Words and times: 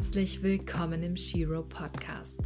Herzlich 0.00 0.42
willkommen 0.42 1.02
im 1.02 1.14
Shiro 1.14 1.62
Podcast, 1.62 2.40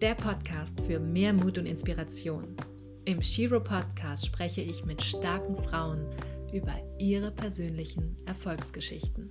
der 0.00 0.14
Podcast 0.14 0.80
für 0.86 0.98
mehr 0.98 1.34
Mut 1.34 1.58
und 1.58 1.66
Inspiration. 1.66 2.56
Im 3.04 3.20
Shiro 3.20 3.60
Podcast 3.60 4.24
spreche 4.24 4.62
ich 4.62 4.86
mit 4.86 5.02
starken 5.02 5.54
Frauen 5.54 6.06
über 6.50 6.72
ihre 6.98 7.30
persönlichen 7.30 8.16
Erfolgsgeschichten. 8.24 9.28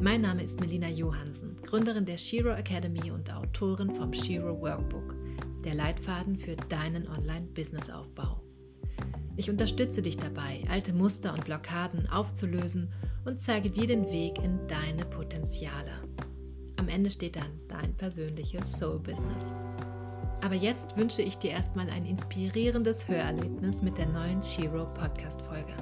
Mein 0.00 0.22
Name 0.22 0.42
ist 0.42 0.58
Melina 0.58 0.88
Johansen, 0.88 1.54
Gründerin 1.60 2.06
der 2.06 2.16
Shiro 2.16 2.54
Academy 2.54 3.10
und 3.10 3.30
Autorin 3.30 3.94
vom 3.94 4.14
Shiro 4.14 4.58
Workbook, 4.58 5.14
der 5.64 5.74
Leitfaden 5.74 6.34
für 6.34 6.56
deinen 6.56 7.06
Online-Business-Aufbau. 7.06 8.40
Ich 9.36 9.50
unterstütze 9.50 10.00
dich 10.00 10.16
dabei, 10.16 10.64
alte 10.70 10.94
Muster 10.94 11.34
und 11.34 11.44
Blockaden 11.44 12.08
aufzulösen 12.08 12.90
und 13.26 13.38
zeige 13.38 13.68
dir 13.68 13.86
den 13.86 14.10
Weg 14.10 14.38
in 14.42 14.66
deine 14.66 15.04
Potenziale. 15.04 16.13
Am 16.76 16.88
Ende 16.88 17.10
steht 17.10 17.36
dann 17.36 17.60
dein 17.68 17.96
persönliches 17.96 18.72
Soul-Business. 18.72 19.54
Aber 20.42 20.54
jetzt 20.54 20.96
wünsche 20.96 21.22
ich 21.22 21.36
dir 21.38 21.52
erstmal 21.52 21.88
ein 21.88 22.04
inspirierendes 22.04 23.08
Hörerlebnis 23.08 23.80
mit 23.80 23.96
der 23.96 24.06
neuen 24.06 24.42
Shiro 24.42 24.92
Podcast-Folge. 24.92 25.74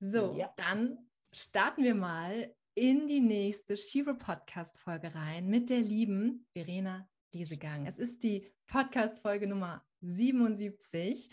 So, 0.00 0.34
ja. 0.36 0.52
dann 0.56 0.98
starten 1.32 1.84
wir 1.84 1.94
mal 1.94 2.54
in 2.74 3.06
die 3.06 3.20
nächste 3.20 3.76
Shiro 3.76 4.14
Podcast-Folge 4.14 5.14
rein 5.14 5.46
mit 5.46 5.70
der 5.70 5.80
lieben 5.80 6.46
Verena 6.52 7.08
Liesegang. 7.32 7.86
Es 7.86 7.98
ist 7.98 8.22
die 8.24 8.52
Podcast-Folge 8.66 9.46
Nummer 9.46 9.84
77 10.00 11.30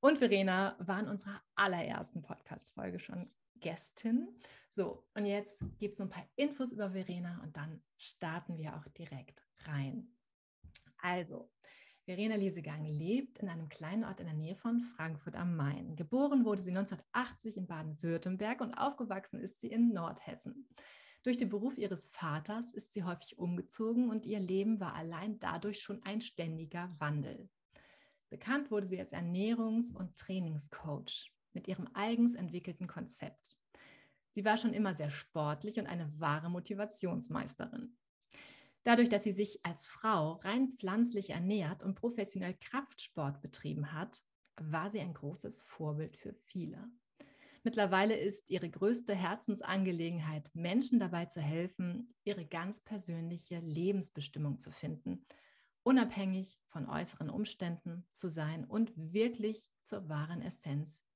und 0.00 0.18
Verena 0.18 0.76
war 0.78 1.00
in 1.00 1.08
unserer 1.08 1.42
allerersten 1.54 2.22
Podcast-Folge 2.22 2.98
schon 2.98 3.30
Gästin. 3.66 4.28
So, 4.68 5.08
und 5.14 5.26
jetzt 5.26 5.60
gibt 5.80 5.94
es 5.94 6.00
ein 6.00 6.08
paar 6.08 6.24
Infos 6.36 6.70
über 6.70 6.92
Verena 6.92 7.40
und 7.42 7.56
dann 7.56 7.82
starten 7.98 8.56
wir 8.58 8.76
auch 8.76 8.86
direkt 8.96 9.42
rein. 9.64 10.06
Also, 10.98 11.50
Verena 12.04 12.36
Liesegang 12.36 12.84
lebt 12.84 13.38
in 13.38 13.48
einem 13.48 13.68
kleinen 13.68 14.04
Ort 14.04 14.20
in 14.20 14.26
der 14.26 14.36
Nähe 14.36 14.54
von 14.54 14.82
Frankfurt 14.82 15.34
am 15.34 15.56
Main. 15.56 15.96
Geboren 15.96 16.44
wurde 16.44 16.62
sie 16.62 16.70
1980 16.70 17.56
in 17.56 17.66
Baden-Württemberg 17.66 18.60
und 18.60 18.74
aufgewachsen 18.74 19.40
ist 19.40 19.60
sie 19.60 19.72
in 19.72 19.92
Nordhessen. 19.92 20.68
Durch 21.24 21.36
den 21.36 21.48
Beruf 21.48 21.76
ihres 21.76 22.08
Vaters 22.10 22.72
ist 22.72 22.92
sie 22.92 23.02
häufig 23.02 23.36
umgezogen 23.36 24.10
und 24.10 24.26
ihr 24.26 24.38
Leben 24.38 24.78
war 24.78 24.94
allein 24.94 25.40
dadurch 25.40 25.80
schon 25.80 26.04
ein 26.04 26.20
ständiger 26.20 26.94
Wandel. 27.00 27.48
Bekannt 28.30 28.70
wurde 28.70 28.86
sie 28.86 29.00
als 29.00 29.12
Ernährungs- 29.12 29.92
und 29.92 30.14
Trainingscoach 30.14 31.32
mit 31.56 31.66
ihrem 31.68 31.88
eigens 31.94 32.34
entwickelten 32.34 32.86
Konzept. 32.86 33.56
Sie 34.30 34.44
war 34.44 34.58
schon 34.58 34.74
immer 34.74 34.94
sehr 34.94 35.08
sportlich 35.08 35.78
und 35.78 35.86
eine 35.86 36.20
wahre 36.20 36.50
Motivationsmeisterin. 36.50 37.96
Dadurch, 38.82 39.08
dass 39.08 39.24
sie 39.24 39.32
sich 39.32 39.64
als 39.64 39.86
Frau 39.86 40.34
rein 40.44 40.70
pflanzlich 40.70 41.30
ernährt 41.30 41.82
und 41.82 41.94
professionell 41.94 42.54
Kraftsport 42.60 43.40
betrieben 43.40 43.92
hat, 43.94 44.22
war 44.60 44.90
sie 44.90 45.00
ein 45.00 45.14
großes 45.14 45.62
Vorbild 45.62 46.18
für 46.18 46.34
viele. 46.34 46.86
Mittlerweile 47.64 48.14
ist 48.14 48.50
ihre 48.50 48.68
größte 48.68 49.14
Herzensangelegenheit, 49.14 50.50
Menschen 50.54 51.00
dabei 51.00 51.24
zu 51.24 51.40
helfen, 51.40 52.14
ihre 52.22 52.44
ganz 52.44 52.80
persönliche 52.80 53.60
Lebensbestimmung 53.60 54.60
zu 54.60 54.70
finden, 54.70 55.24
unabhängig 55.82 56.58
von 56.68 56.86
äußeren 56.86 57.30
Umständen 57.30 58.04
zu 58.12 58.28
sein 58.28 58.66
und 58.66 58.92
wirklich 58.94 59.70
zur 59.82 60.10
wahren 60.10 60.42
Essenz 60.42 61.06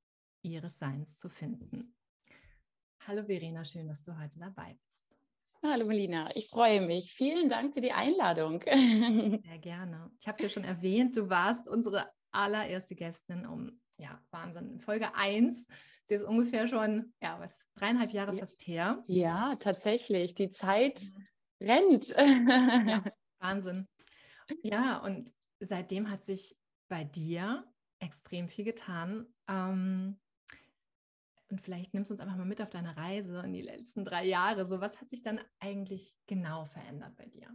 ihres 0.43 0.79
Seins 0.79 1.17
zu 1.19 1.29
finden. 1.29 1.95
Hallo 3.07 3.25
Verena, 3.25 3.65
schön, 3.65 3.89
dass 3.89 4.03
du 4.03 4.19
heute 4.19 4.39
dabei 4.39 4.77
bist. 4.87 5.19
Hallo 5.63 5.87
Melina, 5.87 6.35
ich 6.35 6.49
freue 6.49 6.81
mich. 6.81 7.13
Vielen 7.13 7.51
Dank 7.51 7.75
für 7.75 7.81
die 7.81 7.93
Einladung. 7.93 8.63
Sehr 8.65 9.59
gerne. 9.59 10.11
Ich 10.19 10.27
habe 10.27 10.37
es 10.37 10.43
ja 10.43 10.49
schon 10.49 10.65
erwähnt, 10.65 11.17
du 11.17 11.29
warst 11.29 11.69
unsere 11.69 12.11
allererste 12.33 12.95
Gästin 12.95 13.47
um, 13.47 13.81
ja, 13.99 14.23
Wahnsinn, 14.31 14.81
Folge 14.81 15.15
1. 15.15 15.67
Sie 16.05 16.15
ist 16.15 16.25
ungefähr 16.25 16.67
schon, 16.67 17.13
ja, 17.23 17.39
was, 17.39 17.59
dreieinhalb 17.75 18.13
Jahre 18.13 18.33
ja. 18.33 18.41
fast 18.41 18.67
her. 18.67 19.05
Ja, 19.07 19.55
tatsächlich. 19.57 20.35
Die 20.35 20.51
Zeit 20.51 21.01
rennt. 21.61 22.09
Ja, 22.09 23.05
Wahnsinn. 23.39 23.87
Ja, 24.63 24.99
und 24.99 25.31
seitdem 25.61 26.11
hat 26.11 26.25
sich 26.25 26.57
bei 26.89 27.05
dir 27.05 27.71
extrem 28.01 28.49
viel 28.49 28.65
getan. 28.65 29.27
Ähm, 29.47 30.19
und 31.51 31.61
vielleicht 31.61 31.95
nimmst 31.95 32.11
du 32.11 32.15
uns 32.15 32.21
einfach 32.21 32.37
mal 32.37 32.45
mit 32.45 32.63
auf 32.63 32.71
deine 32.71 32.97
Reise 32.97 33.41
in 33.45 33.53
die 33.53 33.63
letzten 33.63 34.05
drei 34.05 34.25
Jahre. 34.25 34.67
So, 34.67 34.81
was 34.81 35.01
hat 35.01 35.11
sich 35.11 35.23
dann 35.23 35.41
eigentlich 35.59 36.15
genau 36.27 36.67
verändert 36.67 37.17
bei 37.17 37.27
dir? 37.27 37.49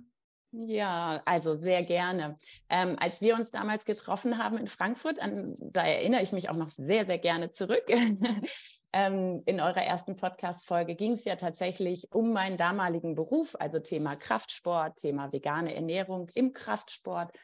Ja, 0.52 1.22
also 1.26 1.56
sehr 1.56 1.84
gerne. 1.84 2.38
Ähm, 2.70 2.96
als 3.00 3.20
wir 3.20 3.36
uns 3.36 3.52
damals 3.52 3.86
getroffen 3.86 4.38
haben 4.38 4.58
in 4.58 4.68
Frankfurt, 4.68 5.20
an, 5.20 5.56
da 5.60 5.84
erinnere 5.84 6.22
ich 6.22 6.32
mich 6.32 6.50
auch 6.50 6.56
noch 6.56 6.70
sehr, 6.70 7.06
sehr 7.06 7.18
gerne 7.18 7.52
zurück. 7.52 7.84
ähm, 8.94 9.44
in 9.46 9.60
eurer 9.60 9.84
ersten 9.84 10.16
Podcast-Folge 10.16 10.96
ging 10.96 11.12
es 11.14 11.26
ja 11.26 11.36
tatsächlich 11.36 12.08
um 12.14 12.32
meinen 12.32 12.56
damaligen 12.56 13.16
Beruf, 13.16 13.56
also 13.60 13.80
Thema 13.80 14.16
Kraftsport, 14.16 14.98
Thema 14.98 15.34
vegane 15.34 15.76
Ernährung 15.76 16.30
im 16.36 16.54
Kraftsport. 16.54 17.38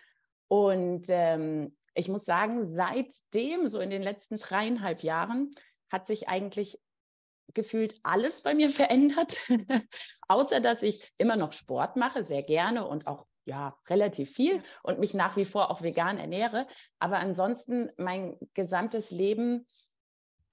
Und 0.48 1.06
ähm, 1.10 1.76
ich 1.94 2.08
muss 2.08 2.24
sagen, 2.24 2.66
seitdem, 2.66 3.68
so 3.68 3.82
in 3.82 3.90
den 3.90 4.02
letzten 4.02 4.38
dreieinhalb 4.38 5.04
Jahren, 5.04 5.54
hat 5.92 6.08
sich 6.08 6.28
eigentlich 6.30 6.80
gefühlt 7.54 7.96
alles 8.04 8.42
bei 8.42 8.54
mir 8.54 8.70
verändert, 8.82 9.38
außer 10.28 10.60
dass 10.60 10.84
ich 10.84 11.12
immer 11.18 11.36
noch 11.36 11.54
Sport 11.54 11.96
mache, 11.96 12.24
sehr 12.24 12.44
gerne 12.44 12.88
und 12.88 13.08
auch 13.08 13.26
ja 13.46 13.76
relativ 13.90 14.32
viel 14.32 14.64
und 14.84 15.00
mich 15.00 15.14
nach 15.14 15.36
wie 15.36 15.46
vor 15.46 15.72
auch 15.72 15.82
vegan 15.82 16.18
ernähre. 16.18 16.68
Aber 17.00 17.18
ansonsten 17.18 17.90
mein 17.98 18.38
gesamtes 18.54 19.12
Leben 19.12 19.68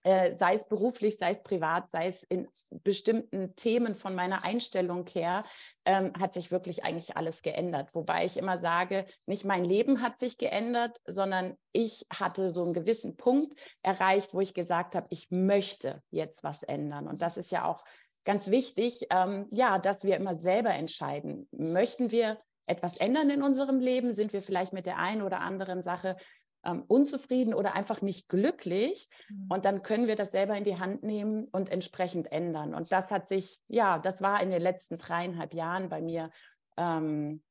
äh, 0.05 0.37
sei 0.37 0.55
es 0.55 0.67
beruflich, 0.67 1.19
sei 1.19 1.33
es 1.33 1.43
privat, 1.43 1.91
sei 1.91 2.07
es 2.07 2.23
in 2.25 2.49
bestimmten 2.71 3.55
Themen 3.57 3.95
von 3.95 4.15
meiner 4.15 4.45
Einstellung 4.45 5.07
her, 5.07 5.45
ähm, 5.85 6.13
hat 6.19 6.35
sich 6.35 6.51
wirklich 6.51 6.85
eigentlich 6.85 7.17
alles 7.17 7.43
geändert. 7.43 7.95
Wobei 7.95 8.25
ich 8.25 8.37
immer 8.37 8.59
sage, 8.59 9.07
nicht 9.27 9.45
mein 9.45 9.65
Leben 9.65 10.03
hat 10.03 10.21
sich 10.21 10.39
geändert, 10.39 11.01
sondern 11.07 11.57
ich 11.73 12.07
hatte 12.11 12.51
so 12.51 12.65
einen 12.65 12.75
gewissen 12.75 13.17
Punkt 13.17 13.55
erreicht, 13.83 14.35
wo 14.35 14.41
ich 14.41 14.55
gesagt 14.55 14.95
habe, 14.95 15.07
ich 15.11 15.31
möchte 15.31 16.03
jetzt 16.11 16.45
was 16.45 16.63
ändern. 16.63 17.09
Und 17.09 17.23
das 17.23 17.37
ist 17.37 17.51
ja 17.51 17.65
auch 17.65 17.85
ganz 18.25 18.49
wichtig, 18.51 19.07
ähm, 19.11 19.47
ja, 19.51 19.79
dass 19.79 20.05
wir 20.05 20.17
immer 20.17 20.37
selber 20.37 20.71
entscheiden. 20.71 21.49
Möchten 21.51 22.11
wir 22.11 22.39
etwas 22.67 22.99
ändern 22.99 23.31
in 23.31 23.43
unserem 23.43 23.81
Leben? 23.81 24.13
Sind 24.13 24.33
wir 24.33 24.43
vielleicht 24.43 24.73
mit 24.73 24.87
der 24.87 24.99
einen 24.99 25.23
oder 25.23 25.41
anderen 25.41 25.83
Sache 25.83 26.17
ähm, 26.65 26.85
unzufrieden 26.87 27.55
oder 27.55 27.75
einfach 27.75 28.03
nicht 28.03 28.29
glücklich. 28.29 29.09
Mhm. 29.29 29.47
Und 29.51 29.65
dann 29.65 29.83
können 29.83 30.07
wir 30.07 30.17
das 30.17 30.31
selber 30.31 30.57
in 30.57 30.65
die 30.65 30.79
Hand 30.79 31.03
nehmen 31.03 31.45
und 31.47 31.71
entsprechend 31.71 32.33
ändern. 32.33 32.75
Und 32.75 32.93
das 32.93 33.11
hat 33.11 33.29
sich, 33.29 33.61
ja, 33.69 33.99
das 33.99 34.21
war 34.21 34.43
in 34.43 34.51
den 34.51 34.63
letzten 34.63 34.99
dreieinhalb 34.99 35.55
Jahren 35.55 35.89
bei 35.89 36.01
mir 36.01 36.31
ähm, 36.77 37.43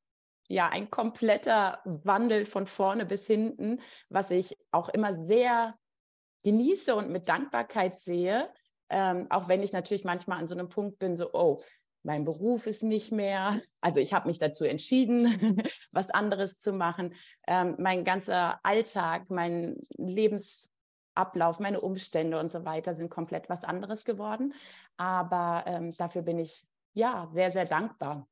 ja 0.48 0.68
ein 0.68 0.90
kompletter 0.90 1.80
Wandel 1.84 2.46
von 2.46 2.66
vorne 2.66 3.06
bis 3.06 3.26
hinten, 3.26 3.80
was 4.08 4.30
ich 4.30 4.56
auch 4.70 4.88
immer 4.88 5.14
sehr 5.14 5.74
genieße 6.44 6.94
und 6.94 7.10
mit 7.10 7.28
Dankbarkeit 7.28 7.98
sehe. 7.98 8.50
Ähm, 8.90 9.26
auch 9.28 9.48
wenn 9.48 9.62
ich 9.62 9.72
natürlich 9.72 10.04
manchmal 10.04 10.38
an 10.38 10.46
so 10.46 10.54
einem 10.54 10.70
Punkt 10.70 10.98
bin, 10.98 11.14
so, 11.14 11.30
oh, 11.34 11.62
mein 12.02 12.24
Beruf 12.24 12.66
ist 12.66 12.82
nicht 12.82 13.12
mehr. 13.12 13.60
Also 13.80 14.00
ich 14.00 14.12
habe 14.12 14.28
mich 14.28 14.38
dazu 14.38 14.64
entschieden, 14.64 15.62
was 15.92 16.10
anderes 16.10 16.58
zu 16.58 16.72
machen. 16.72 17.14
Ähm, 17.46 17.76
mein 17.78 18.04
ganzer 18.04 18.60
Alltag, 18.62 19.30
mein 19.30 19.76
Lebensablauf, 19.96 21.58
meine 21.58 21.80
Umstände 21.80 22.38
und 22.38 22.52
so 22.52 22.64
weiter 22.64 22.94
sind 22.94 23.10
komplett 23.10 23.48
was 23.48 23.64
anderes 23.64 24.04
geworden. 24.04 24.54
Aber 24.96 25.64
ähm, 25.66 25.94
dafür 25.96 26.22
bin 26.22 26.38
ich 26.38 26.66
ja 26.94 27.28
sehr, 27.32 27.52
sehr 27.52 27.66
dankbar. 27.66 28.28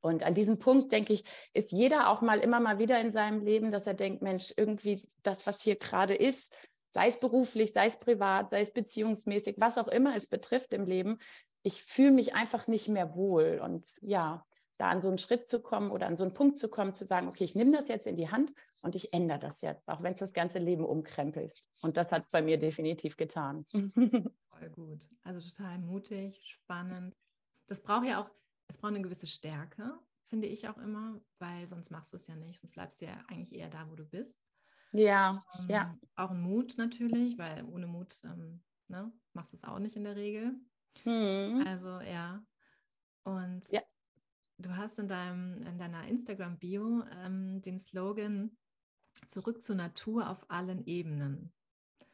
Und 0.00 0.22
an 0.22 0.34
diesem 0.34 0.58
Punkt, 0.58 0.92
denke 0.92 1.12
ich, 1.12 1.24
ist 1.54 1.72
jeder 1.72 2.10
auch 2.10 2.20
mal 2.20 2.38
immer 2.38 2.60
mal 2.60 2.78
wieder 2.78 3.00
in 3.00 3.10
seinem 3.10 3.40
Leben, 3.40 3.72
dass 3.72 3.86
er 3.86 3.94
denkt, 3.94 4.22
Mensch, 4.22 4.52
irgendwie 4.56 5.08
das, 5.22 5.46
was 5.46 5.62
hier 5.62 5.76
gerade 5.76 6.14
ist, 6.14 6.54
sei 6.94 7.08
es 7.08 7.18
beruflich, 7.18 7.72
sei 7.72 7.86
es 7.86 7.98
privat, 7.98 8.50
sei 8.50 8.60
es 8.60 8.72
beziehungsmäßig, 8.72 9.56
was 9.58 9.78
auch 9.78 9.88
immer 9.88 10.14
es 10.14 10.26
betrifft 10.26 10.72
im 10.72 10.84
Leben, 10.84 11.18
ich 11.62 11.82
fühle 11.82 12.12
mich 12.12 12.34
einfach 12.34 12.66
nicht 12.66 12.88
mehr 12.88 13.14
wohl. 13.14 13.60
Und 13.62 13.98
ja, 14.00 14.44
da 14.78 14.90
an 14.90 15.00
so 15.00 15.08
einen 15.08 15.18
Schritt 15.18 15.48
zu 15.48 15.60
kommen 15.60 15.90
oder 15.90 16.06
an 16.06 16.16
so 16.16 16.24
einen 16.24 16.34
Punkt 16.34 16.58
zu 16.58 16.68
kommen, 16.68 16.94
zu 16.94 17.04
sagen, 17.04 17.28
okay, 17.28 17.44
ich 17.44 17.54
nehme 17.54 17.72
das 17.72 17.88
jetzt 17.88 18.06
in 18.06 18.16
die 18.16 18.30
Hand 18.30 18.52
und 18.80 18.94
ich 18.94 19.12
ändere 19.12 19.38
das 19.38 19.60
jetzt, 19.60 19.88
auch 19.88 20.02
wenn 20.02 20.14
es 20.14 20.20
das 20.20 20.32
ganze 20.32 20.58
Leben 20.58 20.84
umkrempelt. 20.84 21.62
Und 21.82 21.96
das 21.96 22.12
hat 22.12 22.24
es 22.24 22.30
bei 22.30 22.42
mir 22.42 22.58
definitiv 22.58 23.16
getan. 23.16 23.66
Voll 24.50 24.70
gut. 24.70 25.08
Also 25.24 25.40
total 25.48 25.78
mutig, 25.78 26.40
spannend. 26.44 27.14
Das 27.66 27.82
braucht 27.82 28.06
ja 28.06 28.22
auch, 28.22 28.30
es 28.68 28.78
braucht 28.78 28.94
eine 28.94 29.02
gewisse 29.02 29.26
Stärke, 29.26 29.98
finde 30.28 30.46
ich 30.46 30.68
auch 30.68 30.78
immer, 30.78 31.20
weil 31.38 31.66
sonst 31.66 31.90
machst 31.90 32.12
du 32.12 32.16
es 32.16 32.26
ja 32.28 32.36
nicht, 32.36 32.60
sonst 32.60 32.72
bleibst 32.72 33.00
du 33.00 33.06
ja 33.06 33.24
eigentlich 33.28 33.54
eher 33.54 33.68
da, 33.68 33.88
wo 33.90 33.96
du 33.96 34.04
bist. 34.04 34.40
Ja, 34.92 35.44
ähm, 35.58 35.66
ja. 35.68 35.98
Auch 36.16 36.30
ein 36.30 36.40
Mut 36.40 36.74
natürlich, 36.78 37.36
weil 37.36 37.64
ohne 37.64 37.86
Mut 37.86 38.20
ähm, 38.24 38.62
ne, 38.88 39.12
machst 39.32 39.52
du 39.52 39.56
es 39.56 39.64
auch 39.64 39.78
nicht 39.78 39.96
in 39.96 40.04
der 40.04 40.16
Regel. 40.16 40.54
Mhm. 41.04 41.64
Also 41.66 42.00
ja. 42.00 42.42
Und 43.24 43.70
ja. 43.70 43.82
du 44.58 44.76
hast 44.76 44.98
in, 44.98 45.08
deinem, 45.08 45.54
in 45.66 45.78
deiner 45.78 46.06
Instagram-Bio 46.06 47.04
ähm, 47.22 47.60
den 47.62 47.78
Slogan 47.78 48.56
Zurück 49.26 49.62
zur 49.62 49.76
Natur 49.76 50.30
auf 50.30 50.48
allen 50.50 50.86
Ebenen. 50.86 51.52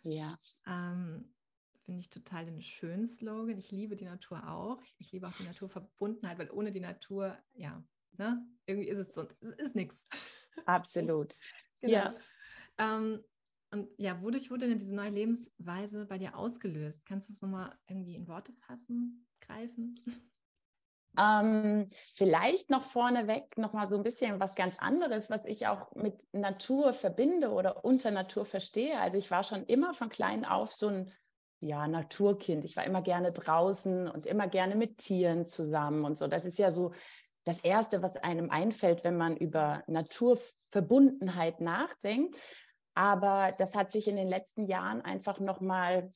Ja. 0.02 0.38
Ähm, 0.66 1.34
Finde 1.84 2.00
ich 2.00 2.08
total 2.08 2.46
den 2.46 2.62
schönen 2.62 3.06
Slogan. 3.06 3.58
Ich 3.58 3.70
liebe 3.70 3.94
die 3.94 4.06
Natur 4.06 4.48
auch. 4.48 4.82
Ich 4.98 5.12
liebe 5.12 5.26
auch 5.26 5.36
die 5.38 5.44
Naturverbundenheit, 5.44 6.38
weil 6.38 6.50
ohne 6.50 6.70
die 6.70 6.80
Natur, 6.80 7.36
ja, 7.52 7.84
ne, 8.12 8.42
irgendwie 8.64 8.88
ist 8.88 8.98
es 8.98 9.12
so, 9.12 9.28
es 9.40 9.50
ist 9.50 9.76
nichts. 9.76 10.06
Absolut. 10.64 11.34
genau. 11.80 11.92
Ja. 11.92 12.14
Ähm, 12.78 13.22
und 13.74 13.88
ja, 13.98 14.22
wodurch 14.22 14.50
wurde 14.50 14.68
denn 14.68 14.78
diese 14.78 14.94
neue 14.94 15.10
Lebensweise 15.10 16.06
bei 16.06 16.16
dir 16.16 16.36
ausgelöst? 16.36 17.04
Kannst 17.04 17.28
du 17.28 17.32
es 17.32 17.42
nochmal 17.42 17.76
irgendwie 17.88 18.14
in 18.14 18.28
Worte 18.28 18.52
fassen, 18.52 19.26
greifen? 19.40 19.96
Ähm, 21.18 21.88
vielleicht 22.14 22.70
noch 22.70 22.82
vorneweg 22.82 23.56
nochmal 23.56 23.88
so 23.88 23.96
ein 23.96 24.02
bisschen 24.02 24.40
was 24.40 24.54
ganz 24.54 24.78
anderes, 24.78 25.30
was 25.30 25.44
ich 25.44 25.66
auch 25.66 25.94
mit 25.94 26.14
Natur 26.32 26.92
verbinde 26.92 27.50
oder 27.50 27.84
unter 27.84 28.10
Natur 28.10 28.44
verstehe. 28.44 28.98
Also 28.98 29.18
ich 29.18 29.30
war 29.30 29.44
schon 29.44 29.64
immer 29.64 29.94
von 29.94 30.08
klein 30.08 30.44
auf 30.44 30.72
so 30.72 30.88
ein 30.88 31.12
ja, 31.60 31.86
Naturkind. 31.86 32.64
Ich 32.64 32.76
war 32.76 32.84
immer 32.84 33.02
gerne 33.02 33.32
draußen 33.32 34.08
und 34.08 34.26
immer 34.26 34.48
gerne 34.48 34.76
mit 34.76 34.98
Tieren 34.98 35.46
zusammen 35.46 36.04
und 36.04 36.18
so. 36.18 36.26
Das 36.26 36.44
ist 36.44 36.58
ja 36.58 36.70
so 36.70 36.92
das 37.44 37.60
Erste, 37.60 38.02
was 38.02 38.16
einem 38.16 38.50
einfällt, 38.50 39.04
wenn 39.04 39.16
man 39.16 39.36
über 39.36 39.84
Naturverbundenheit 39.86 41.60
nachdenkt. 41.60 42.40
Aber 42.94 43.52
das 43.58 43.74
hat 43.74 43.90
sich 43.92 44.08
in 44.08 44.16
den 44.16 44.28
letzten 44.28 44.66
Jahren 44.66 45.02
einfach 45.02 45.40
nochmal, 45.40 46.12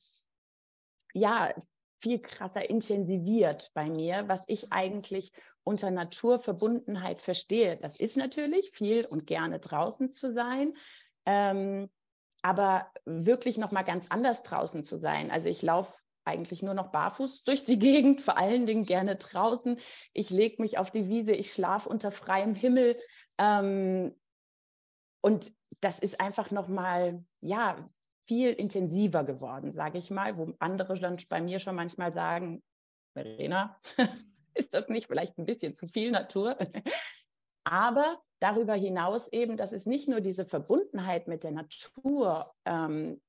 ja, 1.13 1.53
viel 2.01 2.19
krasser 2.19 2.69
intensiviert 2.69 3.71
bei 3.73 3.89
mir, 3.89 4.27
was 4.27 4.45
ich 4.47 4.71
eigentlich 4.71 5.33
unter 5.63 5.91
Naturverbundenheit 5.91 7.19
verstehe. 7.19 7.77
Das 7.77 7.99
ist 7.99 8.15
natürlich 8.15 8.71
viel 8.71 9.05
und 9.05 9.27
gerne 9.27 9.59
draußen 9.59 10.11
zu 10.13 10.33
sein, 10.33 10.73
ähm, 11.25 11.89
aber 12.41 12.89
wirklich 13.05 13.57
nochmal 13.57 13.83
ganz 13.83 14.07
anders 14.09 14.43
draußen 14.43 14.83
zu 14.83 14.97
sein. 14.97 15.29
Also 15.29 15.49
ich 15.49 15.61
laufe 15.61 15.93
eigentlich 16.23 16.63
nur 16.63 16.73
noch 16.73 16.91
barfuß 16.91 17.43
durch 17.45 17.65
die 17.65 17.79
Gegend, 17.79 18.21
vor 18.21 18.37
allen 18.37 18.65
Dingen 18.65 18.85
gerne 18.85 19.17
draußen. 19.17 19.77
Ich 20.13 20.29
lege 20.29 20.61
mich 20.61 20.77
auf 20.77 20.91
die 20.91 21.09
Wiese, 21.09 21.31
ich 21.31 21.51
schlafe 21.53 21.89
unter 21.89 22.11
freiem 22.11 22.55
Himmel. 22.55 22.97
Ähm, 23.37 24.15
und 25.21 25.51
das 25.81 25.99
ist 25.99 26.19
einfach 26.19 26.51
nochmal, 26.51 27.23
ja, 27.41 27.89
viel 28.27 28.51
intensiver 28.51 29.23
geworden, 29.23 29.73
sage 29.73 29.97
ich 29.97 30.11
mal, 30.11 30.37
wo 30.37 30.53
andere 30.59 30.99
dann 30.99 31.17
bei 31.29 31.41
mir 31.41 31.59
schon 31.59 31.75
manchmal 31.75 32.13
sagen, 32.13 32.61
Verena, 33.13 33.79
ist 34.53 34.73
das 34.73 34.87
nicht 34.87 35.07
vielleicht 35.07 35.37
ein 35.37 35.45
bisschen 35.45 35.75
zu 35.75 35.87
viel 35.87 36.11
Natur? 36.11 36.57
Aber 37.63 38.19
darüber 38.39 38.75
hinaus 38.75 39.27
eben, 39.29 39.57
dass 39.57 39.71
es 39.71 39.85
nicht 39.85 40.07
nur 40.07 40.21
diese 40.21 40.45
Verbundenheit 40.45 41.27
mit 41.27 41.43
der 41.43 41.51
Natur 41.51 42.53
ähm, 42.65 43.21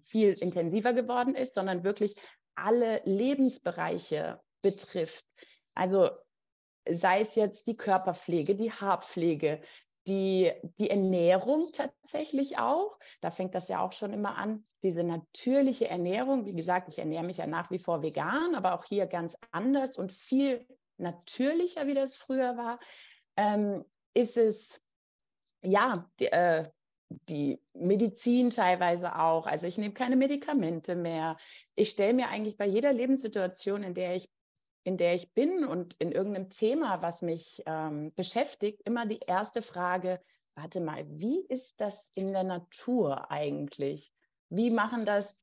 viel 0.00 0.32
intensiver 0.34 0.92
geworden 0.92 1.34
ist, 1.34 1.54
sondern 1.54 1.84
wirklich 1.84 2.14
alle 2.54 3.02
Lebensbereiche 3.04 4.40
betrifft. 4.62 5.24
Also 5.74 6.10
sei 6.88 7.20
es 7.20 7.34
jetzt 7.34 7.66
die 7.66 7.76
Körperpflege, 7.76 8.54
die 8.54 8.72
Haarpflege, 8.72 9.60
die, 10.08 10.52
die 10.78 10.90
Ernährung 10.90 11.70
tatsächlich 11.72 12.58
auch. 12.58 12.98
Da 13.20 13.30
fängt 13.30 13.54
das 13.54 13.68
ja 13.68 13.80
auch 13.80 13.92
schon 13.92 14.12
immer 14.12 14.36
an. 14.36 14.64
Diese 14.82 15.04
natürliche 15.04 15.88
Ernährung, 15.88 16.46
wie 16.46 16.54
gesagt, 16.54 16.88
ich 16.88 16.98
ernähre 16.98 17.24
mich 17.24 17.38
ja 17.38 17.46
nach 17.46 17.70
wie 17.70 17.78
vor 17.78 18.02
vegan, 18.02 18.54
aber 18.54 18.74
auch 18.74 18.84
hier 18.84 19.06
ganz 19.06 19.36
anders 19.50 19.98
und 19.98 20.12
viel 20.12 20.66
natürlicher, 20.96 21.86
wie 21.86 21.94
das 21.94 22.16
früher 22.16 22.56
war, 22.56 22.80
ähm, 23.36 23.84
ist 24.14 24.36
es, 24.36 24.80
ja, 25.62 26.10
die, 26.18 26.26
äh, 26.26 26.70
die 27.08 27.60
Medizin 27.72 28.50
teilweise 28.50 29.18
auch. 29.18 29.46
Also 29.46 29.66
ich 29.66 29.78
nehme 29.78 29.94
keine 29.94 30.16
Medikamente 30.16 30.94
mehr. 30.94 31.36
Ich 31.74 31.90
stelle 31.90 32.14
mir 32.14 32.28
eigentlich 32.28 32.56
bei 32.56 32.66
jeder 32.66 32.92
Lebenssituation, 32.92 33.82
in 33.82 33.94
der 33.94 34.16
ich 34.16 34.28
in 34.88 34.96
der 34.96 35.14
ich 35.14 35.34
bin 35.34 35.66
und 35.66 35.94
in 35.98 36.12
irgendeinem 36.12 36.48
Thema, 36.48 37.02
was 37.02 37.20
mich 37.20 37.62
ähm, 37.66 38.10
beschäftigt, 38.14 38.80
immer 38.86 39.04
die 39.04 39.18
erste 39.18 39.60
Frage, 39.60 40.18
warte 40.54 40.80
mal, 40.80 41.04
wie 41.10 41.44
ist 41.46 41.78
das 41.82 42.10
in 42.14 42.32
der 42.32 42.42
Natur 42.42 43.30
eigentlich? 43.30 44.10
Wie 44.48 44.70
machen 44.70 45.04
das, 45.04 45.36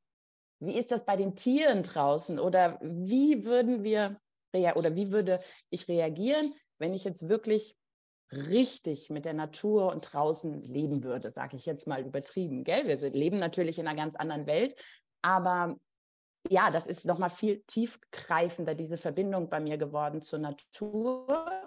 wie 0.59 0.75
ist 0.75 0.92
das 0.92 1.06
bei 1.06 1.15
den 1.15 1.36
Tieren 1.36 1.83
draußen? 1.83 2.39
Oder 2.39 2.80
wie 2.81 3.45
würden 3.45 3.83
wir, 3.83 4.19
oder 4.51 4.95
wie 4.95 5.12
würde 5.12 5.39
ich 5.69 5.88
reagieren, 5.88 6.56
wenn 6.80 6.95
ich 6.95 7.03
jetzt 7.03 7.30
wirklich 7.30 7.77
richtig 8.31 9.12
mit 9.12 9.25
der 9.25 9.33
Natur 9.33 9.92
und 9.92 10.12
draußen 10.12 10.63
leben 10.63 11.03
würde, 11.03 11.30
sage 11.30 11.56
ich 11.56 11.68
jetzt 11.68 11.86
mal 11.86 12.01
übertrieben. 12.01 12.63
Gell? 12.63 12.88
Wir 12.88 13.12
leben 13.12 13.38
natürlich 13.38 13.77
in 13.77 13.88
einer 13.88 13.95
ganz 13.95 14.15
anderen 14.15 14.47
Welt, 14.47 14.75
aber 15.21 15.77
ja, 16.50 16.71
das 16.71 16.88
ist 16.88 17.06
nochmal 17.06 17.30
viel 17.30 17.63
tiefgreifender, 17.68 18.75
diese 18.75 18.97
Verbindung 18.97 19.50
bei 19.50 19.59
mir 19.59 19.77
geworden 19.77 20.21
zur 20.21 20.39
Natur. 20.39 21.62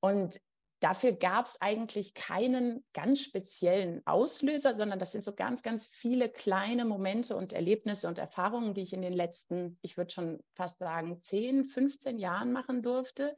Und 0.00 0.40
dafür 0.80 1.12
gab 1.12 1.46
es 1.46 1.60
eigentlich 1.60 2.14
keinen 2.14 2.84
ganz 2.94 3.20
speziellen 3.20 4.06
Auslöser, 4.06 4.74
sondern 4.74 4.98
das 4.98 5.12
sind 5.12 5.24
so 5.24 5.34
ganz, 5.34 5.62
ganz 5.62 5.88
viele 5.88 6.28
kleine 6.28 6.84
Momente 6.84 7.36
und 7.36 7.52
Erlebnisse 7.52 8.06
und 8.06 8.18
Erfahrungen, 8.18 8.74
die 8.74 8.82
ich 8.82 8.92
in 8.92 9.02
den 9.02 9.12
letzten, 9.12 9.78
ich 9.82 9.96
würde 9.96 10.12
schon 10.12 10.40
fast 10.54 10.78
sagen, 10.78 11.20
10, 11.20 11.64
15 11.64 12.18
Jahren 12.18 12.52
machen 12.52 12.82
durfte, 12.82 13.36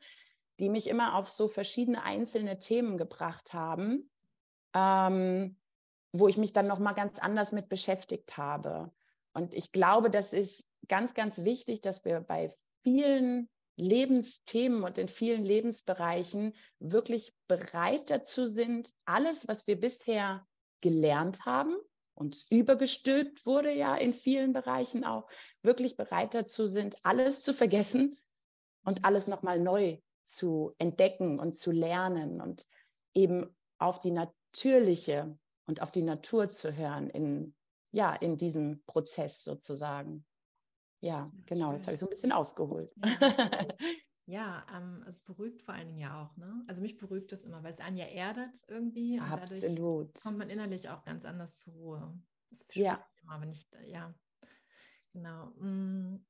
die 0.58 0.68
mich 0.68 0.88
immer 0.88 1.14
auf 1.14 1.30
so 1.30 1.48
verschiedene 1.48 2.02
einzelne 2.02 2.58
Themen 2.58 2.98
gebracht 2.98 3.54
haben, 3.54 4.10
ähm, 4.74 5.56
wo 6.12 6.28
ich 6.28 6.36
mich 6.36 6.52
dann 6.52 6.66
nochmal 6.66 6.94
ganz 6.94 7.18
anders 7.18 7.52
mit 7.52 7.70
beschäftigt 7.70 8.36
habe. 8.36 8.92
Und 9.32 9.54
ich 9.54 9.72
glaube, 9.72 10.10
das 10.10 10.32
ist 10.32 10.66
ganz, 10.88 11.14
ganz 11.14 11.44
wichtig, 11.44 11.80
dass 11.80 12.04
wir 12.04 12.20
bei 12.20 12.54
vielen 12.82 13.48
Lebensthemen 13.76 14.82
und 14.82 14.98
in 14.98 15.08
vielen 15.08 15.44
Lebensbereichen 15.44 16.54
wirklich 16.78 17.34
bereit 17.48 18.10
dazu 18.10 18.44
sind, 18.44 18.92
alles, 19.04 19.48
was 19.48 19.66
wir 19.66 19.80
bisher 19.80 20.46
gelernt 20.80 21.44
haben, 21.46 21.76
uns 22.14 22.46
übergestülpt 22.50 23.46
wurde 23.46 23.72
ja 23.72 23.96
in 23.96 24.12
vielen 24.12 24.52
Bereichen 24.52 25.04
auch, 25.04 25.28
wirklich 25.62 25.96
bereit 25.96 26.34
dazu 26.34 26.66
sind, 26.66 26.96
alles 27.02 27.40
zu 27.40 27.54
vergessen 27.54 28.18
und 28.84 29.04
alles 29.04 29.26
nochmal 29.26 29.58
neu 29.58 29.98
zu 30.24 30.74
entdecken 30.78 31.40
und 31.40 31.56
zu 31.56 31.72
lernen 31.72 32.40
und 32.40 32.66
eben 33.14 33.56
auf 33.78 34.00
die 34.00 34.10
natürliche 34.10 35.38
und 35.66 35.80
auf 35.80 35.90
die 35.90 36.02
Natur 36.02 36.50
zu 36.50 36.76
hören 36.76 37.08
in 37.08 37.54
ja, 37.92 38.14
in 38.14 38.36
diesem 38.36 38.82
Prozess 38.86 39.42
sozusagen. 39.42 40.24
Ja, 41.00 41.32
genau, 41.46 41.72
jetzt 41.72 41.86
habe 41.86 41.94
ich 41.94 42.00
so 42.00 42.06
ein 42.06 42.10
bisschen 42.10 42.32
ausgeholt. 42.32 42.92
Ja, 43.02 43.06
ja 44.26 44.66
ähm, 44.74 45.04
es 45.08 45.24
beruhigt 45.24 45.62
vor 45.62 45.74
allen 45.74 45.88
Dingen 45.88 45.98
ja 45.98 46.22
auch. 46.22 46.36
Ne? 46.36 46.62
Also 46.68 46.82
mich 46.82 46.98
beruhigt 46.98 47.32
das 47.32 47.44
immer, 47.44 47.62
weil 47.62 47.72
es 47.72 47.80
einen 47.80 47.96
ja 47.96 48.06
erdet 48.06 48.62
irgendwie. 48.68 49.18
Und 49.18 49.24
Absolut. 49.24 49.64
dadurch 49.64 50.14
kommt 50.22 50.38
man 50.38 50.50
innerlich 50.50 50.88
auch 50.90 51.04
ganz 51.04 51.24
anders 51.24 51.58
zur 51.58 51.74
Ruhe. 51.74 52.20
Das 52.50 52.66
ja. 52.74 53.04
immer, 53.22 53.40
wenn 53.40 53.52
ich, 53.52 53.66
ja, 53.86 54.14
genau. 55.12 55.46
Mm. 55.58 56.24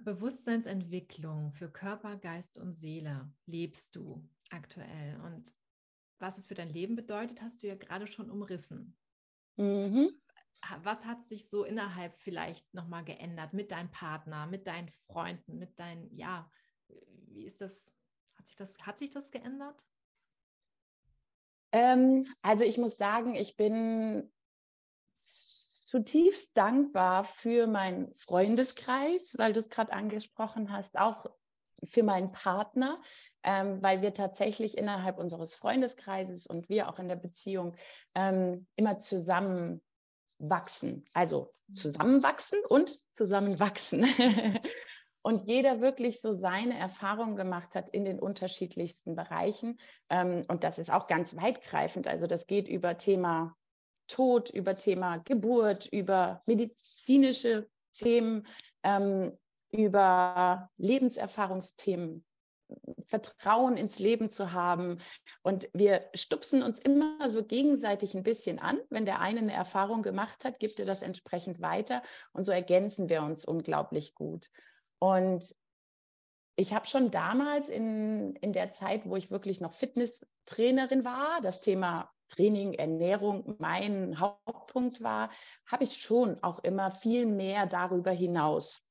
Bewusstseinsentwicklung 0.00 1.52
für 1.52 1.68
Körper, 1.68 2.16
Geist 2.16 2.56
und 2.56 2.72
Seele 2.72 3.32
lebst 3.46 3.96
du 3.96 4.24
aktuell. 4.50 5.20
Und 5.22 5.52
was 6.20 6.38
es 6.38 6.46
für 6.46 6.54
dein 6.54 6.70
Leben 6.70 6.94
bedeutet, 6.94 7.42
hast 7.42 7.62
du 7.62 7.66
ja 7.66 7.74
gerade 7.74 8.06
schon 8.06 8.30
umrissen. 8.30 8.96
Mhm. 9.58 10.10
Was 10.82 11.04
hat 11.04 11.26
sich 11.26 11.48
so 11.48 11.64
innerhalb 11.64 12.16
vielleicht 12.16 12.72
nochmal 12.74 13.04
geändert 13.04 13.52
mit 13.52 13.70
deinem 13.70 13.90
Partner, 13.90 14.46
mit 14.46 14.66
deinen 14.66 14.88
Freunden, 14.88 15.58
mit 15.58 15.78
deinen, 15.78 16.14
ja, 16.14 16.50
wie 17.28 17.44
ist 17.44 17.60
das, 17.60 17.92
hat 18.34 18.46
sich 18.46 18.56
das, 18.56 18.76
hat 18.82 18.98
sich 18.98 19.10
das 19.10 19.30
geändert? 19.30 19.84
Ähm, 21.72 22.26
also 22.42 22.64
ich 22.64 22.78
muss 22.78 22.96
sagen, 22.96 23.34
ich 23.34 23.56
bin 23.56 24.32
zutiefst 25.18 26.56
dankbar 26.56 27.24
für 27.24 27.66
meinen 27.66 28.14
Freundeskreis, 28.14 29.36
weil 29.38 29.52
du 29.52 29.60
es 29.60 29.68
gerade 29.68 29.92
angesprochen 29.92 30.72
hast, 30.72 30.98
auch 30.98 31.26
für 31.84 32.02
meinen 32.02 32.32
Partner, 32.32 33.00
ähm, 33.48 33.82
weil 33.82 34.02
wir 34.02 34.12
tatsächlich 34.12 34.76
innerhalb 34.76 35.18
unseres 35.18 35.54
Freundeskreises 35.54 36.46
und 36.46 36.68
wir 36.68 36.86
auch 36.86 36.98
in 36.98 37.08
der 37.08 37.16
Beziehung 37.16 37.76
ähm, 38.14 38.66
immer 38.76 38.98
zusammen 38.98 39.80
wachsen. 40.38 41.06
Also 41.14 41.54
mhm. 41.66 41.74
zusammenwachsen 41.74 42.58
und 42.68 43.00
zusammenwachsen. 43.14 44.06
und 45.22 45.46
jeder 45.46 45.80
wirklich 45.80 46.20
so 46.20 46.34
seine 46.34 46.78
Erfahrungen 46.78 47.36
gemacht 47.36 47.74
hat 47.74 47.88
in 47.88 48.04
den 48.04 48.20
unterschiedlichsten 48.20 49.16
Bereichen. 49.16 49.80
Ähm, 50.10 50.42
und 50.48 50.62
das 50.62 50.78
ist 50.78 50.92
auch 50.92 51.06
ganz 51.06 51.34
weitgreifend. 51.34 52.06
Also 52.06 52.26
das 52.26 52.46
geht 52.46 52.68
über 52.68 52.98
Thema 52.98 53.56
Tod, 54.08 54.50
über 54.50 54.76
Thema 54.76 55.20
Geburt, 55.24 55.86
über 55.86 56.42
medizinische 56.44 57.66
Themen, 57.94 58.46
ähm, 58.82 59.32
über 59.70 60.68
Lebenserfahrungsthemen, 60.76 62.26
Vertrauen 63.06 63.76
ins 63.76 63.98
Leben 63.98 64.30
zu 64.30 64.52
haben. 64.52 64.98
Und 65.42 65.68
wir 65.72 66.08
stupsen 66.14 66.62
uns 66.62 66.78
immer 66.78 67.30
so 67.30 67.44
gegenseitig 67.44 68.14
ein 68.14 68.22
bisschen 68.22 68.58
an. 68.58 68.78
Wenn 68.90 69.06
der 69.06 69.20
eine 69.20 69.40
eine 69.40 69.52
Erfahrung 69.52 70.02
gemacht 70.02 70.44
hat, 70.44 70.58
gibt 70.58 70.78
er 70.80 70.86
das 70.86 71.02
entsprechend 71.02 71.60
weiter. 71.60 72.02
Und 72.32 72.44
so 72.44 72.52
ergänzen 72.52 73.08
wir 73.08 73.22
uns 73.22 73.44
unglaublich 73.44 74.14
gut. 74.14 74.50
Und 74.98 75.44
ich 76.56 76.74
habe 76.74 76.86
schon 76.86 77.10
damals 77.10 77.68
in, 77.68 78.34
in 78.36 78.52
der 78.52 78.72
Zeit, 78.72 79.08
wo 79.08 79.16
ich 79.16 79.30
wirklich 79.30 79.60
noch 79.60 79.72
Fitnesstrainerin 79.72 81.04
war, 81.04 81.40
das 81.40 81.60
Thema 81.60 82.10
Training, 82.28 82.74
Ernährung 82.74 83.56
mein 83.58 84.18
Hauptpunkt 84.18 85.02
war, 85.02 85.30
habe 85.66 85.84
ich 85.84 85.96
schon 85.96 86.42
auch 86.42 86.58
immer 86.58 86.90
viel 86.90 87.26
mehr 87.26 87.66
darüber 87.66 88.10
hinaus 88.10 88.87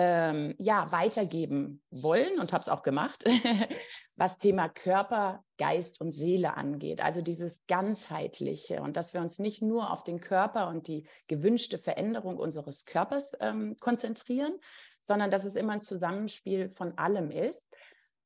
ähm, 0.00 0.54
ja, 0.58 0.92
weitergeben 0.92 1.82
wollen 1.90 2.38
und 2.38 2.52
habe 2.52 2.62
es 2.62 2.68
auch 2.68 2.84
gemacht, 2.84 3.24
was 4.16 4.38
Thema 4.38 4.68
Körper, 4.68 5.42
Geist 5.58 6.00
und 6.00 6.12
Seele 6.12 6.56
angeht. 6.56 7.02
Also 7.02 7.20
dieses 7.20 7.66
ganzheitliche 7.66 8.80
und 8.80 8.96
dass 8.96 9.12
wir 9.12 9.20
uns 9.20 9.40
nicht 9.40 9.60
nur 9.60 9.92
auf 9.92 10.04
den 10.04 10.20
Körper 10.20 10.68
und 10.68 10.86
die 10.86 11.08
gewünschte 11.26 11.78
Veränderung 11.78 12.36
unseres 12.36 12.84
Körpers 12.84 13.32
ähm, 13.40 13.76
konzentrieren, 13.80 14.54
sondern 15.02 15.32
dass 15.32 15.44
es 15.44 15.56
immer 15.56 15.72
ein 15.72 15.80
Zusammenspiel 15.80 16.70
von 16.70 16.96
allem 16.96 17.32
ist. 17.32 17.68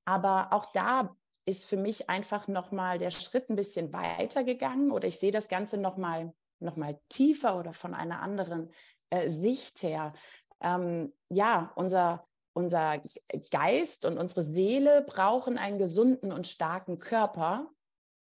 Aber 0.04 0.52
auch 0.52 0.66
da 0.74 1.16
ist 1.46 1.66
für 1.66 1.78
mich 1.78 2.10
einfach 2.10 2.48
nochmal 2.48 2.98
der 2.98 3.10
Schritt 3.10 3.48
ein 3.48 3.56
bisschen 3.56 3.94
weiter 3.94 4.44
gegangen 4.44 4.90
oder 4.90 5.08
ich 5.08 5.18
sehe 5.18 5.32
das 5.32 5.48
Ganze 5.48 5.78
nochmal 5.78 6.34
noch 6.58 6.76
mal 6.76 7.00
tiefer 7.08 7.58
oder 7.58 7.72
von 7.72 7.94
einer 7.94 8.20
anderen 8.20 8.70
äh, 9.08 9.28
Sicht 9.28 9.82
her. 9.82 10.14
Ähm, 10.62 11.12
ja, 11.28 11.72
unser, 11.76 12.26
unser 12.54 13.02
Geist 13.50 14.04
und 14.04 14.18
unsere 14.18 14.44
Seele 14.44 15.02
brauchen 15.02 15.58
einen 15.58 15.78
gesunden 15.78 16.32
und 16.32 16.46
starken 16.46 16.98
Körper, 16.98 17.70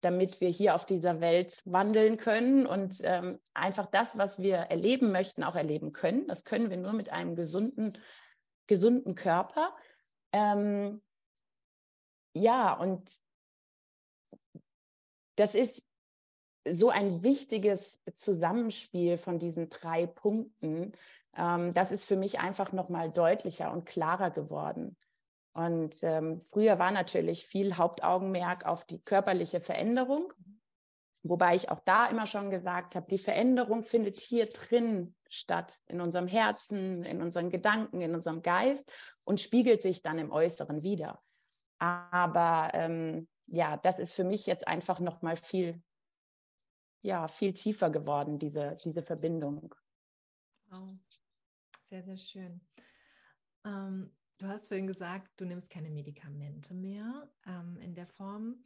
damit 0.01 0.39
wir 0.39 0.50
hier 0.50 0.75
auf 0.75 0.86
dieser 0.86 1.20
Welt 1.20 1.62
wandeln 1.65 2.17
können 2.17 2.67
und 2.67 3.00
ähm, 3.03 3.39
einfach 3.53 3.88
das, 3.88 4.17
was 4.17 4.39
wir 4.39 4.58
erleben 4.58 5.12
möchten, 5.12 5.44
auch 5.44 5.56
erleben 5.56 5.91
können. 5.91 6.27
Das 6.27 6.44
können 6.44 6.70
wir 6.70 6.77
nur 6.77 6.94
mit 6.94 7.10
einem 7.10 7.36
gesunden 7.36 7.98
gesunden 8.67 9.15
Körper. 9.15 9.75
Ähm, 10.34 11.01
ja, 12.34 12.74
und 12.74 13.12
das 15.36 15.56
ist 15.56 15.84
so 16.70 16.89
ein 16.89 17.24
wichtiges 17.24 18.01
Zusammenspiel 18.13 19.17
von 19.17 19.39
diesen 19.39 19.70
drei 19.70 20.06
Punkten. 20.06 20.91
Ähm, 21.36 21.74
das 21.74 21.91
ist 21.91 22.05
für 22.05 22.15
mich 22.15 22.39
einfach 22.39 22.72
nochmal 22.72 23.12
deutlicher 23.12 23.72
und 23.72 23.86
klarer 23.86 24.31
geworden. 24.31 24.98
Und 25.53 26.03
ähm, 26.03 26.41
früher 26.51 26.77
war 26.77 26.91
natürlich 26.91 27.48
viel 27.48 27.77
Hauptaugenmerk 27.77 28.65
auf 28.65 28.86
die 28.86 29.01
körperliche 29.01 29.60
Veränderung. 29.60 30.31
Wobei 31.24 31.55
ich 31.55 31.69
auch 31.69 31.79
da 31.79 32.05
immer 32.05 32.27
schon 32.27 32.51
gesagt 32.51 32.96
habe, 32.96 33.07
die 33.10 33.17
Veränderung 33.17 33.84
findet 33.84 34.19
hier 34.19 34.48
drin 34.48 35.15
statt, 35.29 35.79
in 35.88 36.00
unserem 36.00 36.27
Herzen, 36.27 37.03
in 37.03 37.22
unseren 37.22 37.50
Gedanken, 37.50 38.01
in 38.01 38.13
unserem 38.13 38.43
Geist 38.43 38.91
und 39.24 39.41
spiegelt 39.41 39.81
sich 39.81 40.01
dann 40.01 40.19
im 40.19 40.31
Äußeren 40.31 40.84
wieder. 40.84 41.22
Aber 41.79 42.69
ähm, 42.74 43.27
ja, 43.48 43.77
das 43.77 44.00
ist 44.00 44.13
für 44.13 44.24
mich 44.24 44.46
jetzt 44.46 44.67
einfach 44.67 45.00
noch 45.00 45.22
mal 45.22 45.38
viel, 45.38 45.81
ja, 47.01 47.27
viel 47.27 47.53
tiefer 47.53 47.89
geworden, 47.89 48.39
diese, 48.39 48.77
diese 48.84 49.01
Verbindung. 49.01 49.74
Wow. 50.70 50.98
Sehr, 51.86 52.04
sehr 52.04 52.18
schön. 52.18 52.62
Ähm, 53.66 54.12
du 54.38 54.48
hast 54.48 54.68
vorhin 54.68 54.88
gesagt, 54.88 55.30
du 55.38 55.46
nimmst 55.46 55.70
keine 55.70 55.90
Medikamente 55.90 56.74
mehr 56.74 57.30
ähm, 57.46 57.78
in 57.82 57.96
der 57.96 58.08
Form. 58.08 58.64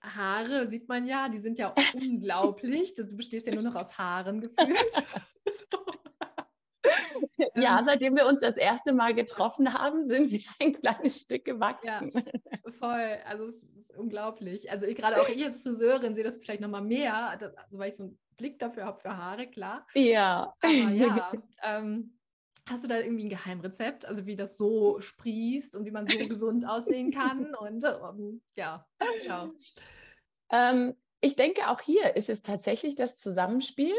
Haare 0.00 0.68
sieht 0.68 0.88
man 0.88 1.06
ja, 1.06 1.28
die 1.28 1.38
sind 1.38 1.58
ja 1.58 1.74
unglaublich. 1.94 2.94
Du 2.94 3.06
bestehst 3.16 3.46
ja 3.46 3.54
nur 3.54 3.62
noch 3.62 3.74
aus 3.74 3.96
Haaren 3.98 4.40
gefühlt. 4.40 4.76
Ja, 7.54 7.82
seitdem 7.84 8.16
wir 8.16 8.26
uns 8.26 8.40
das 8.40 8.56
erste 8.56 8.92
Mal 8.92 9.14
getroffen 9.14 9.74
haben, 9.74 10.08
sind 10.08 10.28
sie 10.28 10.44
ein 10.60 10.72
kleines 10.72 11.20
Stück 11.22 11.44
gewachsen. 11.44 12.12
Ja, 12.12 12.72
voll. 12.78 13.18
Also 13.26 13.44
es 13.44 13.62
ist 13.62 13.96
unglaublich. 13.96 14.70
Also 14.70 14.86
gerade 14.86 15.20
auch 15.20 15.28
ich 15.28 15.44
als 15.44 15.58
Friseurin 15.58 16.14
sehe 16.14 16.24
das 16.24 16.38
vielleicht 16.38 16.60
nochmal 16.60 16.82
mehr, 16.82 17.28
also 17.28 17.46
weil 17.72 17.88
ich 17.88 17.96
so 17.96 18.04
einen 18.04 18.18
Blick 18.36 18.58
dafür 18.58 18.84
habe 18.84 19.00
für 19.00 19.16
Haare, 19.16 19.48
klar. 19.48 19.86
Ja. 19.94 20.54
Aber 20.60 20.72
ja, 20.72 21.32
ähm, 21.62 22.18
Hast 22.68 22.84
du 22.84 22.88
da 22.88 23.00
irgendwie 23.00 23.24
ein 23.24 23.30
Geheimrezept, 23.30 24.06
also 24.06 24.24
wie 24.24 24.36
das 24.36 24.56
so 24.56 25.00
sprießt 25.00 25.74
und 25.74 25.84
wie 25.84 25.90
man 25.90 26.06
so 26.06 26.16
gesund 26.28 26.66
aussehen 26.66 27.10
kann? 27.10 27.54
Und 27.54 27.84
ähm, 27.84 28.40
ja, 28.54 28.86
genau. 29.22 29.50
Ähm, 30.50 30.94
ich 31.20 31.34
denke, 31.34 31.68
auch 31.68 31.80
hier 31.80 32.14
ist 32.14 32.28
es 32.28 32.42
tatsächlich 32.42 32.94
das 32.94 33.16
Zusammenspiel 33.16 33.94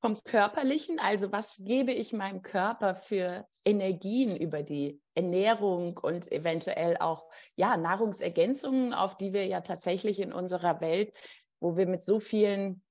vom 0.00 0.22
Körperlichen. 0.22 0.98
Also 0.98 1.32
was 1.32 1.56
gebe 1.58 1.92
ich 1.92 2.12
meinem 2.12 2.42
Körper 2.42 2.94
für 2.94 3.46
Energien 3.64 4.36
über 4.36 4.62
die 4.62 5.00
Ernährung 5.14 5.98
und 5.98 6.30
eventuell 6.30 6.96
auch 6.98 7.28
ja, 7.56 7.76
Nahrungsergänzungen, 7.76 8.94
auf 8.94 9.16
die 9.16 9.32
wir 9.32 9.46
ja 9.46 9.60
tatsächlich 9.60 10.20
in 10.20 10.32
unserer 10.32 10.80
Welt, 10.80 11.12
wo 11.60 11.76
wir 11.76 11.86
mit 11.86 12.04
so 12.04 12.20
vielen 12.20 12.82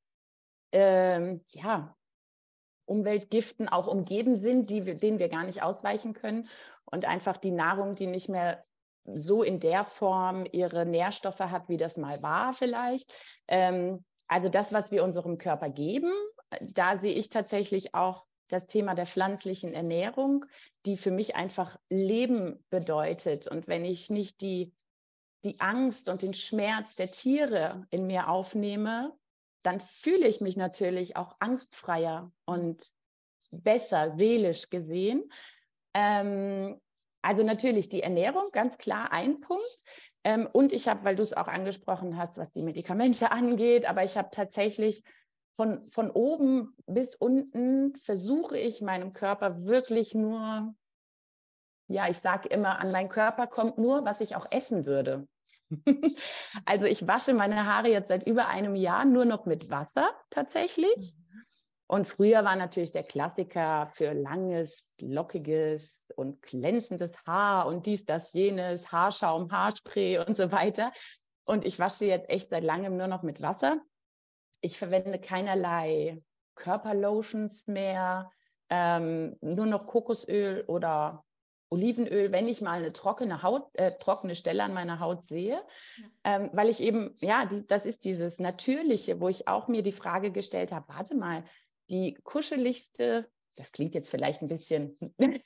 ähm, 0.71 1.43
ja, 1.49 1.95
Umweltgiften 2.85 3.69
auch 3.69 3.87
umgeben 3.87 4.37
sind, 4.37 4.69
die 4.69 4.85
wir, 4.85 4.95
denen 4.95 5.19
wir 5.19 5.29
gar 5.29 5.43
nicht 5.43 5.63
ausweichen 5.63 6.13
können. 6.13 6.47
Und 6.85 7.05
einfach 7.05 7.37
die 7.37 7.51
Nahrung, 7.51 7.95
die 7.95 8.07
nicht 8.07 8.29
mehr 8.29 8.63
so 9.13 9.43
in 9.43 9.59
der 9.59 9.85
Form 9.85 10.45
ihre 10.51 10.85
Nährstoffe 10.85 11.39
hat, 11.39 11.69
wie 11.69 11.77
das 11.77 11.97
mal 11.97 12.21
war 12.21 12.53
vielleicht. 12.53 13.11
Ähm, 13.47 14.03
also 14.27 14.49
das, 14.49 14.73
was 14.73 14.91
wir 14.91 15.03
unserem 15.03 15.37
Körper 15.37 15.69
geben, 15.69 16.11
da 16.61 16.97
sehe 16.97 17.13
ich 17.13 17.29
tatsächlich 17.29 17.93
auch 17.93 18.25
das 18.47 18.67
Thema 18.67 18.95
der 18.95 19.05
pflanzlichen 19.05 19.73
Ernährung, 19.73 20.45
die 20.85 20.97
für 20.97 21.11
mich 21.11 21.35
einfach 21.35 21.77
Leben 21.89 22.63
bedeutet. 22.69 23.47
Und 23.47 23.67
wenn 23.67 23.83
ich 23.83 24.09
nicht 24.09 24.41
die, 24.41 24.73
die 25.43 25.59
Angst 25.59 26.09
und 26.09 26.21
den 26.21 26.33
Schmerz 26.33 26.95
der 26.95 27.11
Tiere 27.11 27.85
in 27.89 28.07
mir 28.07 28.29
aufnehme, 28.29 29.13
dann 29.63 29.81
fühle 29.81 30.27
ich 30.27 30.39
mich 30.39 30.55
natürlich 30.55 31.17
auch 31.17 31.35
angstfreier 31.39 32.31
und 32.45 32.83
besser 33.51 34.15
seelisch 34.15 34.69
gesehen. 34.69 35.29
Ähm, 35.93 36.79
also 37.21 37.43
natürlich 37.43 37.89
die 37.89 38.03
Ernährung, 38.03 38.49
ganz 38.53 38.77
klar 38.77 39.11
ein 39.11 39.41
Punkt. 39.41 39.83
Ähm, 40.23 40.47
und 40.51 40.71
ich 40.71 40.87
habe, 40.87 41.03
weil 41.03 41.15
du 41.17 41.23
es 41.23 41.33
auch 41.33 41.47
angesprochen 41.47 42.17
hast, 42.17 42.37
was 42.37 42.51
die 42.53 42.61
Medikamente 42.61 43.31
angeht, 43.33 43.85
aber 43.85 44.03
ich 44.03 44.15
habe 44.15 44.29
tatsächlich 44.31 45.03
von, 45.57 45.89
von 45.89 46.11
oben 46.11 46.75
bis 46.85 47.15
unten 47.15 47.95
versuche 47.97 48.57
ich 48.57 48.81
meinem 48.81 49.11
Körper 49.11 49.65
wirklich 49.65 50.13
nur, 50.13 50.73
ja, 51.87 52.07
ich 52.07 52.19
sage 52.19 52.47
immer, 52.47 52.79
an 52.79 52.91
meinen 52.91 53.09
Körper 53.09 53.47
kommt 53.47 53.77
nur, 53.77 54.05
was 54.05 54.21
ich 54.21 54.35
auch 54.35 54.45
essen 54.51 54.85
würde. 54.85 55.27
also 56.65 56.85
ich 56.85 57.07
wasche 57.07 57.33
meine 57.33 57.65
Haare 57.65 57.89
jetzt 57.89 58.07
seit 58.07 58.25
über 58.27 58.47
einem 58.47 58.75
Jahr 58.75 59.03
nur 59.03 59.25
noch 59.25 59.45
mit 59.45 59.69
Wasser 59.69 60.11
tatsächlich. 60.29 60.95
Mhm. 60.95 61.43
Und 61.89 62.07
früher 62.07 62.43
war 62.43 62.55
natürlich 62.55 62.91
der 62.91 63.03
Klassiker 63.03 63.89
für 63.93 64.11
langes, 64.11 64.93
lockiges 64.99 66.05
und 66.15 66.41
glänzendes 66.41 67.25
Haar 67.25 67.65
und 67.65 67.85
dies, 67.85 68.05
das, 68.05 68.31
jenes, 68.33 68.91
Haarschaum, 68.91 69.51
Haarspray 69.51 70.19
und 70.19 70.35
so 70.37 70.51
weiter. 70.51 70.91
Und 71.45 71.65
ich 71.65 71.79
wasche 71.79 71.99
sie 71.99 72.07
jetzt 72.07 72.29
echt 72.29 72.49
seit 72.49 72.63
langem 72.63 72.97
nur 72.97 73.07
noch 73.07 73.23
mit 73.23 73.41
Wasser. 73.41 73.81
Ich 74.61 74.77
verwende 74.77 75.19
keinerlei 75.19 76.21
Körperlotions 76.55 77.67
mehr, 77.67 78.31
ähm, 78.69 79.37
nur 79.41 79.65
noch 79.65 79.87
Kokosöl 79.87 80.63
oder 80.67 81.23
Olivenöl, 81.69 82.31
wenn 82.31 82.47
ich 82.47 82.61
mal 82.61 82.77
eine 82.77 82.93
trockene 82.93 83.43
Haut, 83.43 83.69
äh, 83.73 83.97
trockene 83.97 84.35
Stelle 84.35 84.63
an 84.63 84.73
meiner 84.73 84.99
Haut 84.99 85.25
sehe, 85.27 85.61
ja. 85.97 86.09
ähm, 86.23 86.49
weil 86.53 86.69
ich 86.69 86.81
eben, 86.81 87.15
ja, 87.19 87.45
die, 87.45 87.65
das 87.67 87.85
ist 87.85 88.05
dieses 88.05 88.39
Natürliche, 88.39 89.19
wo 89.19 89.27
ich 89.27 89.47
auch 89.47 89.67
mir 89.67 89.83
die 89.83 89.91
Frage 89.91 90.31
gestellt 90.31 90.71
habe, 90.71 90.87
warte 90.87 91.15
mal, 91.15 91.43
die 91.89 92.13
kuscheligste, 92.23 93.29
das 93.55 93.71
klingt 93.71 93.95
jetzt 93.95 94.09
vielleicht 94.09 94.41
ein 94.41 94.47
bisschen 94.47 94.97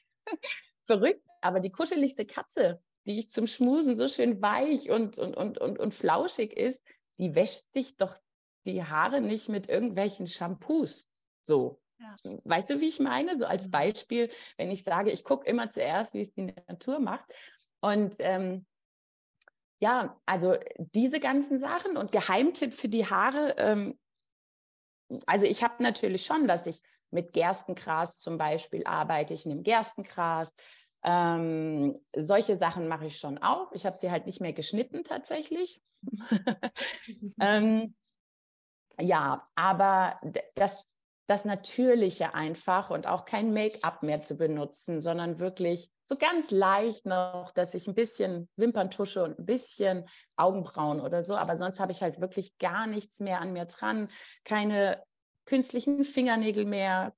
verrückt, 0.86 1.26
aber 1.42 1.60
die 1.60 1.72
kuscheligste 1.72 2.26
Katze, 2.26 2.82
die 3.06 3.18
ich 3.18 3.32
zum 3.32 3.48
Schmusen 3.48 3.96
so 3.96 4.08
schön 4.08 4.42
weich 4.42 4.92
und, 4.92 5.18
und, 5.18 5.36
und, 5.36 5.58
und, 5.58 5.80
und 5.80 5.94
flauschig 5.94 6.56
ist, 6.56 6.84
die 7.18 7.34
wäscht 7.34 7.72
sich 7.74 7.98
doch 7.98 8.16
die 8.66 8.84
Haare 8.84 9.22
nicht 9.22 9.50
mit 9.50 9.70
irgendwelchen 9.70 10.28
Shampoos. 10.28 11.10
So. 11.42 11.82
Ja. 12.00 12.16
Weißt 12.44 12.70
du, 12.70 12.80
wie 12.80 12.88
ich 12.88 13.00
meine? 13.00 13.38
So 13.38 13.46
als. 13.46 13.70
Beispiel, 13.70 14.30
wenn 14.58 14.72
ich 14.72 14.84
sage, 14.84 15.12
ich 15.12 15.24
gucke 15.24 15.48
immer 15.48 15.70
zuerst, 15.70 16.14
wie 16.14 16.22
es 16.22 16.34
die 16.34 16.54
Natur 16.68 17.00
macht. 17.00 17.26
Und 17.80 18.16
ähm, 18.20 18.66
ja, 19.80 20.20
also 20.26 20.56
diese 20.78 21.20
ganzen 21.20 21.60
Sachen 21.60 21.98
und 21.98 22.12
Geheimtipp 22.12 22.74
für 22.74 22.90
die 22.90 23.08
Haare, 23.08 23.56
ähm, 23.58 24.00
also 25.26 25.46
ich 25.46 25.64
habe 25.64 25.82
natürlich 25.84 26.26
schon, 26.26 26.48
dass 26.48 26.66
ich 26.68 26.82
mit 27.12 27.34
Gerstengras 27.34 28.18
zum 28.18 28.38
Beispiel 28.38 28.86
arbeite. 28.86 29.34
Ich 29.34 29.46
nehme 29.46 29.64
Gerstengras. 29.64 30.54
Ähm, 31.04 32.00
solche 32.16 32.58
Sachen 32.58 32.88
mache 32.88 33.08
ich 33.08 33.18
schon 33.18 33.38
auch. 33.40 33.72
Ich 33.74 33.86
habe 33.86 33.98
sie 33.98 34.12
halt 34.12 34.26
nicht 34.26 34.40
mehr 34.40 34.54
geschnitten 34.54 35.04
tatsächlich. 35.04 35.82
ähm, 37.40 37.96
ja, 39.00 39.46
aber 39.56 40.20
das, 40.56 40.84
das 41.28 41.46
Natürliche 41.46 42.34
einfach 42.34 42.90
und 42.90 43.08
auch 43.08 43.26
kein 43.26 43.54
Make-up 43.54 44.04
mehr 44.04 44.22
zu 44.22 44.36
benutzen, 44.36 45.02
sondern 45.02 45.40
wirklich 45.40 45.90
so 46.08 46.18
ganz 46.18 46.52
leicht 46.52 47.06
noch, 47.06 47.52
dass 47.54 47.74
ich 47.74 47.88
ein 47.88 47.96
bisschen 47.96 48.50
Wimperntusche 48.58 49.24
und 49.24 49.40
ein 49.40 49.46
bisschen 49.46 50.10
Augenbrauen 50.36 51.00
oder 51.00 51.24
so, 51.24 51.36
aber 51.38 51.58
sonst 51.58 51.80
habe 51.80 51.94
ich 51.94 52.02
halt 52.02 52.20
wirklich 52.20 52.58
gar 52.58 52.86
nichts 52.86 53.20
mehr 53.22 53.40
an 53.40 53.54
mir 53.54 53.66
dran, 53.66 54.10
keine 54.44 55.02
künstlichen 55.46 56.04
Fingernägel 56.04 56.66
mehr. 56.66 57.14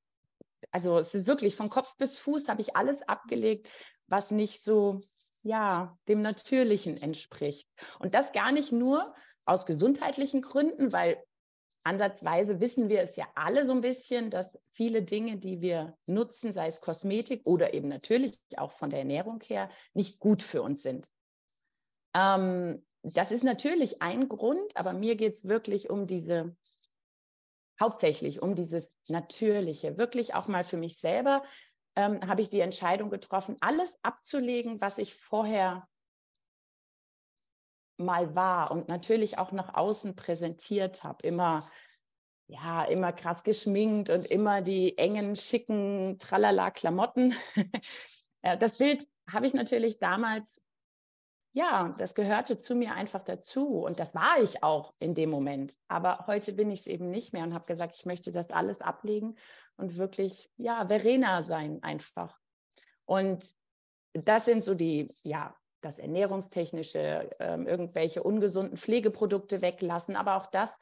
Also 0.72 0.98
es 0.98 1.14
ist 1.14 1.26
wirklich 1.26 1.56
von 1.56 1.70
Kopf 1.70 1.98
bis 1.98 2.18
Fuß 2.18 2.48
habe 2.50 2.62
ich 2.62 2.76
alles 2.76 3.02
abgelegt, 3.08 3.70
was 4.08 4.32
nicht 4.32 4.62
so 4.62 5.02
ja, 5.44 5.98
dem 6.08 6.22
Natürlichen 6.22 6.98
entspricht. 6.98 7.68
Und 8.00 8.16
das 8.16 8.32
gar 8.32 8.52
nicht 8.52 8.72
nur 8.72 9.14
aus 9.46 9.66
gesundheitlichen 9.66 10.42
Gründen, 10.42 10.94
weil 10.94 11.22
ansatzweise 11.84 12.60
wissen 12.60 12.90
wir 12.90 13.02
es 13.02 13.16
ja 13.16 13.28
alle 13.36 13.68
so 13.68 13.74
ein 13.74 13.82
bisschen, 13.82 14.30
dass 14.30 14.58
viele 14.72 15.04
Dinge, 15.04 15.38
die 15.38 15.62
wir 15.62 15.98
nutzen, 16.06 16.54
sei 16.54 16.68
es 16.68 16.82
Kosmetik 16.82 17.42
oder 17.46 17.74
eben 17.74 17.88
natürlich 17.88 18.40
auch 18.58 18.72
von 18.72 18.90
der 18.90 19.00
Ernährung 19.00 19.42
her, 19.42 19.70
nicht 19.94 20.20
gut 20.20 20.44
für 20.44 20.62
uns 20.62 20.82
sind. 20.82 21.10
Ähm, 22.16 22.86
das 23.04 23.32
ist 23.32 23.44
natürlich 23.44 24.02
ein 24.02 24.30
Grund, 24.30 24.76
aber 24.76 24.94
mir 24.94 25.16
geht 25.16 25.34
es 25.34 25.48
wirklich 25.48 25.90
um 25.90 26.08
diese, 26.08 26.56
hauptsächlich 27.80 28.42
um 28.42 28.56
dieses 28.56 28.94
Natürliche, 29.08 29.98
wirklich 29.98 30.34
auch 30.36 30.48
mal 30.48 30.64
für 30.64 30.78
mich 30.78 30.98
selber 30.98 31.44
ähm, 31.96 32.20
habe 32.28 32.42
ich 32.42 32.50
die 32.50 32.62
Entscheidung 32.62 33.10
getroffen, 33.10 33.58
alles 33.60 34.00
abzulegen, 34.04 34.82
was 34.82 34.98
ich 34.98 35.14
vorher 35.14 35.88
mal 37.98 38.36
war 38.36 38.72
und 38.72 38.88
natürlich 38.88 39.38
auch 39.38 39.52
nach 39.52 39.74
außen 39.74 40.16
präsentiert 40.16 41.04
habe. 41.04 41.26
Immer, 41.26 41.70
ja, 42.48 42.84
immer 42.84 43.14
krass 43.14 43.44
geschminkt 43.44 44.10
und 44.10 44.26
immer 44.26 44.62
die 44.62 44.98
engen, 44.98 45.36
schicken, 45.36 46.18
tralala 46.20 46.72
Klamotten. 46.72 47.36
das 48.42 48.78
Bild 48.78 49.08
habe 49.32 49.48
ich 49.48 49.54
natürlich 49.54 50.00
damals, 50.00 50.62
ja, 51.56 51.96
das 52.00 52.16
gehörte 52.16 52.58
zu 52.58 52.76
mir 52.76 52.96
einfach 52.96 53.24
dazu 53.24 53.84
und 53.84 54.00
das 54.00 54.16
war 54.16 54.42
ich 54.42 54.64
auch 54.64 54.94
in 55.00 55.14
dem 55.14 55.30
Moment. 55.30 55.78
Aber 55.88 56.26
heute 56.26 56.54
bin 56.54 56.72
ich 56.72 56.82
es 56.82 56.88
eben 56.88 57.12
nicht 57.12 57.32
mehr 57.32 57.44
und 57.44 57.54
habe 57.54 57.66
gesagt, 57.66 57.96
ich 57.96 58.06
möchte 58.06 58.32
das 58.32 58.50
alles 58.50 58.82
ablegen 58.82 59.36
und 59.78 59.98
wirklich, 59.98 60.50
ja, 60.58 60.88
Verena 60.88 61.44
sein 61.44 61.82
einfach. 61.84 62.40
Und 63.06 63.46
das 64.14 64.46
sind 64.46 64.64
so 64.64 64.74
die, 64.74 65.16
ja, 65.24 65.56
das 65.84 66.00
Ernährungstechnische, 66.00 67.30
äh, 67.40 67.64
irgendwelche 67.64 68.24
ungesunden 68.24 68.78
Pflegeprodukte 68.78 69.62
weglassen, 69.62 70.16
aber 70.16 70.38
auch 70.38 70.48
das, 70.48 70.78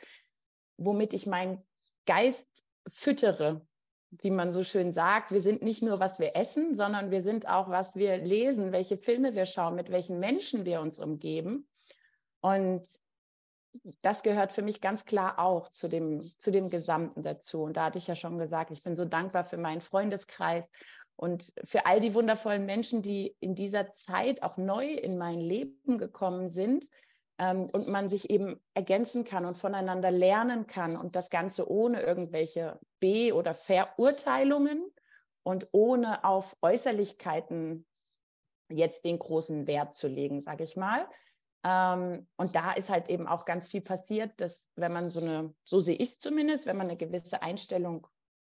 womit 0.77 1.13
ich 1.13 1.27
meinen 1.27 1.63
Geist 2.05 2.65
füttere, 2.88 3.65
wie 4.10 4.31
man 4.31 4.51
so 4.51 4.63
schön 4.63 4.91
sagt. 4.91 5.31
Wir 5.31 5.41
sind 5.41 5.62
nicht 5.62 5.81
nur, 5.81 6.00
was 6.00 6.20
wir 6.20 6.36
essen, 6.36 6.75
sondern 6.75 7.12
wir 7.12 7.22
sind 7.22 7.48
auch, 7.48 7.70
was 7.70 7.96
wir 7.96 8.17
lesen, 8.17 8.72
welche 8.72 8.98
Filme 8.98 9.36
wir 9.36 9.46
schauen, 9.46 9.75
mit 9.75 9.89
welchen 9.89 10.20
Menschen 10.20 10.65
wir 10.65 10.81
uns 10.81 11.00
umgeben. 11.00 11.67
Und 12.41 12.86
das 14.01 14.22
gehört 14.22 14.51
für 14.51 14.63
mich 14.63 14.81
ganz 14.81 15.05
klar 15.05 15.39
auch 15.39 15.70
zu 15.70 15.88
dem, 15.88 16.29
zu 16.38 16.51
dem 16.51 16.70
Gesamten 16.70 17.24
dazu. 17.24 17.63
Und 17.63 17.77
da 17.77 17.86
hatte 17.86 17.98
ich 17.98 18.08
ja 18.08 18.15
schon 18.15 18.38
gesagt, 18.38 18.72
ich 18.72 18.84
bin 18.84 18.96
so 18.96 19.05
dankbar 19.05 19.46
für 19.46 19.58
meinen 19.58 19.81
Freundeskreis 19.81 20.65
und 21.21 21.53
für 21.65 21.86
all 21.86 21.99
die 21.99 22.15
wundervollen 22.15 22.65
Menschen, 22.65 23.03
die 23.03 23.38
in 23.39 23.53
dieser 23.53 23.93
Zeit 23.93 24.41
auch 24.41 24.57
neu 24.57 24.91
in 24.91 25.19
mein 25.19 25.39
Leben 25.39 25.99
gekommen 25.99 26.49
sind 26.49 26.88
ähm, 27.38 27.69
und 27.71 27.88
man 27.88 28.10
sich 28.10 28.31
eben 28.31 28.60
ergänzen 28.73 29.23
kann 29.23 29.45
und 29.45 29.55
voneinander 29.55 30.10
lernen 30.10 30.65
kann 30.65 30.97
und 30.97 31.15
das 31.15 31.29
Ganze 31.29 31.69
ohne 31.69 32.01
irgendwelche 32.01 32.79
B- 32.99 33.34
oder 33.34 33.53
Verurteilungen 33.53 34.84
und 35.43 35.67
ohne 35.71 36.23
auf 36.23 36.57
Äußerlichkeiten 36.63 37.86
jetzt 38.71 39.05
den 39.05 39.19
großen 39.19 39.67
Wert 39.67 39.93
zu 39.93 40.07
legen, 40.07 40.41
sage 40.41 40.63
ich 40.63 40.75
mal. 40.75 41.07
Ähm, 41.63 42.27
und 42.36 42.55
da 42.55 42.71
ist 42.71 42.89
halt 42.89 43.10
eben 43.10 43.27
auch 43.27 43.45
ganz 43.45 43.67
viel 43.67 43.81
passiert, 43.81 44.41
dass 44.41 44.71
wenn 44.75 44.91
man 44.91 45.07
so 45.07 45.19
eine, 45.19 45.53
so 45.63 45.81
sehe 45.81 45.97
ich 45.97 46.10
es 46.10 46.17
zumindest, 46.17 46.65
wenn 46.65 46.77
man 46.77 46.88
eine 46.88 46.97
gewisse 46.97 47.43
Einstellung 47.43 48.07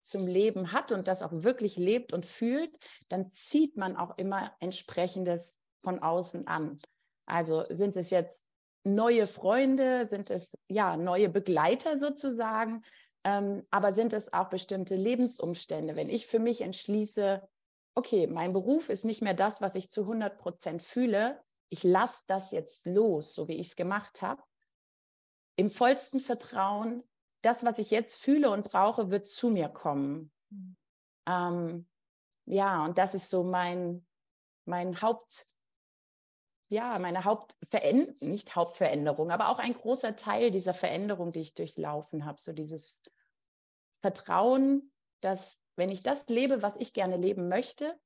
zum 0.04 0.26
Leben 0.26 0.72
hat 0.72 0.92
und 0.92 1.08
das 1.08 1.22
auch 1.22 1.32
wirklich 1.32 1.76
lebt 1.76 2.12
und 2.12 2.26
fühlt, 2.26 2.78
dann 3.08 3.30
zieht 3.30 3.76
man 3.76 3.96
auch 3.96 4.18
immer 4.18 4.52
entsprechendes 4.60 5.58
von 5.82 5.98
außen 6.00 6.46
an. 6.46 6.78
Also 7.26 7.64
sind 7.70 7.96
es 7.96 8.10
jetzt 8.10 8.46
neue 8.84 9.26
Freunde, 9.26 10.06
sind 10.06 10.30
es 10.30 10.56
ja 10.68 10.96
neue 10.96 11.28
Begleiter 11.28 11.96
sozusagen, 11.96 12.84
ähm, 13.24 13.66
aber 13.70 13.92
sind 13.92 14.12
es 14.12 14.32
auch 14.32 14.50
bestimmte 14.50 14.94
Lebensumstände. 14.94 15.96
Wenn 15.96 16.10
ich 16.10 16.26
für 16.26 16.38
mich 16.38 16.60
entschließe, 16.60 17.42
okay, 17.94 18.26
mein 18.26 18.52
Beruf 18.52 18.90
ist 18.90 19.04
nicht 19.04 19.22
mehr 19.22 19.34
das, 19.34 19.62
was 19.62 19.74
ich 19.74 19.90
zu 19.90 20.02
100 20.02 20.38
Prozent 20.38 20.82
fühle, 20.82 21.40
ich 21.70 21.82
lasse 21.82 22.24
das 22.26 22.50
jetzt 22.50 22.86
los, 22.86 23.34
so 23.34 23.48
wie 23.48 23.54
ich 23.54 23.68
es 23.68 23.76
gemacht 23.76 24.20
habe, 24.20 24.42
im 25.56 25.70
vollsten 25.70 26.20
Vertrauen, 26.20 27.02
das, 27.44 27.64
was 27.64 27.78
ich 27.78 27.90
jetzt 27.90 28.22
fühle 28.22 28.50
und 28.50 28.70
brauche, 28.70 29.10
wird 29.10 29.28
zu 29.28 29.50
mir 29.50 29.68
kommen. 29.68 30.32
Mhm. 30.50 30.76
Ähm, 31.26 31.88
ja, 32.46 32.84
und 32.84 32.98
das 32.98 33.14
ist 33.14 33.30
so 33.30 33.44
mein, 33.44 34.06
mein 34.64 35.00
Haupt, 35.00 35.46
ja, 36.68 36.98
meine 36.98 37.24
Hauptveränderung, 37.24 38.30
nicht 38.30 38.56
Hauptveränderung, 38.56 39.30
aber 39.30 39.48
auch 39.48 39.58
ein 39.58 39.74
großer 39.74 40.16
Teil 40.16 40.50
dieser 40.50 40.74
Veränderung, 40.74 41.32
die 41.32 41.40
ich 41.40 41.54
durchlaufen 41.54 42.24
habe. 42.24 42.40
So 42.40 42.52
dieses 42.52 43.02
Vertrauen, 44.00 44.92
dass 45.20 45.62
wenn 45.76 45.90
ich 45.90 46.02
das 46.02 46.28
lebe, 46.28 46.62
was 46.62 46.76
ich 46.76 46.92
gerne 46.92 47.16
leben 47.16 47.48
möchte, 47.48 47.98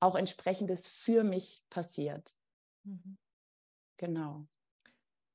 auch 0.00 0.14
entsprechendes 0.14 0.86
für 0.86 1.24
mich 1.24 1.64
passiert. 1.70 2.34
Mhm. 2.84 3.16
Genau. 3.96 4.46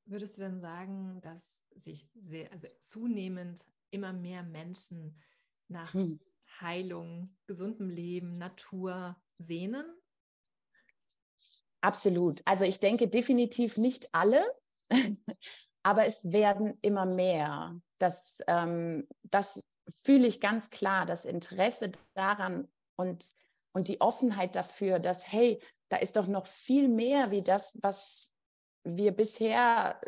Würdest 0.05 0.37
du 0.37 0.41
denn 0.41 0.59
sagen, 0.59 1.21
dass 1.21 1.63
sich 1.75 2.09
sehr, 2.15 2.51
also 2.51 2.67
zunehmend 2.79 3.65
immer 3.91 4.13
mehr 4.13 4.43
Menschen 4.43 5.19
nach 5.67 5.93
hm. 5.93 6.19
Heilung, 6.59 7.35
gesundem 7.47 7.89
Leben, 7.89 8.37
Natur 8.37 9.15
sehnen? 9.37 9.85
Absolut. 11.81 12.41
Also 12.45 12.65
ich 12.65 12.79
denke 12.79 13.07
definitiv 13.07 13.77
nicht 13.77 14.13
alle, 14.13 14.45
aber 15.83 16.05
es 16.05 16.19
werden 16.23 16.77
immer 16.81 17.05
mehr. 17.05 17.79
Das, 17.97 18.39
ähm, 18.47 19.07
das 19.23 19.61
fühle 20.03 20.27
ich 20.27 20.39
ganz 20.39 20.69
klar, 20.69 21.05
das 21.05 21.25
Interesse 21.25 21.91
daran 22.13 22.67
und, 22.95 23.25
und 23.73 23.87
die 23.87 24.01
Offenheit 24.01 24.55
dafür, 24.55 24.99
dass, 24.99 25.25
hey, 25.31 25.61
da 25.89 25.97
ist 25.97 26.15
doch 26.15 26.27
noch 26.27 26.45
viel 26.45 26.87
mehr 26.87 27.31
wie 27.31 27.41
das, 27.41 27.77
was 27.81 28.33
wir 28.83 29.11
bisher 29.11 29.99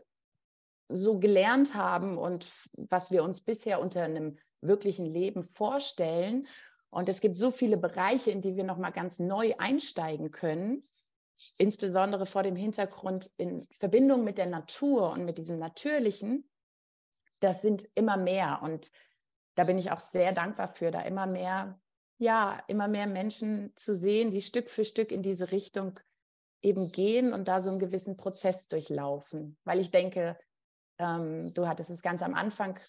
so 0.89 1.19
gelernt 1.19 1.73
haben 1.75 2.17
und 2.17 2.51
was 2.73 3.11
wir 3.11 3.23
uns 3.23 3.41
bisher 3.41 3.79
unter 3.79 4.03
einem 4.03 4.37
wirklichen 4.61 5.05
Leben 5.05 5.43
vorstellen. 5.43 6.47
Und 6.89 7.09
es 7.09 7.21
gibt 7.21 7.37
so 7.37 7.51
viele 7.51 7.77
Bereiche, 7.77 8.31
in 8.31 8.41
die 8.41 8.55
wir 8.55 8.63
noch 8.63 8.77
mal 8.77 8.91
ganz 8.91 9.19
neu 9.19 9.53
einsteigen 9.57 10.31
können, 10.31 10.87
insbesondere 11.57 12.25
vor 12.25 12.43
dem 12.43 12.55
Hintergrund 12.55 13.31
in 13.37 13.67
Verbindung 13.79 14.23
mit 14.23 14.37
der 14.37 14.45
Natur 14.45 15.11
und 15.11 15.25
mit 15.25 15.37
diesem 15.37 15.57
Natürlichen. 15.57 16.49
Das 17.39 17.61
sind 17.61 17.89
immer 17.95 18.17
mehr 18.17 18.61
und 18.61 18.91
da 19.55 19.63
bin 19.65 19.77
ich 19.77 19.91
auch 19.91 19.99
sehr 19.99 20.31
dankbar 20.31 20.67
für, 20.67 20.91
da 20.91 21.01
immer 21.01 21.25
mehr, 21.25 21.79
ja, 22.17 22.63
immer 22.67 22.87
mehr 22.87 23.07
Menschen 23.07 23.73
zu 23.75 23.95
sehen, 23.95 24.31
die 24.31 24.41
Stück 24.41 24.69
für 24.69 24.85
Stück 24.85 25.11
in 25.11 25.21
diese 25.21 25.51
Richtung 25.51 25.99
eben 26.63 26.91
gehen 26.91 27.33
und 27.33 27.47
da 27.47 27.59
so 27.59 27.69
einen 27.69 27.79
gewissen 27.79 28.17
Prozess 28.17 28.67
durchlaufen. 28.69 29.57
Weil 29.65 29.79
ich 29.79 29.91
denke, 29.91 30.37
ähm, 30.97 31.53
du 31.53 31.67
hattest 31.67 31.89
es 31.89 32.01
ganz 32.01 32.23
am 32.23 32.33
Anfang 32.33 32.79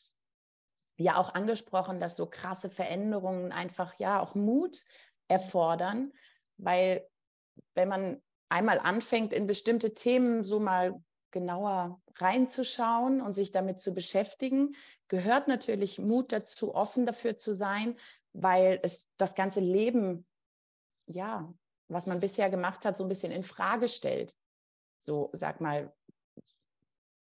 ja 0.96 1.16
auch 1.16 1.34
angesprochen, 1.34 2.00
dass 2.00 2.16
so 2.16 2.26
krasse 2.26 2.70
Veränderungen 2.70 3.52
einfach 3.52 3.98
ja 3.98 4.20
auch 4.20 4.34
Mut 4.34 4.84
erfordern, 5.28 6.12
weil 6.56 7.06
wenn 7.74 7.88
man 7.88 8.22
einmal 8.48 8.78
anfängt, 8.78 9.32
in 9.32 9.46
bestimmte 9.46 9.94
Themen 9.94 10.44
so 10.44 10.60
mal 10.60 11.02
genauer 11.32 12.00
reinzuschauen 12.16 13.20
und 13.20 13.34
sich 13.34 13.50
damit 13.50 13.80
zu 13.80 13.92
beschäftigen, 13.92 14.76
gehört 15.08 15.48
natürlich 15.48 15.98
Mut 15.98 16.30
dazu, 16.30 16.74
offen 16.74 17.06
dafür 17.06 17.36
zu 17.36 17.52
sein, 17.52 17.98
weil 18.32 18.78
es 18.82 19.08
das 19.16 19.34
ganze 19.34 19.58
Leben 19.58 20.24
ja 21.06 21.52
was 21.88 22.06
man 22.06 22.20
bisher 22.20 22.50
gemacht 22.50 22.84
hat, 22.84 22.96
so 22.96 23.04
ein 23.04 23.08
bisschen 23.08 23.32
in 23.32 23.42
Frage 23.42 23.88
stellt. 23.88 24.34
So, 24.98 25.30
sag 25.34 25.60
mal, 25.60 25.94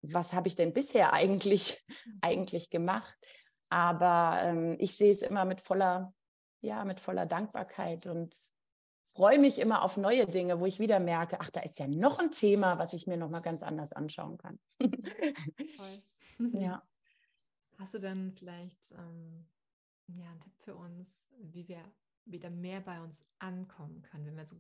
was 0.03 0.33
habe 0.33 0.49
ich 0.49 0.57
denn 0.57 0.73
bisher 0.73 1.13
eigentlich, 1.13 1.85
eigentlich 2.21 2.71
gemacht? 2.71 3.15
Aber 3.71 4.41
ähm, 4.43 4.77
ich 4.79 4.97
sehe 4.97 5.13
es 5.13 5.23
immer 5.23 5.45
mit 5.45 5.61
voller, 5.61 6.13
ja, 6.61 6.85
mit 6.85 7.01
voller 7.01 7.25
Dankbarkeit 7.25 8.07
und 8.07 8.37
freue 9.15 9.39
mich 9.39 9.59
immer 9.59 9.83
auf 9.83 9.97
neue 9.97 10.27
Dinge, 10.27 10.61
wo 10.61 10.67
ich 10.67 10.79
wieder 10.79 11.01
merke, 11.01 11.41
ach, 11.41 11.51
da 11.51 11.61
ist 11.61 11.79
ja 11.79 11.87
noch 11.87 12.19
ein 12.19 12.31
Thema, 12.31 12.79
was 12.79 12.93
ich 12.93 13.07
mir 13.07 13.17
noch 13.17 13.31
mal 13.31 13.41
ganz 13.41 13.63
anders 13.63 13.93
anschauen 13.93 14.39
kann. 14.39 14.59
Toll. 14.79 16.03
ja. 16.53 16.83
Hast 17.79 17.95
du 17.95 17.99
dann 17.99 18.33
vielleicht 18.33 18.93
ähm, 18.93 19.47
ja, 20.09 20.31
einen 20.31 20.41
Tipp 20.41 20.53
für 20.57 20.75
uns, 20.75 21.27
wie 21.39 21.67
wir 21.69 21.83
wieder 22.25 22.51
mehr 22.51 22.81
bei 22.81 23.01
uns 23.01 23.25
ankommen 23.39 24.03
können, 24.03 24.27
wenn 24.27 24.37
wir 24.37 24.45
so, 24.45 24.57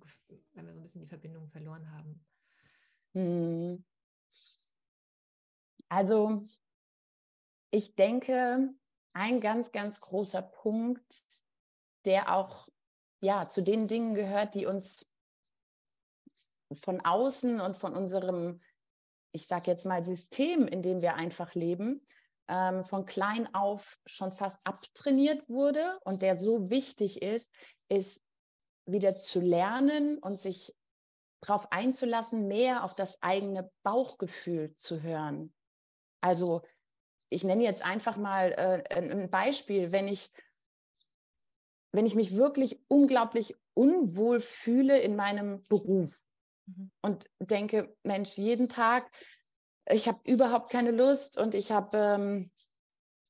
wenn 0.53 0.67
wir 0.67 0.73
so 0.73 0.79
ein 0.79 0.83
bisschen 0.83 1.01
die 1.01 1.09
Verbindung 1.09 1.49
verloren 1.49 1.91
haben? 1.93 2.25
Hm. 3.15 3.85
Also, 5.89 6.47
ich 7.71 7.95
denke, 7.95 8.75
ein 9.13 9.41
ganz, 9.41 9.73
ganz 9.73 10.01
großer 10.01 10.43
Punkt, 10.43 11.23
der 12.05 12.35
auch 12.35 12.69
ja, 13.23 13.49
zu 13.49 13.63
den 13.63 13.87
Dingen 13.87 14.15
gehört, 14.15 14.55
die 14.55 14.67
uns 14.67 15.09
von 16.73 17.01
außen 17.01 17.61
und 17.61 17.79
von 17.79 17.95
unserem, 17.95 18.61
ich 19.33 19.47
sage 19.47 19.71
jetzt 19.71 19.87
mal, 19.87 20.05
System, 20.05 20.67
in 20.67 20.83
dem 20.83 21.03
wir 21.03 21.15
einfach 21.15 21.55
leben, 21.55 22.05
ähm, 22.49 22.85
von 22.85 23.07
klein 23.07 23.53
auf 23.55 23.99
schon 24.07 24.33
fast 24.33 24.61
abtrainiert 24.65 25.49
wurde 25.49 25.99
und 26.05 26.23
der 26.23 26.37
so 26.37 26.71
wichtig 26.71 27.23
ist, 27.23 27.55
ist 27.89 28.23
wieder 28.87 29.17
zu 29.17 29.41
lernen 29.41 30.19
und 30.19 30.41
sich 30.41 30.75
darauf 31.41 31.71
einzulassen, 31.73 32.49
mehr 32.49 32.85
auf 32.85 32.95
das 32.95 33.23
eigene 33.23 33.71
Bauchgefühl 33.83 34.73
zu 34.75 35.03
hören. 35.03 35.53
Also 36.21 36.63
ich 37.31 37.45
nenne 37.45 37.65
jetzt 37.65 37.85
einfach 37.85 38.17
mal 38.17 38.53
äh, 38.53 38.97
ein 38.97 39.31
Beispiel, 39.31 39.93
wenn 39.93 40.09
ich 40.09 40.31
wenn 41.93 42.07
ich 42.07 42.15
mich 42.15 42.35
wirklich 42.35 42.81
unglaublich 42.89 43.55
unwohl 43.75 44.41
fühle 44.41 44.99
in 45.01 45.15
meinem 45.15 45.63
Beruf 45.65 46.21
mhm. 46.67 46.91
und 47.03 47.31
denke, 47.39 47.95
Mensch, 48.03 48.37
jeden 48.39 48.69
Tag, 48.69 49.11
ich 49.87 50.09
habe 50.09 50.21
überhaupt 50.25 50.71
keine 50.71 50.91
Lust 50.91 51.39
und 51.39 51.55
ich 51.55 51.73
habe, 51.73 51.97
ähm, 51.97 52.51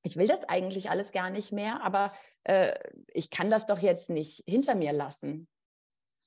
ich 0.03 0.17
will 0.17 0.27
das 0.27 0.45
eigentlich 0.45 0.91
alles 0.91 1.13
gar 1.13 1.31
nicht 1.31 1.53
mehr, 1.53 1.83
aber 1.83 2.13
äh, 2.45 2.75
ich 3.09 3.31
kann 3.31 3.51
das 3.51 3.67
doch 3.67 3.79
jetzt 3.79 4.11
nicht 4.11 4.43
hinter 4.47 4.75
mir 4.75 4.93
lassen. 4.93 5.49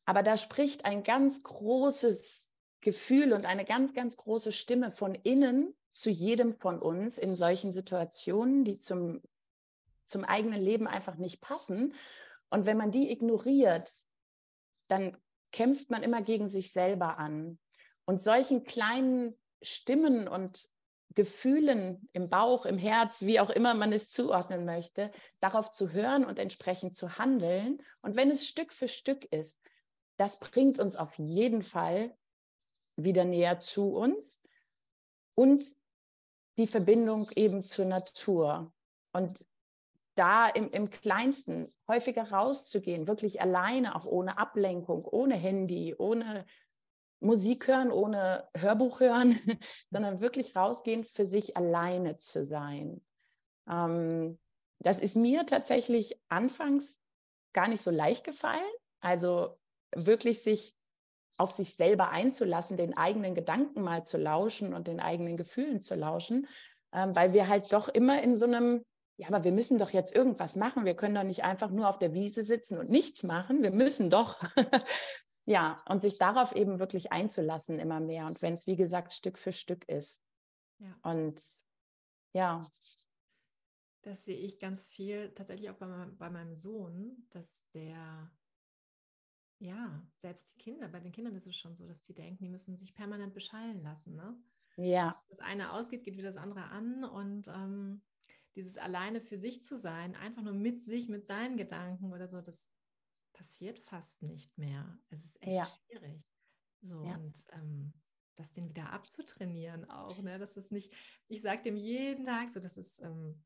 Aber 0.06 0.24
da 0.24 0.38
spricht 0.38 0.86
ein 0.86 1.04
ganz 1.04 1.44
großes 1.44 2.50
Gefühl 2.82 3.34
und 3.34 3.46
eine 3.46 3.66
ganz, 3.66 3.94
ganz 3.94 4.16
große 4.18 4.52
Stimme 4.52 4.92
von 4.92 5.16
innen 5.16 5.76
zu 5.92 6.10
jedem 6.10 6.54
von 6.54 6.80
uns 6.80 7.18
in 7.18 7.36
solchen 7.36 7.72
Situationen, 7.72 8.64
die 8.64 8.80
zum, 8.80 9.22
zum 10.04 10.24
eigenen 10.24 10.62
Leben 10.62 10.88
einfach 10.88 11.16
nicht 11.16 11.42
passen. 11.42 11.96
Und 12.50 12.66
wenn 12.66 12.78
man 12.78 12.92
die 12.92 13.10
ignoriert, 13.10 13.92
dann 14.88 15.18
kämpft 15.52 15.90
man 15.90 16.04
immer 16.04 16.22
gegen 16.22 16.48
sich 16.48 16.72
selber 16.72 17.18
an. 17.18 17.58
Und 18.06 18.22
solchen 18.22 18.66
kleinen 18.66 19.36
Stimmen 19.65 20.28
und 20.28 20.69
Gefühlen 21.13 22.10
im 22.12 22.30
Bauch, 22.30 22.65
im 22.65 22.78
Herz, 22.78 23.21
wie 23.21 23.39
auch 23.39 23.49
immer 23.49 23.73
man 23.73 23.93
es 23.93 24.10
zuordnen 24.10 24.65
möchte, 24.65 25.12
darauf 25.39 25.71
zu 25.71 25.91
hören 25.91 26.25
und 26.25 26.39
entsprechend 26.39 26.97
zu 26.97 27.17
handeln. 27.17 27.82
Und 28.01 28.15
wenn 28.15 28.30
es 28.30 28.47
Stück 28.47 28.73
für 28.73 28.89
Stück 28.89 29.25
ist, 29.32 29.62
das 30.17 30.39
bringt 30.39 30.80
uns 30.80 30.95
auf 30.95 31.17
jeden 31.17 31.62
Fall 31.62 32.15
wieder 32.97 33.23
näher 33.23 33.60
zu 33.60 33.93
uns 33.95 34.41
und 35.36 35.63
die 36.58 36.67
Verbindung 36.67 37.30
eben 37.36 37.63
zur 37.63 37.86
Natur. 37.86 38.73
Und 39.13 39.45
da 40.15 40.47
im, 40.47 40.71
im 40.71 40.89
kleinsten 40.89 41.69
häufiger 41.88 42.32
rauszugehen, 42.32 43.08
wirklich 43.08 43.41
alleine, 43.41 43.95
auch 43.95 44.06
ohne 44.06 44.38
Ablenkung, 44.38 45.06
ohne 45.06 45.36
Handy, 45.36 45.93
ohne 45.97 46.45
Musik 47.19 47.67
hören, 47.67 47.91
ohne 47.91 48.47
Hörbuch 48.56 48.99
hören, 48.99 49.39
sondern 49.89 50.21
wirklich 50.21 50.56
rausgehen, 50.56 51.04
für 51.04 51.25
sich 51.25 51.58
alleine 51.58 52.17
zu 52.17 52.43
sein. 52.43 53.01
Ähm, 53.69 54.39
das 54.80 54.99
ist 54.99 55.15
mir 55.15 55.45
tatsächlich 55.45 56.19
anfangs 56.30 57.01
gar 57.54 57.67
nicht 57.67 57.82
so 57.82 57.91
leicht 57.91 58.23
gefallen. 58.23 58.62
Also 58.99 59.58
wirklich 59.95 60.43
sich 60.43 60.75
auf 61.38 61.51
sich 61.51 61.75
selber 61.75 62.10
einzulassen, 62.10 62.78
den 62.78 62.95
eigenen 62.95 63.36
Gedanken 63.36 63.82
mal 63.82 64.06
zu 64.06 64.17
lauschen 64.17 64.73
und 64.73 64.88
den 64.88 64.99
eigenen 64.99 65.38
Gefühlen 65.38 65.82
zu 65.82 65.95
lauschen, 65.95 66.47
ähm, 66.93 67.15
weil 67.15 67.34
wir 67.34 67.47
halt 67.47 67.71
doch 67.73 67.88
immer 67.89 68.21
in 68.21 68.38
so 68.38 68.45
einem 68.45 68.84
ja, 69.17 69.30
aber 69.30 69.45
wir 69.45 69.54
müssen 69.54 69.78
doch 69.78 69.91
jetzt 69.91 70.13
irgendwas 70.13 70.58
machen. 70.58 70.84
Wir 70.84 70.93
können 70.93 71.15
doch 71.15 71.23
nicht 71.23 71.45
einfach 71.45 71.69
nur 71.69 71.88
auf 71.88 71.97
der 71.97 72.13
Wiese 72.13 72.43
sitzen 72.43 72.78
und 72.78 72.89
nichts 72.89 73.23
machen. 73.23 73.63
Wir 73.63 73.71
müssen 73.71 74.10
doch. 74.10 74.41
ja, 75.46 75.84
und 75.88 76.02
sich 76.02 76.18
darauf 76.18 76.54
eben 76.54 76.80
wirklich 76.80 77.12
einzulassen 77.12 77.80
immer 77.80 78.00
mehr. 78.00 78.28
Und 78.28 78.42
wenn 78.42 78.54
es, 78.54 78.68
wie 78.68 78.76
gesagt, 78.76 79.14
Stück 79.14 79.38
für 79.38 79.54
Stück 79.54 79.88
ist. 79.88 80.22
Ja. 80.80 80.96
Und 81.04 81.42
ja. 82.34 82.72
Das 84.02 84.26
sehe 84.26 84.38
ich 84.38 84.60
ganz 84.60 84.86
viel 84.86 85.34
tatsächlich 85.34 85.70
auch 85.70 85.76
bei, 85.76 85.88
bei 86.18 86.30
meinem 86.30 86.54
Sohn, 86.54 87.28
dass 87.30 87.68
der 87.70 88.32
ja, 89.60 90.06
selbst 90.16 90.54
die 90.54 90.58
Kinder, 90.58 90.88
bei 90.88 91.00
den 91.00 91.12
Kindern 91.12 91.36
ist 91.36 91.48
es 91.48 91.56
schon 91.56 91.76
so, 91.76 91.88
dass 91.88 92.02
die 92.02 92.14
denken, 92.14 92.44
die 92.44 92.50
müssen 92.50 92.78
sich 92.78 92.94
permanent 92.94 93.34
beschallen 93.34 93.82
lassen. 93.84 94.16
Ne? 94.16 94.38
Ja. 94.78 95.22
Das 95.30 95.40
eine 95.40 95.72
ausgeht, 95.72 96.04
geht 96.04 96.18
wieder 96.18 96.32
das 96.32 96.42
andere 96.42 96.66
an. 96.66 97.04
Und 97.04 97.48
ähm, 97.48 98.02
dieses 98.56 98.78
alleine 98.78 99.22
für 99.22 99.38
sich 99.38 99.64
zu 99.64 99.78
sein, 99.78 100.16
einfach 100.16 100.42
nur 100.42 100.54
mit 100.54 100.82
sich, 100.82 101.08
mit 101.08 101.26
seinen 101.26 101.58
Gedanken 101.58 102.14
oder 102.14 102.28
so, 102.28 102.42
das 102.42 102.70
passiert 103.36 103.80
fast 103.80 104.24
nicht 104.24 104.58
mehr. 104.58 104.98
Es 105.10 105.24
ist 105.26 105.41
echt 105.41 105.52
ja. 105.52 105.65
schwierig. 105.65 106.24
So 106.82 107.04
ja. 107.04 107.15
und 107.15 107.36
ähm, 107.54 107.93
das 108.36 108.54
den 108.54 108.69
wieder 108.69 108.91
abzutrainieren 108.91 109.89
auch, 109.89 110.21
ne? 110.21 110.39
Das 110.39 110.58
ist 110.58 110.71
nicht, 110.71 110.93
ich 111.28 111.41
sage 111.41 111.63
dem 111.63 111.76
jeden 111.76 112.26
Tag 112.26 112.50
so, 112.50 112.60
das 112.60 112.78
ist, 112.78 113.02
ähm, 113.02 113.43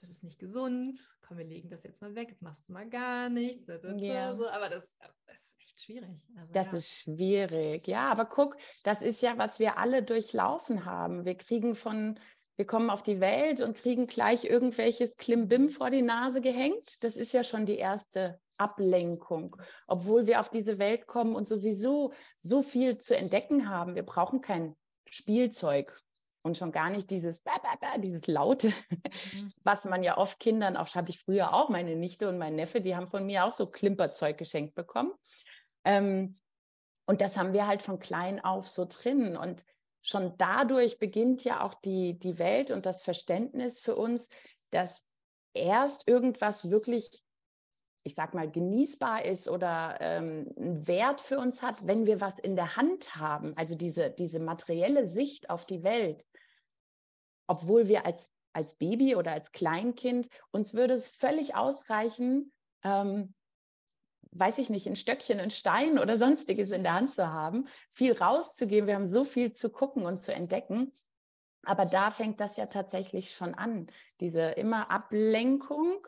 das 0.00 0.10
ist 0.10 0.24
nicht 0.24 0.38
gesund. 0.38 0.98
Komm, 1.20 1.38
wir 1.38 1.44
legen 1.44 1.68
das 1.68 1.84
jetzt 1.84 2.00
mal 2.02 2.14
weg, 2.14 2.30
jetzt 2.30 2.42
machst 2.42 2.68
du 2.68 2.72
mal 2.72 2.88
gar 2.88 3.28
nichts. 3.28 3.66
Ja. 3.66 4.34
So, 4.34 4.48
aber 4.48 4.68
das, 4.68 4.96
das, 5.26 5.40
ist 5.40 5.54
echt 5.60 5.80
schwierig. 5.82 6.20
Also, 6.36 6.52
das 6.52 6.66
ja. 6.68 6.72
ist 6.74 6.90
schwierig, 6.90 7.86
ja, 7.86 8.10
aber 8.10 8.24
guck, 8.24 8.56
das 8.82 9.02
ist 9.02 9.22
ja, 9.22 9.38
was 9.38 9.58
wir 9.58 9.78
alle 9.78 10.02
durchlaufen 10.02 10.84
haben. 10.84 11.24
Wir 11.24 11.36
kriegen 11.36 11.74
von 11.74 12.18
wir 12.56 12.66
kommen 12.66 12.90
auf 12.90 13.02
die 13.02 13.20
Welt 13.20 13.60
und 13.62 13.76
kriegen 13.76 14.06
gleich 14.06 14.44
irgendwelches 14.44 15.16
Klimbim 15.16 15.70
vor 15.70 15.90
die 15.90 16.02
Nase 16.02 16.42
gehängt. 16.42 17.02
Das 17.02 17.16
ist 17.16 17.32
ja 17.32 17.42
schon 17.42 17.64
die 17.64 17.78
erste 17.78 18.38
Ablenkung, 18.58 19.56
obwohl 19.86 20.26
wir 20.26 20.40
auf 20.40 20.50
diese 20.50 20.78
Welt 20.78 21.06
kommen 21.06 21.34
und 21.34 21.48
sowieso 21.48 22.12
so 22.38 22.62
viel 22.62 22.98
zu 22.98 23.16
entdecken 23.16 23.68
haben. 23.68 23.94
Wir 23.94 24.04
brauchen 24.04 24.40
kein 24.40 24.76
Spielzeug 25.08 26.00
und 26.42 26.56
schon 26.56 26.72
gar 26.72 26.90
nicht 26.90 27.10
dieses 27.10 27.42
dieses 27.98 28.26
laute, 28.26 28.68
mhm. 28.90 29.52
was 29.62 29.84
man 29.84 30.02
ja 30.02 30.18
oft 30.18 30.40
Kindern 30.40 30.76
auch 30.76 30.94
habe 30.94 31.10
ich 31.10 31.20
früher 31.20 31.54
auch 31.54 31.68
meine 31.68 31.96
Nichte 31.96 32.28
und 32.28 32.38
mein 32.38 32.56
Neffe, 32.56 32.80
die 32.80 32.96
haben 32.96 33.08
von 33.08 33.26
mir 33.26 33.44
auch 33.44 33.52
so 33.52 33.66
Klimperzeug 33.66 34.38
geschenkt 34.38 34.74
bekommen. 34.74 35.12
Ähm, 35.84 36.36
und 37.06 37.20
das 37.20 37.36
haben 37.36 37.52
wir 37.52 37.66
halt 37.66 37.82
von 37.82 37.98
klein 37.98 38.42
auf 38.42 38.68
so 38.68 38.86
drin 38.88 39.36
und 39.36 39.64
schon 40.02 40.36
dadurch 40.36 40.98
beginnt 40.98 41.44
ja 41.44 41.62
auch 41.62 41.74
die, 41.74 42.18
die 42.18 42.38
Welt 42.38 42.70
und 42.70 42.86
das 42.86 43.02
Verständnis 43.02 43.80
für 43.80 43.94
uns, 43.94 44.28
dass 44.70 45.04
erst 45.54 46.08
irgendwas 46.08 46.70
wirklich, 46.70 47.21
ich 48.04 48.14
sag 48.14 48.34
mal, 48.34 48.50
genießbar 48.50 49.24
ist 49.24 49.48
oder 49.48 49.96
ähm, 50.00 50.52
einen 50.56 50.86
Wert 50.88 51.20
für 51.20 51.38
uns 51.38 51.62
hat, 51.62 51.86
wenn 51.86 52.06
wir 52.06 52.20
was 52.20 52.38
in 52.38 52.56
der 52.56 52.76
Hand 52.76 53.16
haben, 53.16 53.56
also 53.56 53.76
diese, 53.76 54.10
diese 54.10 54.40
materielle 54.40 55.06
Sicht 55.06 55.50
auf 55.50 55.64
die 55.66 55.82
Welt. 55.82 56.26
Obwohl 57.46 57.86
wir 57.86 58.04
als, 58.04 58.32
als 58.52 58.74
Baby 58.74 59.14
oder 59.14 59.32
als 59.32 59.52
Kleinkind, 59.52 60.28
uns 60.50 60.74
würde 60.74 60.94
es 60.94 61.10
völlig 61.10 61.54
ausreichen, 61.54 62.52
ähm, 62.82 63.34
weiß 64.32 64.58
ich 64.58 64.70
nicht, 64.70 64.86
ein 64.86 64.96
Stöckchen, 64.96 65.38
ein 65.38 65.50
Stein 65.50 65.98
oder 65.98 66.16
sonstiges 66.16 66.70
in 66.70 66.82
der 66.82 66.94
Hand 66.94 67.12
zu 67.12 67.30
haben, 67.30 67.66
viel 67.92 68.12
rauszugehen. 68.12 68.86
Wir 68.86 68.94
haben 68.94 69.06
so 69.06 69.24
viel 69.24 69.52
zu 69.52 69.70
gucken 69.70 70.06
und 70.06 70.20
zu 70.20 70.34
entdecken. 70.34 70.92
Aber 71.64 71.86
da 71.86 72.10
fängt 72.10 72.40
das 72.40 72.56
ja 72.56 72.66
tatsächlich 72.66 73.32
schon 73.32 73.54
an, 73.54 73.86
diese 74.20 74.42
immer 74.42 74.90
Ablenkung. 74.90 76.04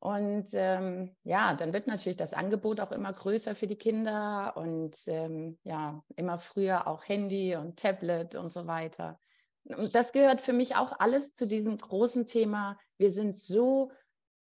Und 0.00 0.48
ähm, 0.52 1.16
ja, 1.24 1.54
dann 1.54 1.72
wird 1.72 1.88
natürlich 1.88 2.16
das 2.16 2.32
Angebot 2.32 2.78
auch 2.78 2.92
immer 2.92 3.12
größer 3.12 3.56
für 3.56 3.66
die 3.66 3.76
Kinder 3.76 4.56
und 4.56 4.96
ähm, 5.06 5.58
ja, 5.64 6.02
immer 6.14 6.38
früher 6.38 6.86
auch 6.86 7.06
Handy 7.08 7.56
und 7.56 7.78
Tablet 7.78 8.36
und 8.36 8.52
so 8.52 8.66
weiter. 8.68 9.18
Und 9.64 9.94
das 9.94 10.12
gehört 10.12 10.40
für 10.40 10.52
mich 10.52 10.76
auch 10.76 10.98
alles 11.00 11.34
zu 11.34 11.46
diesem 11.46 11.76
großen 11.76 12.26
Thema. 12.26 12.78
Wir 12.96 13.10
sind 13.10 13.38
so 13.38 13.90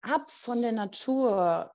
ab 0.00 0.30
von 0.30 0.62
der 0.62 0.72
Natur 0.72 1.70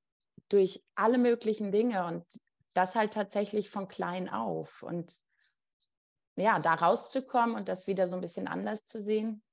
durch 0.50 0.84
alle 0.96 1.20
möglichen 1.20 1.72
Dinge 1.72 2.06
und 2.06 2.26
das 2.74 2.96
halt 2.96 3.14
tatsächlich 3.14 3.70
von 3.70 3.88
klein 3.88 4.28
auf. 4.28 4.82
Und 4.82 5.14
ja, 6.36 6.60
da 6.60 6.74
rauszukommen 6.74 7.56
und 7.56 7.70
das 7.70 7.88
wieder 7.88 8.08
so 8.08 8.16
ein 8.16 8.22
bisschen 8.22 8.48
anders 8.48 8.86
zu 8.86 9.02
sehen, 9.02 9.44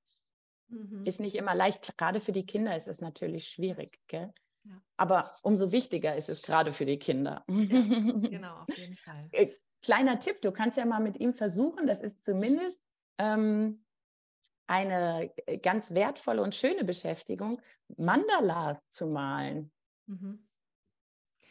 Mhm. 0.74 1.06
Ist 1.06 1.20
nicht 1.20 1.36
immer 1.36 1.54
leicht. 1.54 1.96
Gerade 1.96 2.20
für 2.20 2.32
die 2.32 2.46
Kinder 2.46 2.76
ist 2.76 2.88
es 2.88 3.00
natürlich 3.00 3.48
schwierig. 3.48 4.00
Gell? 4.08 4.32
Ja. 4.64 4.82
Aber 4.96 5.36
umso 5.42 5.72
wichtiger 5.72 6.16
ist 6.16 6.28
es 6.28 6.42
gerade 6.42 6.72
für 6.72 6.86
die 6.86 6.98
Kinder. 6.98 7.44
Ja, 7.48 7.54
genau, 8.28 8.56
auf 8.60 8.76
jeden 8.76 8.96
Fall. 8.96 9.28
Äh, 9.32 9.52
kleiner 9.82 10.18
Tipp, 10.18 10.40
du 10.40 10.50
kannst 10.52 10.76
ja 10.76 10.84
mal 10.84 11.00
mit 11.00 11.20
ihm 11.20 11.34
versuchen, 11.34 11.86
das 11.86 12.00
ist 12.00 12.24
zumindest 12.24 12.80
ähm, 13.18 13.84
eine 14.66 15.30
äh, 15.46 15.58
ganz 15.58 15.92
wertvolle 15.92 16.42
und 16.42 16.54
schöne 16.54 16.84
Beschäftigung, 16.84 17.60
Mandala 17.96 18.80
zu 18.88 19.06
malen. 19.08 19.70
Mhm. 20.06 20.48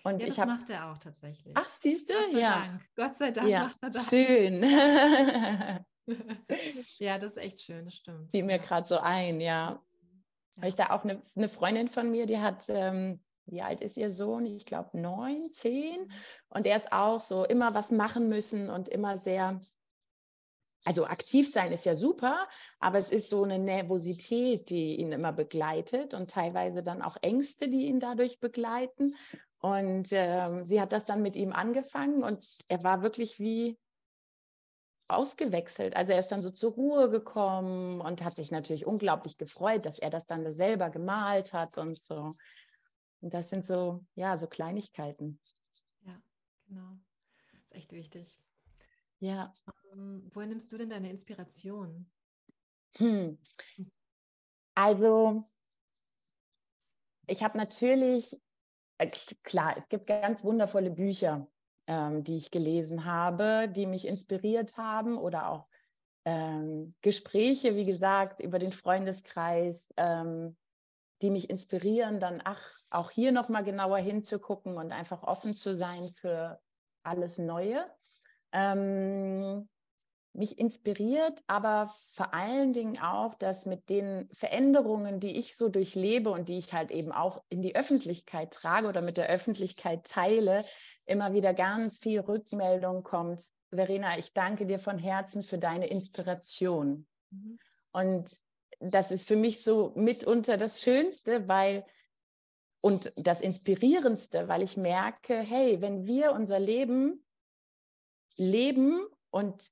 Und 0.05 0.21
ja, 0.21 0.27
das 0.27 0.37
hab, 0.37 0.47
macht 0.47 0.69
er 0.69 0.91
auch 0.91 0.97
tatsächlich. 0.97 1.53
Ach, 1.55 1.69
siehst 1.79 2.09
du? 2.09 2.13
Gott 2.13 2.29
sei 2.29 2.39
ja. 2.39 2.59
Dank. 2.59 2.81
Gott 2.95 3.15
sei 3.15 3.31
Dank 3.31 3.47
ja, 3.47 3.59
macht 3.61 3.83
er 3.83 3.89
das. 3.89 4.09
Schön. 4.09 4.63
ja, 6.99 7.17
das 7.17 7.33
ist 7.33 7.37
echt 7.37 7.61
schön, 7.61 7.85
das 7.85 7.95
stimmt. 7.95 8.31
Fiel 8.31 8.43
mir 8.43 8.59
gerade 8.59 8.87
so 8.87 8.97
ein, 8.97 9.39
ja. 9.39 9.81
ja. 10.57 10.67
ich 10.67 10.75
da 10.75 10.89
auch 10.91 11.03
eine, 11.03 11.21
eine, 11.35 11.49
Freundin 11.49 11.87
von 11.87 12.11
mir, 12.11 12.25
die 12.25 12.39
hat, 12.39 12.65
ähm, 12.69 13.21
wie 13.45 13.61
alt 13.61 13.81
ist 13.81 13.97
ihr 13.97 14.11
Sohn? 14.11 14.45
Ich 14.45 14.65
glaube 14.65 14.99
neun, 14.99 15.51
zehn. 15.51 16.01
Mhm. 16.01 16.11
Und 16.49 16.67
er 16.67 16.77
ist 16.77 16.91
auch 16.91 17.21
so 17.21 17.45
immer 17.45 17.73
was 17.73 17.91
machen 17.91 18.29
müssen 18.29 18.69
und 18.69 18.89
immer 18.89 19.17
sehr 19.17 19.61
also 20.85 21.05
aktiv 21.05 21.49
sein 21.49 21.71
ist 21.71 21.85
ja 21.85 21.95
super, 21.95 22.47
aber 22.79 22.97
es 22.97 23.09
ist 23.09 23.29
so 23.29 23.43
eine 23.43 23.57
Nervosität, 23.57 24.69
die 24.69 24.97
ihn 24.97 25.11
immer 25.11 25.31
begleitet 25.31 26.13
und 26.13 26.29
teilweise 26.29 26.83
dann 26.83 27.01
auch 27.01 27.17
Ängste, 27.21 27.69
die 27.69 27.85
ihn 27.85 27.99
dadurch 27.99 28.39
begleiten. 28.39 29.15
Und 29.59 30.09
ähm, 30.11 30.65
sie 30.65 30.81
hat 30.81 30.91
das 30.91 31.05
dann 31.05 31.21
mit 31.21 31.37
ihm 31.37 31.53
angefangen 31.53 32.21
und 32.21 32.45
er 32.67 32.83
war 32.83 33.01
wirklich 33.01 33.39
wie 33.39 33.77
ausgewechselt. 35.07 35.95
Also 35.95 36.13
er 36.13 36.19
ist 36.19 36.29
dann 36.29 36.41
so 36.41 36.49
zur 36.49 36.73
Ruhe 36.73 37.09
gekommen 37.09 38.01
und 38.01 38.23
hat 38.23 38.35
sich 38.35 38.51
natürlich 38.51 38.85
unglaublich 38.85 39.37
gefreut, 39.37 39.85
dass 39.85 39.99
er 39.99 40.09
das 40.09 40.25
dann 40.25 40.51
selber 40.51 40.89
gemalt 40.89 41.53
hat 41.53 41.77
und 41.77 41.97
so. 41.97 42.35
Und 43.21 43.33
das 43.33 43.49
sind 43.49 43.65
so, 43.65 44.05
ja, 44.15 44.37
so 44.37 44.47
Kleinigkeiten. 44.47 45.39
Ja, 46.05 46.21
genau. 46.67 46.97
Das 47.51 47.65
ist 47.65 47.75
echt 47.75 47.91
wichtig. 47.91 48.41
Ja. 49.19 49.53
Ähm, 49.93 50.29
woher 50.33 50.47
nimmst 50.47 50.71
du 50.71 50.77
denn 50.77 50.89
deine 50.89 51.09
Inspiration? 51.09 52.11
Hm. 52.97 53.37
Also, 54.75 55.49
ich 57.27 57.43
habe 57.43 57.57
natürlich, 57.57 58.35
äh, 58.97 59.09
klar, 59.43 59.77
es 59.77 59.87
gibt 59.87 60.07
ganz 60.07 60.43
wundervolle 60.43 60.91
Bücher, 60.91 61.47
ähm, 61.87 62.23
die 62.23 62.37
ich 62.37 62.51
gelesen 62.51 63.05
habe, 63.05 63.67
die 63.69 63.85
mich 63.85 64.07
inspiriert 64.07 64.77
haben 64.77 65.17
oder 65.17 65.49
auch 65.49 65.67
ähm, 66.25 66.95
Gespräche, 67.01 67.75
wie 67.75 67.85
gesagt, 67.85 68.41
über 68.41 68.59
den 68.59 68.71
Freundeskreis, 68.71 69.93
ähm, 69.97 70.55
die 71.21 71.29
mich 71.29 71.49
inspirieren, 71.49 72.19
dann 72.19 72.41
ach, 72.43 72.61
auch 72.89 73.11
hier 73.11 73.31
nochmal 73.31 73.63
genauer 73.63 73.97
hinzugucken 73.97 74.77
und 74.77 74.91
einfach 74.91 75.23
offen 75.23 75.55
zu 75.55 75.73
sein 75.73 76.09
für 76.09 76.61
alles 77.03 77.37
Neue. 77.37 77.85
Ähm, 78.51 79.67
mich 80.33 80.57
inspiriert, 80.57 81.41
aber 81.47 81.93
vor 82.13 82.33
allen 82.33 82.73
Dingen 82.73 82.99
auch, 82.99 83.35
dass 83.35 83.65
mit 83.65 83.89
den 83.89 84.27
Veränderungen, 84.33 85.19
die 85.19 85.37
ich 85.37 85.55
so 85.55 85.69
durchlebe 85.69 86.31
und 86.31 86.49
die 86.49 86.57
ich 86.57 86.73
halt 86.73 86.91
eben 86.91 87.11
auch 87.11 87.43
in 87.49 87.61
die 87.61 87.75
Öffentlichkeit 87.75 88.51
trage 88.51 88.87
oder 88.87 89.01
mit 89.01 89.17
der 89.17 89.29
Öffentlichkeit 89.29 90.05
teile, 90.05 90.65
immer 91.05 91.33
wieder 91.33 91.53
ganz 91.53 91.99
viel 91.99 92.19
Rückmeldung 92.19 93.03
kommt. 93.03 93.41
Verena, 93.69 94.17
ich 94.17 94.33
danke 94.33 94.65
dir 94.65 94.79
von 94.79 94.97
Herzen 94.97 95.43
für 95.43 95.57
deine 95.57 95.87
Inspiration. 95.87 97.05
Mhm. 97.29 97.59
Und 97.91 98.31
das 98.79 99.11
ist 99.11 99.27
für 99.27 99.35
mich 99.35 99.63
so 99.63 99.93
mitunter 99.95 100.57
das 100.57 100.81
Schönste, 100.81 101.47
weil 101.47 101.85
und 102.81 103.13
das 103.15 103.39
Inspirierendste, 103.39 104.49
weil 104.49 104.61
ich 104.61 104.75
merke, 104.75 105.37
hey, 105.39 105.79
wenn 105.79 106.05
wir 106.05 106.33
unser 106.33 106.59
Leben 106.59 107.25
leben 108.35 109.05
und 109.29 109.71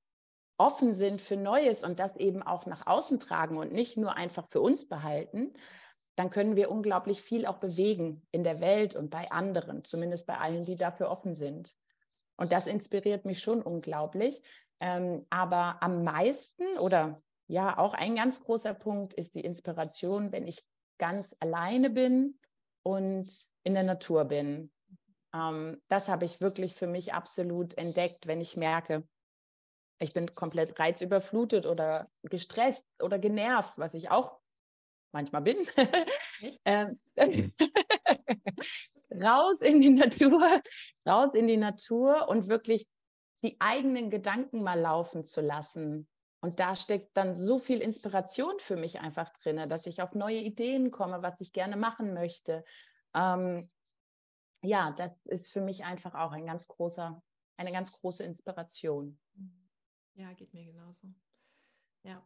offen 0.62 0.94
sind 0.94 1.22
für 1.22 1.38
Neues 1.38 1.84
und 1.84 2.00
das 2.00 2.16
eben 2.18 2.44
auch 2.44 2.68
nach 2.68 2.86
außen 2.86 3.20
tragen 3.20 3.58
und 3.58 3.74
nicht 3.74 3.98
nur 3.98 4.16
einfach 4.16 4.48
für 4.48 4.62
uns 4.62 4.88
behalten, 4.88 5.54
dann 6.16 6.30
können 6.30 6.56
wir 6.56 6.70
unglaublich 6.70 7.22
viel 7.22 7.48
auch 7.48 7.58
bewegen 7.58 8.22
in 8.32 8.44
der 8.44 8.62
Welt 8.62 8.96
und 8.96 9.10
bei 9.10 9.32
anderen, 9.32 9.84
zumindest 9.84 10.28
bei 10.28 10.38
allen, 10.38 10.66
die 10.66 10.76
dafür 10.76 11.10
offen 11.10 11.34
sind. 11.34 11.76
Und 12.38 12.52
das 12.52 12.68
inspiriert 12.68 13.26
mich 13.26 13.40
schon 13.40 13.64
unglaublich. 13.64 14.42
Ähm, 14.80 15.26
aber 15.32 15.82
am 15.82 16.04
meisten 16.04 16.78
oder 16.78 17.22
ja, 17.48 17.78
auch 17.78 17.94
ein 17.94 18.16
ganz 18.16 18.44
großer 18.44 18.74
Punkt 18.74 19.14
ist 19.14 19.36
die 19.36 19.42
Inspiration, 19.42 20.32
wenn 20.32 20.48
ich 20.48 20.64
ganz 21.00 21.36
alleine 21.40 21.90
bin 21.90 22.40
und 22.84 23.32
in 23.64 23.74
der 23.74 23.84
Natur 23.84 24.26
bin. 24.26 24.72
Ähm, 25.34 25.82
das 25.88 26.08
habe 26.08 26.26
ich 26.26 26.40
wirklich 26.40 26.76
für 26.76 26.88
mich 26.88 27.14
absolut 27.14 27.78
entdeckt, 27.78 28.28
wenn 28.28 28.42
ich 28.42 28.58
merke, 28.58 29.04
ich 30.02 30.14
bin 30.14 30.34
komplett 30.34 30.80
reizüberflutet 30.80 31.66
oder 31.66 32.10
gestresst 32.24 32.88
oder 33.02 33.20
genervt, 33.20 33.74
was 33.78 33.94
ich 33.94 34.10
auch 34.10 34.40
manchmal 35.12 35.44
bin. 35.44 35.58
ähm, 36.66 37.00
raus 39.12 39.62
in 39.62 39.82
die 39.82 39.90
Natur, 39.90 40.62
raus 41.08 41.34
in 41.36 41.48
die 41.48 41.58
Natur 41.58 42.28
und 42.30 42.48
wirklich 42.48 42.88
die 43.44 43.60
eigenen 43.60 44.10
Gedanken 44.10 44.64
mal 44.64 44.80
laufen 44.80 45.26
zu 45.26 45.42
lassen. 45.42 46.08
Und 46.44 46.60
da 46.60 46.76
steckt 46.76 47.16
dann 47.16 47.36
so 47.36 47.60
viel 47.60 47.80
Inspiration 47.80 48.54
für 48.60 48.76
mich 48.76 49.00
einfach 49.00 49.30
drin, 49.30 49.70
dass 49.70 49.86
ich 49.86 50.02
auf 50.02 50.16
neue 50.16 50.40
Ideen 50.40 50.90
komme, 50.90 51.22
was 51.22 51.40
ich 51.40 51.54
gerne 51.54 51.78
machen 51.78 52.16
möchte. 52.16 52.64
Ähm, 53.14 53.70
ja, 54.64 54.92
das 54.92 55.12
ist 55.26 55.52
für 55.52 55.62
mich 55.62 55.84
einfach 55.84 56.16
auch 56.16 56.32
ein 56.32 56.48
ganz 56.48 56.68
großer, 56.68 57.22
eine 57.58 57.72
ganz 57.72 57.92
große 57.92 58.24
Inspiration. 58.24 59.20
Ja, 60.22 60.34
geht 60.34 60.54
mir 60.54 60.64
genauso. 60.64 61.08
Ja. 62.04 62.24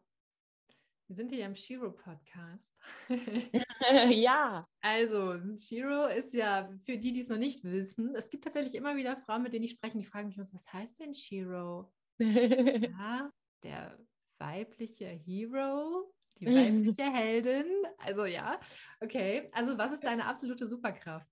Wir 1.08 1.16
sind 1.16 1.32
hier 1.32 1.46
im 1.46 1.56
Shiro-Podcast. 1.56 2.78
ja. 4.10 4.68
Also, 4.82 5.40
Shiro 5.56 6.08
ist 6.08 6.34
ja, 6.34 6.70
für 6.84 6.98
die, 6.98 7.14
die 7.14 7.22
es 7.22 7.30
noch 7.30 7.38
nicht 7.38 7.64
wissen, 7.64 8.14
es 8.14 8.28
gibt 8.28 8.44
tatsächlich 8.44 8.76
immer 8.76 8.98
wieder 8.98 9.16
Frauen, 9.16 9.44
mit 9.44 9.54
denen 9.54 9.64
ich 9.64 9.72
spreche, 9.72 9.98
die 9.98 10.04
fragen 10.04 10.28
mich, 10.28 10.38
was 10.38 10.74
heißt 10.74 11.00
denn 11.00 11.16
Shiro? 11.16 11.90
ja, 12.20 13.32
der 13.64 13.98
weibliche 14.40 15.08
Hero, 15.08 16.14
die 16.38 16.48
weibliche 16.48 17.14
Heldin. 17.14 17.66
Also 18.00 18.26
ja, 18.26 18.60
okay. 19.00 19.50
Also, 19.54 19.78
was 19.78 19.94
ist 19.94 20.04
deine 20.04 20.26
absolute 20.26 20.68
Superkraft? 20.68 21.30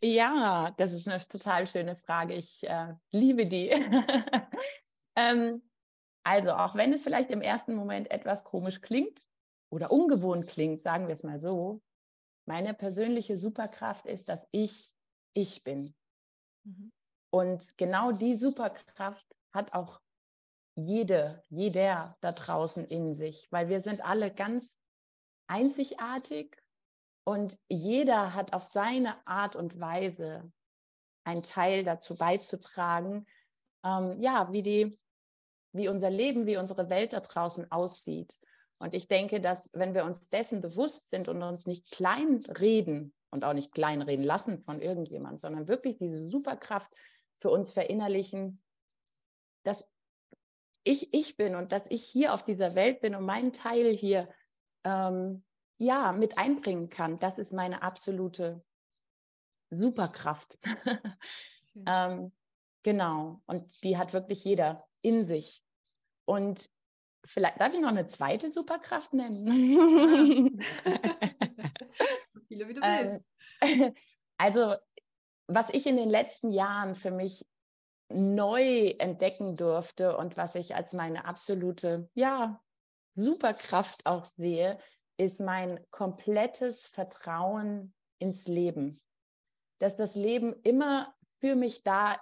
Ja, 0.00 0.70
das 0.78 0.94
ist 0.94 1.06
eine 1.06 1.22
total 1.28 1.66
schöne 1.66 1.96
Frage. 1.96 2.34
Ich 2.36 2.66
äh, 2.66 2.94
liebe 3.10 3.46
die. 3.46 3.68
ähm, 5.16 5.62
also, 6.24 6.52
auch 6.52 6.74
wenn 6.74 6.92
es 6.92 7.02
vielleicht 7.02 7.30
im 7.30 7.40
ersten 7.40 7.74
Moment 7.74 8.10
etwas 8.10 8.44
komisch 8.44 8.80
klingt 8.80 9.20
oder 9.70 9.90
ungewohnt 9.90 10.46
klingt, 10.46 10.82
sagen 10.82 11.08
wir 11.08 11.14
es 11.14 11.22
mal 11.22 11.40
so, 11.40 11.82
meine 12.46 12.74
persönliche 12.74 13.36
Superkraft 13.36 14.06
ist, 14.06 14.28
dass 14.28 14.46
ich 14.50 14.92
ich 15.34 15.64
bin. 15.64 15.94
Mhm. 16.64 16.92
Und 17.30 17.76
genau 17.78 18.12
die 18.12 18.36
Superkraft 18.36 19.26
hat 19.52 19.72
auch 19.72 20.00
jede, 20.76 21.42
jeder 21.48 22.16
da 22.20 22.32
draußen 22.32 22.84
in 22.86 23.14
sich, 23.14 23.50
weil 23.50 23.68
wir 23.68 23.80
sind 23.82 24.04
alle 24.04 24.32
ganz 24.32 24.78
einzigartig 25.46 26.56
und 27.24 27.58
jeder 27.68 28.34
hat 28.34 28.52
auf 28.52 28.64
seine 28.64 29.26
Art 29.26 29.56
und 29.56 29.78
Weise 29.78 30.50
einen 31.24 31.42
Teil 31.42 31.84
dazu 31.84 32.16
beizutragen, 32.16 33.26
ähm, 33.84 34.20
ja, 34.20 34.50
wie 34.52 34.62
die, 34.62 34.98
wie 35.72 35.88
unser 35.88 36.10
Leben, 36.10 36.46
wie 36.46 36.56
unsere 36.56 36.90
Welt 36.90 37.12
da 37.12 37.20
draußen 37.20 37.70
aussieht. 37.70 38.38
Und 38.78 38.94
ich 38.94 39.08
denke, 39.08 39.40
dass 39.40 39.70
wenn 39.72 39.94
wir 39.94 40.04
uns 40.04 40.28
dessen 40.28 40.60
bewusst 40.60 41.08
sind 41.08 41.28
und 41.28 41.42
uns 41.42 41.66
nicht 41.66 41.90
klein 41.90 42.44
reden 42.58 43.14
und 43.30 43.44
auch 43.44 43.52
nicht 43.52 43.72
klein 43.72 44.02
reden 44.02 44.24
lassen 44.24 44.62
von 44.64 44.80
irgendjemand, 44.80 45.40
sondern 45.40 45.68
wirklich 45.68 45.96
diese 45.98 46.28
Superkraft 46.28 46.90
für 47.40 47.50
uns 47.50 47.70
verinnerlichen, 47.70 48.60
dass 49.62 49.86
ich 50.84 51.14
ich 51.14 51.36
bin 51.36 51.54
und 51.54 51.72
dass 51.72 51.86
ich 51.86 52.02
hier 52.02 52.34
auf 52.34 52.42
dieser 52.42 52.74
Welt 52.74 53.00
bin 53.00 53.14
und 53.14 53.24
meinen 53.24 53.52
Teil 53.52 53.94
hier 53.94 54.28
ähm, 54.84 55.44
ja, 55.78 56.12
mit 56.12 56.38
einbringen 56.38 56.88
kann. 56.88 57.18
Das 57.18 57.38
ist 57.38 57.52
meine 57.52 57.82
absolute 57.82 58.64
Superkraft. 59.70 60.58
ähm, 61.86 62.32
genau. 62.82 63.42
Und 63.46 63.82
die 63.82 63.96
hat 63.96 64.12
wirklich 64.12 64.44
jeder 64.44 64.84
in 65.02 65.24
sich. 65.24 65.61
Und 66.24 66.68
vielleicht 67.24 67.60
darf 67.60 67.72
ich 67.72 67.80
noch 67.80 67.88
eine 67.88 68.06
zweite 68.06 68.50
Superkraft 68.50 69.12
nennen. 69.12 69.46
so 72.34 72.40
viele 72.48 72.68
wie 72.68 72.74
du 72.74 72.80
willst. 72.80 73.28
Ähm, 73.60 73.94
also, 74.36 74.74
was 75.46 75.68
ich 75.70 75.86
in 75.86 75.96
den 75.96 76.10
letzten 76.10 76.50
Jahren 76.50 76.94
für 76.94 77.10
mich 77.10 77.46
neu 78.08 78.88
entdecken 78.98 79.56
durfte 79.56 80.16
und 80.16 80.36
was 80.36 80.54
ich 80.54 80.74
als 80.74 80.92
meine 80.92 81.24
absolute, 81.24 82.10
ja, 82.14 82.62
Superkraft 83.14 84.06
auch 84.06 84.24
sehe, 84.24 84.78
ist 85.16 85.40
mein 85.40 85.84
komplettes 85.90 86.86
Vertrauen 86.86 87.94
ins 88.18 88.46
Leben. 88.46 89.00
Dass 89.78 89.96
das 89.96 90.14
Leben 90.14 90.54
immer 90.62 91.14
für 91.40 91.54
mich 91.54 91.82
da, 91.82 92.20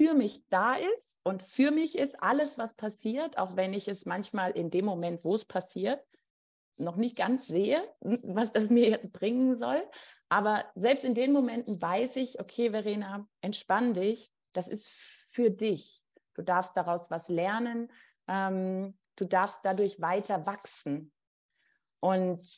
für 0.00 0.14
mich 0.14 0.42
da 0.48 0.76
ist 0.76 1.18
und 1.24 1.42
für 1.42 1.70
mich 1.70 1.98
ist 1.98 2.22
alles, 2.22 2.56
was 2.56 2.72
passiert, 2.72 3.36
auch 3.36 3.54
wenn 3.56 3.74
ich 3.74 3.86
es 3.86 4.06
manchmal 4.06 4.52
in 4.52 4.70
dem 4.70 4.86
Moment, 4.86 5.22
wo 5.24 5.34
es 5.34 5.44
passiert, 5.44 6.02
noch 6.78 6.96
nicht 6.96 7.16
ganz 7.16 7.46
sehe, 7.46 7.86
was 8.00 8.50
das 8.50 8.70
mir 8.70 8.88
jetzt 8.88 9.12
bringen 9.12 9.54
soll. 9.56 9.86
Aber 10.30 10.64
selbst 10.74 11.04
in 11.04 11.14
den 11.14 11.32
Momenten 11.32 11.82
weiß 11.82 12.16
ich, 12.16 12.40
okay, 12.40 12.70
Verena, 12.70 13.28
entspann 13.42 13.92
dich, 13.92 14.32
das 14.54 14.68
ist 14.68 14.88
für 14.88 15.50
dich. 15.50 16.02
Du 16.32 16.40
darfst 16.40 16.78
daraus 16.78 17.10
was 17.10 17.28
lernen, 17.28 17.92
ähm, 18.26 18.98
du 19.16 19.26
darfst 19.26 19.66
dadurch 19.66 20.00
weiter 20.00 20.46
wachsen. 20.46 21.12
Und 22.00 22.48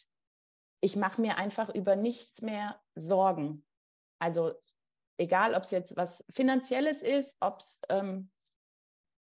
ich 0.81 0.95
mache 0.95 1.21
mir 1.21 1.39
einfach 1.39 1.75
über 1.75 1.97
nichts 1.97 2.41
mehr 2.41 2.81
Sorgen. 2.95 3.67
Also 4.21 4.55
egal, 5.23 5.55
ob 5.55 5.63
es 5.63 5.71
jetzt 5.71 5.97
was 5.97 6.25
Finanzielles 6.31 7.03
ist, 7.03 7.37
ob 7.41 7.61
es, 7.61 7.81
ähm, 7.89 8.31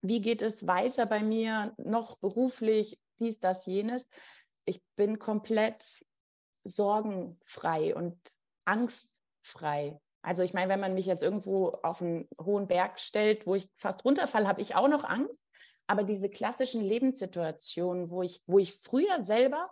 wie 0.03 0.21
geht 0.21 0.43
es 0.43 0.67
weiter 0.67 1.07
bei 1.07 1.23
mir, 1.23 1.75
noch 1.79 2.19
beruflich, 2.19 2.99
dies, 3.19 3.39
das, 3.39 3.67
jenes. 3.67 4.09
Ich 4.65 4.83
bin 4.97 5.19
komplett 5.19 6.05
sorgenfrei 6.65 7.95
und 7.95 8.19
angstfrei. 8.65 10.01
Also 10.23 10.43
ich 10.43 10.55
meine, 10.55 10.69
wenn 10.69 10.81
man 10.81 10.95
mich 10.95 11.07
jetzt 11.07 11.23
irgendwo 11.23 11.69
auf 11.83 12.03
einen 12.03 12.29
hohen 12.41 12.69
Berg 12.69 13.01
stellt, 13.01 13.47
wo 13.47 13.55
ich 13.55 13.69
fast 13.77 14.05
runterfalle, 14.05 14.47
habe 14.47 14.61
ich 14.61 14.75
auch 14.75 14.89
noch 14.89 15.05
Angst. 15.05 15.35
Aber 15.87 16.05
diese 16.05 16.29
klassischen 16.29 16.81
Lebenssituationen, 16.81 18.11
wo 18.11 18.23
ich, 18.23 18.41
wo 18.47 18.59
ich 18.59 18.79
früher 18.81 19.25
selber 19.25 19.71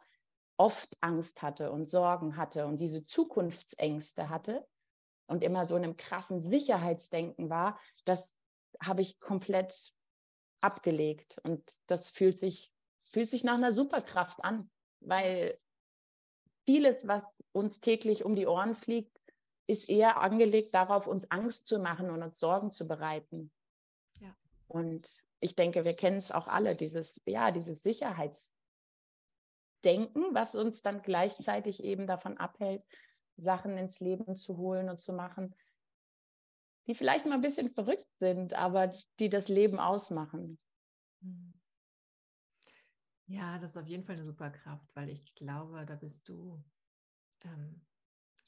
oft 0.57 0.97
Angst 1.01 1.43
hatte 1.43 1.71
und 1.71 1.89
Sorgen 1.89 2.37
hatte 2.37 2.67
und 2.67 2.81
diese 2.81 3.07
Zukunftsängste 3.07 4.29
hatte 4.29 4.67
und 5.31 5.45
immer 5.45 5.65
so 5.65 5.77
in 5.77 5.85
einem 5.85 5.97
krassen 5.97 6.43
Sicherheitsdenken 6.43 7.49
war, 7.51 7.79
das 8.05 8.35
habe 8.83 9.01
ich 9.01 9.21
komplett 9.21 9.93
abgelegt. 10.61 11.41
Und 11.45 11.63
das 11.87 12.11
fühlt 12.11 12.37
sich, 12.37 12.73
fühlt 13.05 13.29
sich 13.29 13.45
nach 13.45 13.55
einer 13.55 13.73
Superkraft 13.73 14.43
an, 14.43 14.69
weil 15.01 15.57
vieles, 16.65 17.07
was 17.07 17.25
uns 17.53 17.81
täglich 17.81 18.25
um 18.25 18.35
die 18.35 18.49
Ohren 18.49 18.75
fliegt, 18.75 19.17
ist 19.69 19.89
eher 19.89 20.21
angelegt 20.21 20.75
darauf, 20.75 21.07
uns 21.07 21.31
Angst 21.31 21.69
zu 21.69 21.79
machen 21.79 22.11
und 22.11 22.25
uns 22.25 22.41
Sorgen 22.41 22.73
zu 22.73 22.89
bereiten. 22.89 23.53
Ja. 24.21 24.35
Und 24.67 25.09
ich 25.39 25.55
denke, 25.55 25.85
wir 25.85 25.95
kennen 25.95 26.19
es 26.19 26.33
auch 26.33 26.49
alle, 26.49 26.75
dieses, 26.75 27.21
ja, 27.25 27.53
dieses 27.53 27.85
Sicherheitsdenken, 27.85 28.57
was 30.33 30.57
uns 30.57 30.83
dann 30.83 31.03
gleichzeitig 31.03 31.85
eben 31.85 32.09
davon 32.09 32.37
abhält, 32.37 32.83
Sachen 33.41 33.77
ins 33.79 34.01
Leben 34.01 34.35
zu 34.37 34.57
holen 34.57 34.89
und 34.89 35.01
zu 35.01 35.13
machen, 35.13 35.55
die 36.87 36.95
vielleicht 36.95 37.27
mal 37.27 37.35
ein 37.35 37.41
bisschen 37.41 37.71
verrückt 37.71 38.09
sind, 38.19 38.55
aber 38.55 38.93
die 39.19 39.29
das 39.29 39.49
Leben 39.49 39.79
ausmachen. 39.79 40.59
Hm. 41.23 41.55
Ja, 43.27 43.59
das 43.59 43.71
ist 43.71 43.77
auf 43.77 43.87
jeden 43.87 44.05
Fall 44.05 44.17
eine 44.17 44.25
Superkraft, 44.25 44.89
weil 44.97 45.09
ich 45.09 45.35
glaube, 45.37 45.87
da 45.87 45.95
bist 45.95 46.29
du 46.29 46.63
ähm, 47.45 47.81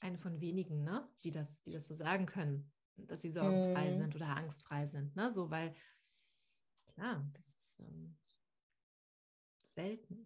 eine 0.01 0.19
von 0.19 0.41
wenigen, 0.41 0.83
ne? 0.83 1.09
die, 1.23 1.31
das, 1.31 1.63
die 1.63 1.73
das 1.73 1.87
so 1.87 1.95
sagen 1.95 2.27
können, 2.27 2.73
dass 2.97 3.21
sie 3.21 3.31
sorgenfrei 3.31 3.89
hm. 3.89 3.95
sind 3.95 4.17
oder 4.17 4.37
angstfrei 4.37 4.87
sind. 4.87 5.15
Ne? 5.15 5.31
So, 5.31 5.51
weil, 5.51 5.75
klar, 6.95 7.25
das 7.33 7.49
ist 7.49 7.81
ähm, 7.81 8.19
selten. 9.67 10.25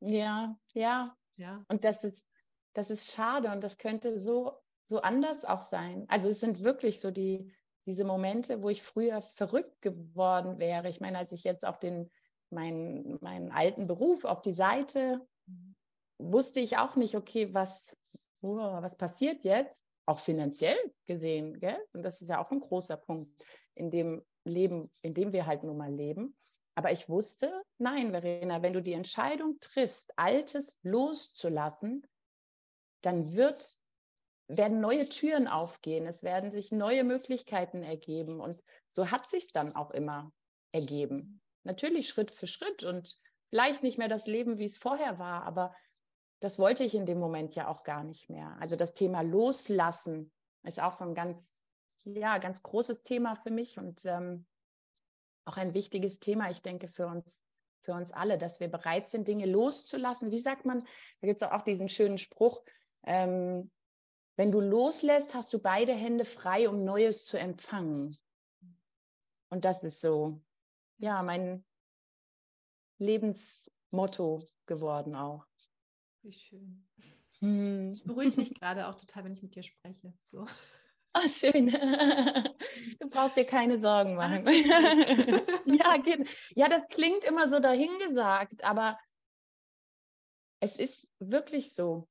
Ja, 0.00 0.58
ja. 0.72 1.16
Ja. 1.36 1.64
Und 1.68 1.84
das 1.84 2.02
ist, 2.02 2.20
das 2.74 2.90
ist 2.90 3.10
schade 3.12 3.50
und 3.50 3.62
das 3.62 3.78
könnte 3.78 4.20
so, 4.20 4.52
so 4.84 5.00
anders 5.00 5.44
auch 5.44 5.62
sein. 5.62 6.04
Also 6.08 6.28
es 6.28 6.40
sind 6.40 6.62
wirklich 6.62 7.00
so 7.00 7.10
die, 7.10 7.52
diese 7.86 8.04
Momente, 8.04 8.62
wo 8.62 8.68
ich 8.68 8.82
früher 8.82 9.22
verrückt 9.22 9.80
geworden 9.80 10.58
wäre. 10.58 10.88
Ich 10.88 11.00
meine, 11.00 11.18
als 11.18 11.32
ich 11.32 11.44
jetzt 11.44 11.64
auf 11.64 11.78
den, 11.78 12.10
meinen, 12.50 13.18
meinen 13.20 13.50
alten 13.50 13.86
Beruf 13.86 14.24
auf 14.24 14.42
die 14.42 14.52
Seite, 14.52 15.26
mhm. 15.46 15.74
wusste 16.18 16.60
ich 16.60 16.76
auch 16.76 16.96
nicht, 16.96 17.14
okay, 17.16 17.52
was, 17.54 17.96
was 18.40 18.96
passiert 18.96 19.44
jetzt? 19.44 19.86
Auch 20.06 20.18
finanziell 20.18 20.78
gesehen, 21.06 21.58
gell? 21.60 21.78
Und 21.92 22.02
das 22.02 22.20
ist 22.22 22.28
ja 22.28 22.42
auch 22.42 22.50
ein 22.50 22.60
großer 22.60 22.96
Punkt 22.96 23.30
in 23.74 23.90
dem 23.90 24.24
Leben, 24.44 24.90
in 25.02 25.14
dem 25.14 25.32
wir 25.32 25.46
halt 25.46 25.64
nun 25.64 25.76
mal 25.76 25.92
leben. 25.92 26.36
Aber 26.74 26.92
ich 26.92 27.08
wusste, 27.08 27.52
nein, 27.78 28.12
Verena, 28.12 28.62
wenn 28.62 28.72
du 28.72 28.80
die 28.80 28.92
Entscheidung 28.92 29.58
triffst, 29.60 30.12
Altes 30.16 30.78
loszulassen, 30.82 32.06
dann 33.02 33.32
wird, 33.34 33.76
werden 34.48 34.80
neue 34.80 35.08
Türen 35.08 35.48
aufgehen, 35.48 36.06
es 36.06 36.22
werden 36.22 36.50
sich 36.50 36.72
neue 36.72 37.04
Möglichkeiten 37.04 37.82
ergeben. 37.82 38.40
Und 38.40 38.62
so 38.88 39.10
hat 39.10 39.30
sich 39.30 39.52
dann 39.52 39.74
auch 39.76 39.90
immer 39.90 40.32
ergeben. 40.72 41.40
Natürlich 41.64 42.08
Schritt 42.08 42.30
für 42.30 42.46
Schritt 42.46 42.84
und 42.84 43.18
vielleicht 43.50 43.82
nicht 43.82 43.98
mehr 43.98 44.08
das 44.08 44.26
Leben, 44.26 44.58
wie 44.58 44.64
es 44.64 44.78
vorher 44.78 45.18
war, 45.18 45.44
aber 45.44 45.74
das 46.40 46.58
wollte 46.58 46.84
ich 46.84 46.94
in 46.94 47.06
dem 47.06 47.18
Moment 47.18 47.54
ja 47.54 47.68
auch 47.68 47.82
gar 47.82 48.04
nicht 48.04 48.30
mehr. 48.30 48.56
Also 48.60 48.76
das 48.76 48.94
Thema 48.94 49.22
Loslassen 49.22 50.32
ist 50.62 50.80
auch 50.80 50.92
so 50.92 51.04
ein 51.04 51.14
ganz, 51.14 51.64
ja, 52.04 52.38
ganz 52.38 52.62
großes 52.62 53.02
Thema 53.02 53.34
für 53.34 53.50
mich 53.50 53.78
und 53.78 54.04
ähm, 54.04 54.46
auch 55.44 55.56
ein 55.56 55.74
wichtiges 55.74 56.20
Thema, 56.20 56.50
ich 56.50 56.62
denke, 56.62 56.88
für 56.88 57.06
uns, 57.06 57.42
für 57.80 57.92
uns 57.92 58.12
alle, 58.12 58.38
dass 58.38 58.60
wir 58.60 58.68
bereit 58.68 59.08
sind, 59.08 59.26
Dinge 59.26 59.46
loszulassen. 59.46 60.30
Wie 60.30 60.40
sagt 60.40 60.64
man, 60.64 60.80
da 61.20 61.26
gibt 61.26 61.42
es 61.42 61.48
auch 61.48 61.62
diesen 61.62 61.88
schönen 61.88 62.18
Spruch, 62.18 62.62
ähm, 63.08 63.70
wenn 64.36 64.52
du 64.52 64.60
loslässt, 64.60 65.34
hast 65.34 65.52
du 65.52 65.58
beide 65.58 65.94
Hände 65.94 66.26
frei, 66.26 66.68
um 66.68 66.84
Neues 66.84 67.24
zu 67.24 67.38
empfangen. 67.38 68.16
Und 69.48 69.64
das 69.64 69.82
ist 69.82 70.00
so, 70.00 70.40
ja, 70.98 71.22
mein 71.22 71.64
Lebensmotto 72.98 74.46
geworden 74.66 75.16
auch. 75.16 75.46
Wie 76.22 76.32
schön. 76.32 76.86
Hm. 77.40 77.92
Ich 77.94 78.04
beruhige 78.04 78.36
mich 78.36 78.54
gerade 78.54 78.88
auch 78.88 78.94
total, 78.94 79.24
wenn 79.24 79.32
ich 79.32 79.42
mit 79.42 79.54
dir 79.54 79.62
spreche. 79.62 80.12
So. 80.24 80.46
Ah, 81.14 81.26
schön. 81.26 81.68
Du 83.00 83.08
brauchst 83.08 83.36
dir 83.36 83.46
keine 83.46 83.78
Sorgen 83.78 84.14
machen. 84.16 84.44
ja, 84.44 85.96
geht. 85.96 86.28
ja, 86.54 86.68
das 86.68 86.82
klingt 86.90 87.24
immer 87.24 87.48
so 87.48 87.58
dahingesagt, 87.58 88.62
aber 88.62 88.98
es 90.60 90.76
ist 90.76 91.08
wirklich 91.18 91.72
so, 91.72 92.06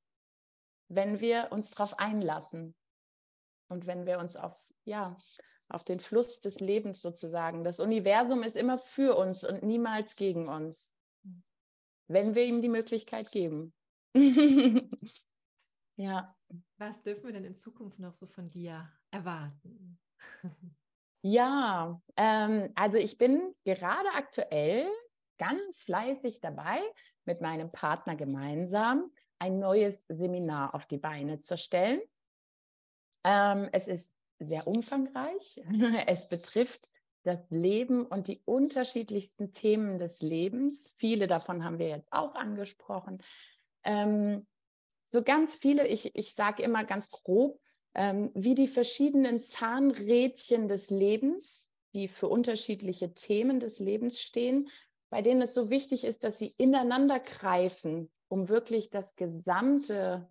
wenn 0.88 1.20
wir 1.20 1.48
uns 1.50 1.70
darauf 1.70 1.98
einlassen 1.98 2.74
und 3.68 3.86
wenn 3.86 4.06
wir 4.06 4.18
uns 4.18 4.36
auf, 4.36 4.56
ja, 4.84 5.16
auf 5.68 5.84
den 5.84 6.00
Fluss 6.00 6.40
des 6.40 6.60
Lebens 6.60 7.00
sozusagen. 7.02 7.62
Das 7.62 7.78
Universum 7.78 8.42
ist 8.42 8.56
immer 8.56 8.78
für 8.78 9.16
uns 9.16 9.44
und 9.44 9.62
niemals 9.62 10.16
gegen 10.16 10.48
uns, 10.48 10.90
wenn 12.08 12.34
wir 12.34 12.44
ihm 12.44 12.62
die 12.62 12.70
Möglichkeit 12.70 13.30
geben. 13.30 13.74
ja. 15.96 16.34
Was 16.78 17.02
dürfen 17.02 17.24
wir 17.24 17.32
denn 17.32 17.44
in 17.44 17.54
Zukunft 17.54 17.98
noch 17.98 18.14
so 18.14 18.26
von 18.26 18.48
dir 18.48 18.90
erwarten? 19.10 20.00
ja, 21.22 22.00
ähm, 22.16 22.72
also 22.74 22.96
ich 22.96 23.18
bin 23.18 23.54
gerade 23.64 24.08
aktuell 24.14 24.88
ganz 25.38 25.82
fleißig 25.82 26.40
dabei, 26.40 26.80
mit 27.26 27.42
meinem 27.42 27.70
Partner 27.70 28.16
gemeinsam 28.16 29.12
ein 29.38 29.58
neues 29.58 30.04
Seminar 30.08 30.74
auf 30.74 30.86
die 30.86 30.98
Beine 30.98 31.40
zu 31.40 31.56
stellen. 31.56 32.00
Ähm, 33.24 33.68
es 33.72 33.86
ist 33.86 34.14
sehr 34.38 34.66
umfangreich. 34.66 35.60
es 36.06 36.28
betrifft 36.28 36.88
das 37.24 37.50
Leben 37.50 38.06
und 38.06 38.28
die 38.28 38.40
unterschiedlichsten 38.44 39.52
Themen 39.52 39.98
des 39.98 40.22
Lebens. 40.22 40.94
Viele 40.96 41.26
davon 41.26 41.64
haben 41.64 41.78
wir 41.78 41.88
jetzt 41.88 42.12
auch 42.12 42.34
angesprochen. 42.34 43.22
Ähm, 43.84 44.46
so 45.04 45.22
ganz 45.22 45.56
viele, 45.56 45.86
ich, 45.86 46.14
ich 46.14 46.34
sage 46.34 46.62
immer 46.62 46.84
ganz 46.84 47.10
grob, 47.10 47.60
ähm, 47.94 48.30
wie 48.34 48.54
die 48.54 48.68
verschiedenen 48.68 49.42
Zahnrädchen 49.42 50.68
des 50.68 50.90
Lebens, 50.90 51.70
die 51.94 52.08
für 52.08 52.28
unterschiedliche 52.28 53.14
Themen 53.14 53.60
des 53.60 53.78
Lebens 53.78 54.20
stehen, 54.20 54.68
bei 55.10 55.22
denen 55.22 55.42
es 55.42 55.54
so 55.54 55.70
wichtig 55.70 56.04
ist, 56.04 56.24
dass 56.24 56.38
sie 56.38 56.54
ineinander 56.58 57.18
greifen, 57.18 58.10
um 58.28 58.48
wirklich 58.48 58.90
das 58.90 59.14
gesamte 59.16 60.28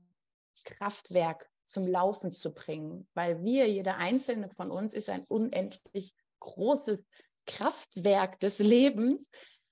Kraftwerk 0.64 1.50
zum 1.66 1.88
Laufen 1.88 2.32
zu 2.32 2.54
bringen. 2.54 3.08
Weil 3.14 3.44
wir, 3.44 3.68
jeder 3.70 3.98
einzelne 3.98 4.50
von 4.50 4.72
uns, 4.72 4.94
ist 4.94 5.10
ein 5.10 5.26
unendlich 5.26 6.16
großes 6.40 7.04
Kraftwerk 7.46 8.40
des 8.40 8.60
Lebens. 8.60 9.30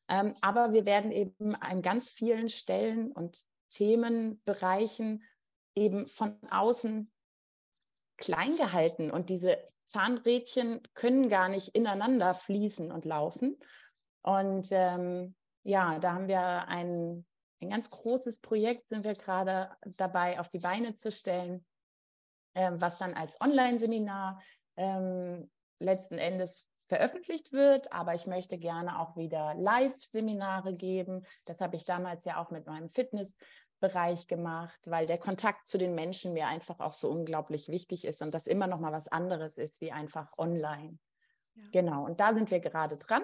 Ähm, 0.08 0.34
aber 0.42 0.74
wir 0.74 0.86
werden 0.86 1.12
eben 1.12 1.56
an 1.56 1.82
ganz 1.82 2.10
vielen 2.10 2.50
Stellen 2.50 3.12
und 3.12 3.40
Themenbereichen 3.70 5.24
eben 5.76 6.08
von 6.08 6.38
außen 6.50 7.12
klein 8.18 8.56
gehalten 8.56 9.12
und 9.12 9.30
diese 9.30 9.58
Zahnrädchen 9.86 10.82
können 10.94 11.30
gar 11.30 11.50
nicht 11.50 11.70
ineinander 11.70 12.34
fließen 12.34 12.92
und 12.92 13.06
laufen. 13.06 13.58
Und 14.22 14.68
ähm, 14.72 15.36
ja, 15.64 16.00
da 16.00 16.14
haben 16.14 16.28
wir 16.28 16.68
ein, 16.68 17.26
ein 17.62 17.70
ganz 17.70 17.90
großes 17.90 18.40
Projekt 18.40 18.90
sind 18.90 19.04
wir 19.04 19.14
gerade 19.14 19.76
dabei 19.98 20.40
auf 20.40 20.50
die 20.50 20.60
Beine 20.60 20.96
zu 20.96 21.12
stellen, 21.12 21.66
ähm, 22.54 22.80
was 22.82 22.98
dann 22.98 23.14
als 23.14 23.40
Online-Seminar 23.42 24.42
ähm, 24.78 25.50
letzten 25.80 26.18
Endes 26.18 26.70
veröffentlicht 26.88 27.52
wird, 27.52 27.92
aber 27.92 28.14
ich 28.14 28.28
möchte 28.28 28.58
gerne 28.58 29.00
auch 29.00 29.18
wieder 29.18 29.56
Live-Seminare 29.56 30.76
geben. 30.76 31.26
Das 31.46 31.60
habe 31.60 31.76
ich 31.76 31.84
damals 31.84 32.26
ja 32.26 32.42
auch 32.42 32.52
mit 32.52 32.68
meinem 32.68 32.90
Fitnessbereich 32.90 34.28
gemacht, 34.28 34.80
weil 34.86 35.08
der 35.08 35.18
Kontakt 35.18 35.68
zu 35.68 35.78
den 35.78 35.96
Menschen 35.96 36.34
mir 36.34 36.48
einfach 36.48 36.80
auch 36.80 36.94
so 36.94 37.10
unglaublich 37.10 37.70
wichtig 37.70 38.06
ist 38.06 38.22
und 38.22 38.34
das 38.34 38.46
immer 38.46 38.68
noch 38.68 38.80
mal 38.80 38.92
was 38.92 39.08
anderes 39.08 39.58
ist 39.58 39.82
wie 39.82 39.92
einfach 39.92 40.32
online. 40.38 41.00
Ja. 41.56 41.64
Genau, 41.72 42.06
und 42.06 42.20
da 42.20 42.34
sind 42.34 42.52
wir 42.52 42.60
gerade 42.60 42.98
dran. 42.98 43.24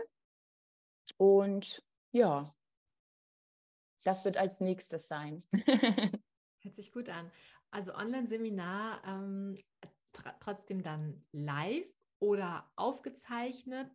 Und 1.18 1.84
ja, 2.12 2.52
das 4.04 4.26
wird 4.26 4.38
als 4.38 4.60
nächstes 4.60 5.08
sein. 5.08 5.44
Hört 6.62 6.76
sich 6.76 6.92
gut 6.92 7.10
an. 7.10 7.32
Also 7.72 7.94
Online-Seminar 7.94 9.02
ähm, 9.08 9.58
tr 10.14 10.34
trotzdem 10.40 10.84
dann 10.84 11.24
live 11.32 11.88
oder 12.20 12.70
aufgezeichnet? 12.76 13.90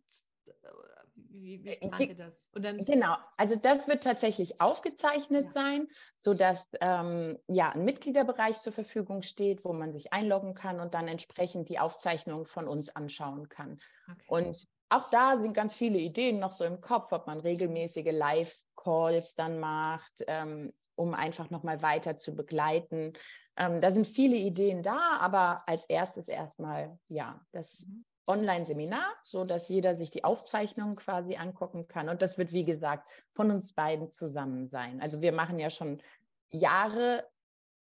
Wie, 1.15 1.63
wie 1.63 1.75
plant 1.75 1.99
ihr 1.99 2.15
das? 2.15 2.51
genau, 2.53 3.15
also 3.37 3.55
das 3.55 3.87
wird 3.87 4.03
tatsächlich 4.03 4.61
aufgezeichnet 4.61 5.45
ja. 5.45 5.51
sein, 5.51 5.87
sodass 6.15 6.69
ähm, 6.79 7.37
ja, 7.47 7.71
ein 7.71 7.85
Mitgliederbereich 7.85 8.59
zur 8.59 8.73
Verfügung 8.73 9.23
steht, 9.23 9.65
wo 9.65 9.73
man 9.73 9.93
sich 9.93 10.13
einloggen 10.13 10.53
kann 10.53 10.79
und 10.79 10.93
dann 10.93 11.07
entsprechend 11.07 11.69
die 11.69 11.79
Aufzeichnung 11.79 12.45
von 12.45 12.67
uns 12.67 12.95
anschauen 12.95 13.49
kann. 13.49 13.79
Okay. 14.09 14.23
Und 14.27 14.67
auch 14.89 15.09
da 15.09 15.37
sind 15.37 15.53
ganz 15.53 15.75
viele 15.75 15.97
Ideen 15.97 16.39
noch 16.39 16.51
so 16.51 16.63
im 16.63 16.81
Kopf, 16.81 17.11
ob 17.11 17.27
man 17.27 17.39
regelmäßige 17.39 18.11
Live-Calls 18.87 19.35
dann 19.35 19.59
macht, 19.59 20.23
ähm, 20.27 20.73
um 20.95 21.13
einfach 21.13 21.49
nochmal 21.49 21.81
weiter 21.81 22.17
zu 22.17 22.35
begleiten. 22.35 23.13
Ähm, 23.55 23.81
da 23.81 23.91
sind 23.91 24.07
viele 24.07 24.35
Ideen 24.35 24.81
da, 24.81 25.17
aber 25.19 25.63
als 25.67 25.85
erstes 25.85 26.27
erstmal, 26.27 26.97
ja, 27.07 27.39
das 27.51 27.85
mhm. 27.85 28.05
Online-Seminar, 28.29 29.13
so 29.23 29.45
dass 29.45 29.69
jeder 29.69 29.95
sich 29.95 30.11
die 30.11 30.23
Aufzeichnung 30.25 30.97
quasi 30.97 31.35
angucken 31.37 31.87
kann. 31.87 32.09
Und 32.09 32.21
das 32.21 32.37
wird, 32.37 32.51
wie 32.51 32.65
gesagt, 32.65 33.07
von 33.33 33.51
uns 33.51 33.73
beiden 33.73 34.11
zusammen 34.11 34.67
sein. 34.67 35.01
Also 35.01 35.21
wir 35.21 35.31
machen 35.31 35.59
ja 35.59 35.69
schon 35.69 36.01
Jahre 36.49 37.25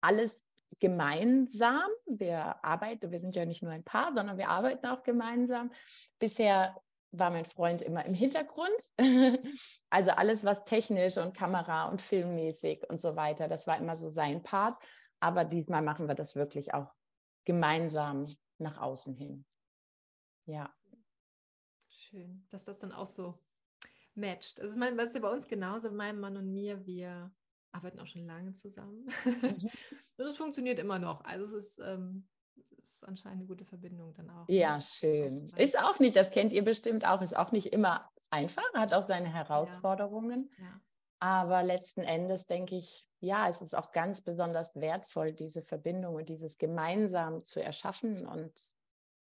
alles 0.02 0.48
gemeinsam. 0.80 1.84
Wir 2.08 2.64
arbeiten, 2.64 3.12
wir 3.12 3.20
sind 3.20 3.36
ja 3.36 3.46
nicht 3.46 3.62
nur 3.62 3.72
ein 3.72 3.84
Paar, 3.84 4.14
sondern 4.16 4.38
wir 4.38 4.50
arbeiten 4.50 4.88
auch 4.88 5.04
gemeinsam. 5.04 5.72
Bisher 6.18 6.76
war 7.12 7.30
mein 7.30 7.46
Freund 7.46 7.82
immer 7.82 8.06
im 8.06 8.14
Hintergrund. 8.14 8.90
also 9.90 10.12
alles, 10.12 10.44
was 10.46 10.64
technisch 10.64 11.18
und 11.18 11.36
Kamera 11.36 11.90
und 11.90 12.02
filmmäßig 12.02 12.90
und 12.90 13.02
so 13.02 13.16
weiter, 13.16 13.48
das 13.48 13.68
war 13.68 13.78
immer 13.78 13.98
so 13.98 14.10
sein 14.10 14.44
Part. 14.44 14.82
Aber 15.20 15.44
diesmal 15.46 15.82
machen 15.82 16.08
wir 16.08 16.16
das 16.16 16.36
wirklich 16.36 16.74
auch 16.74 16.94
gemeinsam 17.46 18.28
nach 18.58 18.78
außen 18.78 19.16
hin. 19.16 19.46
Ja. 20.46 20.74
Schön, 21.90 22.46
dass 22.50 22.64
das 22.64 22.80
dann 22.80 22.92
auch 22.92 23.06
so 23.06 23.40
matcht. 24.16 24.60
Also, 24.60 24.74
ich 24.74 24.80
meine, 24.80 24.98
was 24.98 25.10
ist 25.10 25.16
ja 25.16 25.22
bei 25.22 25.32
uns 25.32 25.48
genauso, 25.48 25.92
mein 25.92 26.20
Mann 26.20 26.38
und 26.38 26.52
mir, 26.52 26.86
wir 26.86 27.32
arbeiten 27.72 28.00
auch 28.00 28.08
schon 28.08 28.26
lange 28.26 28.54
zusammen. 28.54 29.06
Mhm. 29.26 29.70
und 30.18 30.26
es 30.26 30.38
funktioniert 30.38 30.80
immer 30.80 31.00
noch. 31.00 31.24
Also, 31.24 31.46
es 31.46 31.54
ist, 31.54 31.80
ähm, 31.80 32.28
ist 32.78 33.08
anscheinend 33.08 33.40
eine 33.40 33.48
gute 33.48 33.66
Verbindung 33.66 34.14
dann 34.14 34.30
auch. 34.30 34.48
Ne? 34.48 34.56
Ja, 34.56 34.82
schön. 34.82 35.52
Ist 35.56 35.78
auch 35.78 36.00
nicht, 36.00 36.16
das 36.16 36.32
kennt 36.32 36.54
ihr 36.54 36.64
bestimmt 36.64 37.06
auch, 37.06 37.22
ist 37.22 37.36
auch 37.36 37.52
nicht 37.52 37.68
immer 37.68 38.10
einfach, 38.30 38.74
hat 38.74 38.94
auch 38.94 39.04
seine 39.04 39.32
Herausforderungen. 39.32 40.50
Ja. 40.58 40.66
Ja. 40.66 40.82
Aber 41.20 41.64
letzten 41.64 42.02
Endes 42.02 42.48
denke 42.48 42.76
ich, 42.76 43.06
ja, 43.20 43.48
es 43.48 43.62
ist 43.62 43.76
auch 43.76 43.92
ganz 43.92 44.22
besonders 44.22 44.76
wertvoll, 44.76 45.34
diese 45.34 45.62
Verbindung 45.62 46.16
und 46.16 46.30
dieses 46.30 46.58
gemeinsam 46.58 47.46
zu 47.46 47.64
erschaffen 47.64 48.26
und 48.26 48.52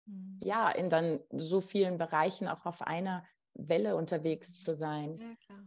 mhm. 0.06 0.40
ja, 0.44 0.72
in 0.72 0.90
dann 0.90 1.20
so 1.30 1.62
vielen 1.62 2.00
Bereichen 2.00 2.48
auch 2.48 2.66
auf 2.66 2.82
einer 2.82 3.24
Welle 3.54 3.96
unterwegs 3.96 4.64
zu 4.64 4.76
sein. 4.76 5.20
Ja, 5.20 5.36
klar. 5.46 5.64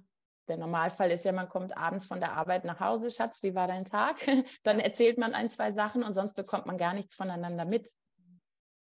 Der 0.48 0.56
Normalfall 0.58 1.10
ist 1.10 1.24
ja, 1.24 1.32
man 1.32 1.48
kommt 1.48 1.76
abends 1.76 2.06
von 2.06 2.20
der 2.20 2.32
Arbeit 2.32 2.64
nach 2.64 2.80
Hause, 2.80 3.10
Schatz, 3.10 3.42
wie 3.42 3.54
war 3.54 3.66
dein 3.66 3.84
Tag? 3.84 4.16
Dann 4.62 4.78
erzählt 4.78 5.18
man 5.18 5.34
ein, 5.34 5.50
zwei 5.50 5.72
Sachen 5.72 6.02
und 6.02 6.14
sonst 6.14 6.34
bekommt 6.34 6.66
man 6.66 6.78
gar 6.78 6.94
nichts 6.94 7.14
voneinander 7.14 7.64
mit. 7.64 7.90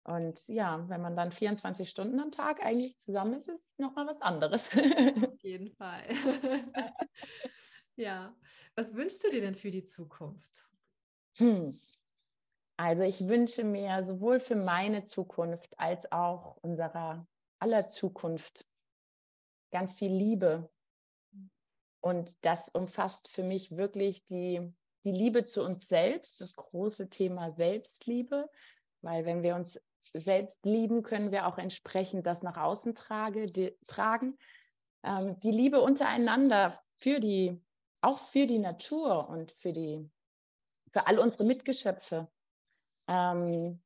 Und 0.05 0.49
ja, 0.49 0.89
wenn 0.89 1.01
man 1.01 1.15
dann 1.15 1.31
24 1.31 1.89
Stunden 1.89 2.19
am 2.19 2.33
Tag 2.33 2.65
eigentlich 2.65 2.99
zusammen 2.99 3.35
ist, 3.35 3.49
ist 3.49 3.61
es 3.61 3.79
nochmal 3.79 4.09
was 4.09 4.21
anderes. 4.21 4.69
Auf 5.33 5.43
jeden 5.43 5.71
Fall. 5.71 6.03
ja. 7.97 8.35
Was 8.75 8.97
wünschst 8.97 9.23
du 9.23 9.31
dir 9.31 9.43
denn 9.43 9.55
für 9.55 9.71
die 9.71 9.85
Zukunft? 9.85 10.67
Hm. 11.37 11.79
Also 12.77 13.03
ich 13.03 13.29
wünsche 13.29 13.63
mir 13.63 14.03
sowohl 14.03 14.41
für 14.41 14.57
meine 14.57 15.05
Zukunft 15.05 15.79
als 15.79 16.11
auch 16.11 16.57
unserer 16.63 17.25
aller 17.61 17.87
Zukunft 17.87 18.67
ganz 19.71 19.95
viel 19.95 20.13
Liebe. 20.13 20.69
Und 22.03 22.45
das 22.45 22.69
umfasst 22.69 23.29
für 23.29 23.45
mich 23.45 23.77
wirklich 23.77 24.27
die, 24.27 24.61
die 25.05 25.13
Liebe 25.13 25.45
zu 25.45 25.63
uns 25.63 25.89
selbst, 25.89 26.41
das 26.41 26.55
große 26.55 27.09
Thema 27.09 27.53
Selbstliebe, 27.53 28.51
weil 29.03 29.25
wenn 29.25 29.43
wir 29.45 29.55
uns 29.55 29.81
selbst 30.13 30.65
lieben, 30.67 31.05
können 31.05 31.31
wir 31.31 31.47
auch 31.47 31.59
entsprechend 31.59 32.27
das 32.27 32.43
nach 32.43 32.57
außen 32.57 32.97
trage, 32.97 33.47
die, 33.47 33.77
tragen. 33.87 34.37
Ähm, 35.05 35.39
die 35.41 35.53
Liebe 35.53 35.81
untereinander 35.81 36.79
für 36.99 37.21
die, 37.21 37.63
auch 38.01 38.19
für 38.19 38.47
die 38.47 38.59
Natur 38.59 39.29
und 39.29 39.53
für 39.53 39.73
die, 39.73 40.11
für 40.93 41.07
all 41.07 41.21
unsere 41.21 41.45
Mitgeschöpfe. 41.45 42.29
Ähm, 43.07 43.81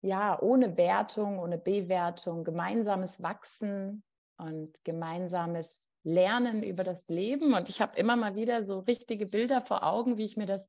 ja, 0.00 0.40
ohne 0.40 0.78
Wertung, 0.78 1.38
ohne 1.38 1.58
Bewertung, 1.58 2.42
gemeinsames 2.42 3.22
Wachsen 3.22 4.02
und 4.38 4.82
gemeinsames 4.84 5.83
Lernen 6.04 6.62
über 6.62 6.84
das 6.84 7.08
Leben. 7.08 7.54
Und 7.54 7.68
ich 7.68 7.80
habe 7.80 7.98
immer 7.98 8.14
mal 8.14 8.36
wieder 8.36 8.62
so 8.62 8.80
richtige 8.80 9.26
Bilder 9.26 9.60
vor 9.60 9.82
Augen, 9.82 10.16
wie 10.18 10.24
ich 10.24 10.36
mir 10.36 10.46
das 10.46 10.68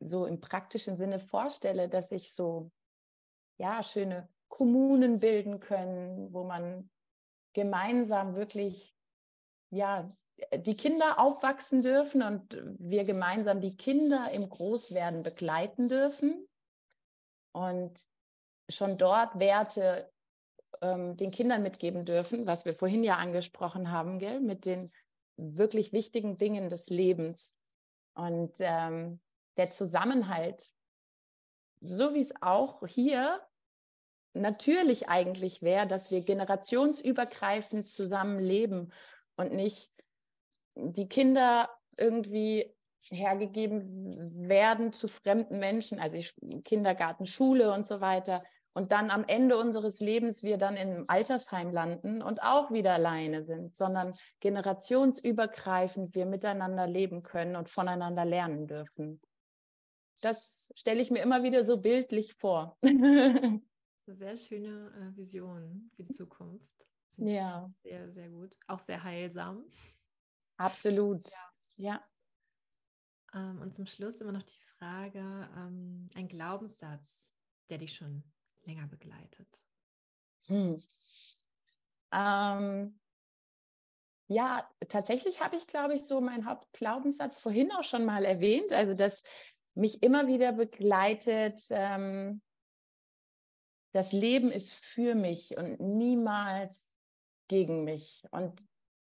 so 0.00 0.26
im 0.26 0.40
praktischen 0.40 0.96
Sinne 0.96 1.18
vorstelle, 1.18 1.88
dass 1.88 2.12
ich 2.12 2.32
so 2.32 2.70
ja, 3.58 3.82
schöne 3.82 4.28
Kommunen 4.48 5.18
bilden 5.18 5.60
können, 5.60 6.32
wo 6.32 6.44
man 6.44 6.88
gemeinsam 7.54 8.36
wirklich, 8.36 8.94
ja, 9.70 10.14
die 10.54 10.76
Kinder 10.76 11.18
aufwachsen 11.18 11.82
dürfen 11.82 12.22
und 12.22 12.56
wir 12.78 13.04
gemeinsam 13.04 13.60
die 13.60 13.76
Kinder 13.76 14.30
im 14.30 14.48
Großwerden 14.48 15.24
begleiten 15.24 15.88
dürfen 15.88 16.46
und 17.52 17.98
schon 18.68 18.98
dort 18.98 19.38
Werte 19.40 20.12
ähm, 20.80 21.16
den 21.16 21.30
Kindern 21.30 21.62
mitgeben 21.62 22.04
dürfen, 22.04 22.46
was 22.46 22.64
wir 22.64 22.74
vorhin 22.74 23.04
ja 23.04 23.16
angesprochen 23.16 23.90
haben, 23.90 24.18
gell, 24.18 24.40
mit 24.40 24.66
den 24.66 24.92
wirklich 25.36 25.92
wichtigen 25.92 26.38
Dingen 26.38 26.68
des 26.68 26.88
Lebens. 26.88 27.54
Und 28.14 28.52
ähm, 28.58 29.20
der 29.56 29.70
Zusammenhalt, 29.70 30.70
so 31.80 32.14
wie 32.14 32.20
es 32.20 32.34
auch 32.40 32.86
hier 32.86 33.40
natürlich 34.34 35.08
eigentlich 35.08 35.62
wäre, 35.62 35.86
dass 35.86 36.10
wir 36.10 36.22
generationsübergreifend 36.22 37.88
zusammenleben 37.88 38.92
und 39.36 39.52
nicht 39.52 39.92
die 40.74 41.08
Kinder 41.08 41.70
irgendwie 41.96 42.74
hergegeben 43.10 44.48
werden 44.48 44.92
zu 44.92 45.08
fremden 45.08 45.58
Menschen, 45.58 45.98
also 45.98 46.18
Kindergarten, 46.64 47.26
Schule 47.26 47.72
und 47.72 47.86
so 47.86 48.00
weiter. 48.00 48.44
Und 48.78 48.92
dann 48.92 49.10
am 49.10 49.24
Ende 49.24 49.56
unseres 49.56 49.98
Lebens 49.98 50.44
wir 50.44 50.56
dann 50.56 50.76
im 50.76 51.04
Altersheim 51.08 51.72
landen 51.72 52.22
und 52.22 52.44
auch 52.44 52.70
wieder 52.70 52.92
alleine 52.92 53.42
sind, 53.42 53.76
sondern 53.76 54.14
generationsübergreifend 54.38 56.14
wir 56.14 56.26
miteinander 56.26 56.86
leben 56.86 57.24
können 57.24 57.56
und 57.56 57.68
voneinander 57.68 58.24
lernen 58.24 58.68
dürfen. 58.68 59.20
Das 60.20 60.70
stelle 60.76 61.00
ich 61.00 61.10
mir 61.10 61.22
immer 61.22 61.42
wieder 61.42 61.64
so 61.64 61.78
bildlich 61.78 62.34
vor. 62.34 62.78
eine 62.84 63.60
sehr 64.06 64.36
schöne 64.36 64.92
äh, 64.94 65.16
Vision 65.16 65.90
für 65.96 66.04
die 66.04 66.12
Zukunft. 66.12 66.86
Find 67.16 67.30
ja. 67.30 67.68
Sehr, 67.82 68.12
sehr 68.12 68.28
gut. 68.28 68.56
Auch 68.68 68.78
sehr 68.78 69.02
heilsam. 69.02 69.64
Absolut. 70.56 71.28
Ja. 71.78 72.04
ja. 73.34 73.40
Ähm, 73.40 73.60
und 73.60 73.74
zum 73.74 73.86
Schluss 73.86 74.20
immer 74.20 74.30
noch 74.30 74.44
die 74.44 74.62
Frage: 74.78 75.18
ähm, 75.18 76.08
ein 76.14 76.28
Glaubenssatz, 76.28 77.32
der 77.70 77.78
dich 77.78 77.94
schon 77.94 78.22
länger 78.68 78.86
begleitet. 78.86 79.48
Hm. 80.46 80.82
Ähm, 82.12 83.00
ja, 84.28 84.68
tatsächlich 84.88 85.40
habe 85.40 85.56
ich, 85.56 85.66
glaube 85.66 85.94
ich, 85.94 86.04
so 86.04 86.20
meinen 86.20 86.44
Hauptglaubenssatz 86.44 87.40
vorhin 87.40 87.72
auch 87.72 87.84
schon 87.84 88.04
mal 88.04 88.24
erwähnt. 88.24 88.72
Also, 88.72 88.94
dass 88.94 89.24
mich 89.74 90.02
immer 90.02 90.26
wieder 90.26 90.52
begleitet, 90.52 91.62
ähm, 91.70 92.42
das 93.92 94.12
Leben 94.12 94.52
ist 94.52 94.74
für 94.74 95.14
mich 95.14 95.56
und 95.56 95.80
niemals 95.80 96.90
gegen 97.48 97.84
mich. 97.84 98.22
Und 98.30 98.60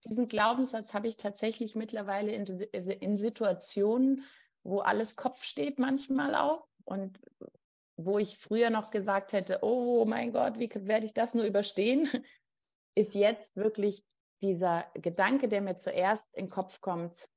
diesen 0.06 0.28
Glaubenssatz 0.28 0.94
habe 0.94 1.08
ich 1.08 1.16
tatsächlich 1.16 1.74
mittlerweile 1.74 2.32
in, 2.32 2.46
in 2.46 3.16
Situationen, 3.16 4.24
wo 4.62 4.80
alles 4.80 5.16
Kopf 5.16 5.44
steht, 5.44 5.78
manchmal 5.78 6.34
auch. 6.34 6.66
Und 6.84 7.20
wo 8.04 8.18
ich 8.18 8.38
früher 8.38 8.70
noch 8.70 8.90
gesagt 8.90 9.32
hätte, 9.32 9.60
oh 9.62 10.04
mein 10.04 10.32
Gott, 10.32 10.58
wie 10.58 10.70
werde 10.86 11.06
ich 11.06 11.14
das 11.14 11.34
nur 11.34 11.44
überstehen, 11.44 12.08
ist 12.94 13.14
jetzt 13.14 13.56
wirklich 13.56 14.04
dieser 14.42 14.90
Gedanke, 14.94 15.48
der 15.48 15.60
mir 15.60 15.76
zuerst 15.76 16.26
in 16.34 16.46
den 16.46 16.50
Kopf 16.50 16.80
kommt, 16.80 17.28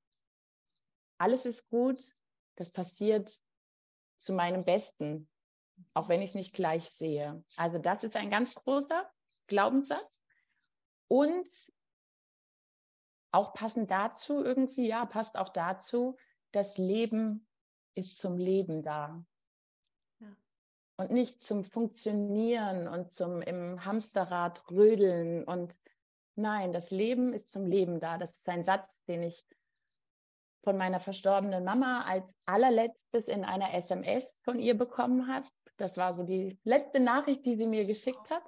alles 1.18 1.46
ist 1.46 1.70
gut, 1.70 2.02
das 2.56 2.70
passiert 2.70 3.32
zu 4.18 4.34
meinem 4.34 4.64
Besten, 4.64 5.30
auch 5.94 6.10
wenn 6.10 6.22
ich 6.22 6.30
es 6.30 6.36
nicht 6.36 6.54
gleich 6.54 6.90
sehe. 6.90 7.44
Also 7.58 7.80
das 7.80 8.04
ist 8.04 8.16
ein 8.16 8.30
ganz 8.30 8.56
großer 8.56 9.10
Glaubenssatz. 9.48 10.22
Und 11.08 11.48
auch 13.32 13.54
passend 13.54 13.92
dazu 13.92 14.44
irgendwie, 14.44 14.88
ja, 14.88 15.06
passt 15.06 15.38
auch 15.38 15.50
dazu, 15.50 16.18
das 16.52 16.78
Leben 16.78 17.48
ist 17.96 18.18
zum 18.18 18.38
Leben 18.38 18.84
da. 18.84 19.26
Und 20.98 21.12
nicht 21.12 21.42
zum 21.42 21.64
Funktionieren 21.64 22.88
und 22.88 23.12
zum 23.12 23.42
im 23.42 23.84
Hamsterrad 23.84 24.64
rödeln. 24.70 25.44
Und 25.44 25.80
nein, 26.36 26.72
das 26.72 26.92
Leben 26.92 27.34
ist 27.34 27.50
zum 27.50 27.66
Leben 27.66 28.00
da. 28.00 28.18
Das 28.18 28.38
ist 28.38 28.48
ein 28.48 28.64
Satz, 28.64 29.04
den 29.06 29.24
ich 29.24 29.44
von 30.64 30.78
meiner 30.78 31.00
verstorbenen 31.00 31.64
Mama 31.64 32.04
als 32.04 32.36
allerletztes 32.46 33.28
in 33.28 33.44
einer 33.44 33.74
SMS 33.74 34.34
von 34.44 34.60
ihr 34.60 34.78
bekommen 34.78 35.28
habe. 35.28 35.48
Das 35.78 35.98
war 35.98 36.14
so 36.14 36.24
die 36.24 36.58
letzte 36.64 37.00
Nachricht, 37.00 37.46
die 37.46 37.56
sie 37.56 37.68
mir 37.68 37.86
geschickt 37.86 38.30
hat. 38.30 38.44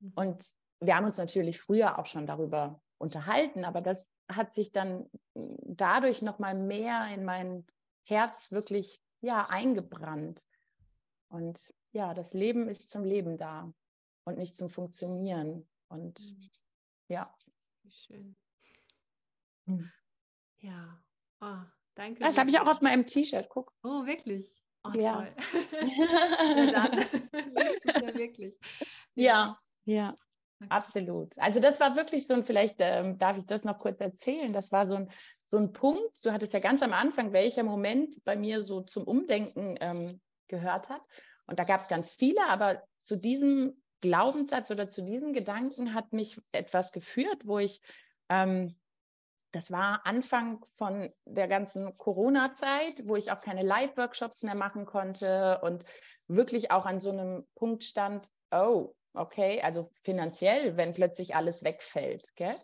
Mhm. 0.00 0.12
Und 0.14 0.46
wir 0.80 0.96
haben 0.96 1.06
uns 1.06 1.18
natürlich 1.18 1.60
früher 1.60 1.98
auch 1.98 2.06
schon 2.06 2.26
darüber 2.26 2.80
unterhalten, 2.98 3.64
aber 3.64 3.80
das 3.80 4.08
hat 4.28 4.54
sich 4.54 4.72
dann 4.72 5.08
dadurch 5.34 6.22
noch 6.22 6.38
mal 6.38 6.54
mehr 6.54 7.06
in 7.12 7.24
mein 7.24 7.66
Herz 8.04 8.50
wirklich 8.52 9.00
ja 9.20 9.46
eingebrannt. 9.48 10.46
Und 11.28 11.72
ja, 11.92 12.14
das 12.14 12.32
Leben 12.32 12.68
ist 12.68 12.90
zum 12.90 13.04
Leben 13.04 13.36
da 13.36 13.72
und 14.24 14.38
nicht 14.38 14.56
zum 14.56 14.68
Funktionieren. 14.68 15.68
Und 15.88 16.20
mhm. 16.20 16.50
ja. 17.08 17.34
Wie 17.82 17.90
schön. 17.90 18.36
Mhm. 19.66 19.90
Ja. 20.58 21.02
Oh, 21.40 21.58
danke. 21.94 22.20
Das 22.20 22.38
habe 22.38 22.50
ich 22.50 22.58
auch 22.58 22.68
auf 22.68 22.80
meinem 22.80 23.06
T-Shirt. 23.06 23.48
Guck. 23.48 23.72
Oh, 23.82 24.04
wirklich? 24.06 24.52
Oh, 24.84 24.90
ja. 24.94 25.14
toll. 25.14 25.34
ja, 25.72 26.70
dann 26.70 26.90
du 27.32 27.60
es 27.60 27.84
ja 27.84 28.14
wirklich. 28.14 28.58
Ja, 29.14 29.58
ja. 29.84 29.94
ja. 29.94 30.16
Okay. 30.58 30.68
Absolut. 30.70 31.38
Also 31.38 31.60
das 31.60 31.80
war 31.80 31.96
wirklich 31.96 32.26
so 32.26 32.34
ein, 32.34 32.44
vielleicht 32.44 32.76
ähm, 32.78 33.18
darf 33.18 33.36
ich 33.36 33.44
das 33.44 33.64
noch 33.64 33.78
kurz 33.78 34.00
erzählen, 34.00 34.54
das 34.54 34.72
war 34.72 34.86
so 34.86 34.94
ein, 34.94 35.10
so 35.50 35.58
ein 35.58 35.72
Punkt, 35.72 36.24
du 36.24 36.32
hattest 36.32 36.54
ja 36.54 36.60
ganz 36.60 36.82
am 36.82 36.94
Anfang, 36.94 37.32
welcher 37.32 37.62
Moment 37.62 38.24
bei 38.24 38.36
mir 38.36 38.62
so 38.62 38.80
zum 38.80 39.04
Umdenken 39.04 39.76
ähm, 39.80 40.20
gehört 40.48 40.88
hat. 40.88 41.02
Und 41.46 41.58
da 41.58 41.64
gab 41.64 41.80
es 41.80 41.88
ganz 41.88 42.10
viele, 42.10 42.44
aber 42.46 42.82
zu 43.00 43.16
diesem 43.16 43.80
Glaubenssatz 44.00 44.70
oder 44.70 44.88
zu 44.88 45.02
diesem 45.02 45.32
Gedanken 45.32 45.94
hat 45.94 46.12
mich 46.12 46.40
etwas 46.52 46.92
geführt, 46.92 47.42
wo 47.46 47.58
ich, 47.58 47.80
ähm, 48.28 48.76
das 49.52 49.70
war 49.70 50.04
Anfang 50.04 50.64
von 50.76 51.12
der 51.24 51.48
ganzen 51.48 51.96
Corona-Zeit, 51.96 53.02
wo 53.06 53.16
ich 53.16 53.30
auch 53.30 53.40
keine 53.40 53.62
Live-Workshops 53.62 54.42
mehr 54.42 54.54
machen 54.54 54.84
konnte 54.84 55.60
und 55.62 55.84
wirklich 56.28 56.70
auch 56.70 56.84
an 56.84 56.98
so 56.98 57.10
einem 57.10 57.46
Punkt 57.54 57.84
stand, 57.84 58.28
oh, 58.50 58.94
okay, 59.14 59.62
also 59.62 59.90
finanziell, 60.02 60.76
wenn 60.76 60.92
plötzlich 60.92 61.34
alles 61.34 61.64
wegfällt. 61.64 62.34
Gell? 62.34 62.56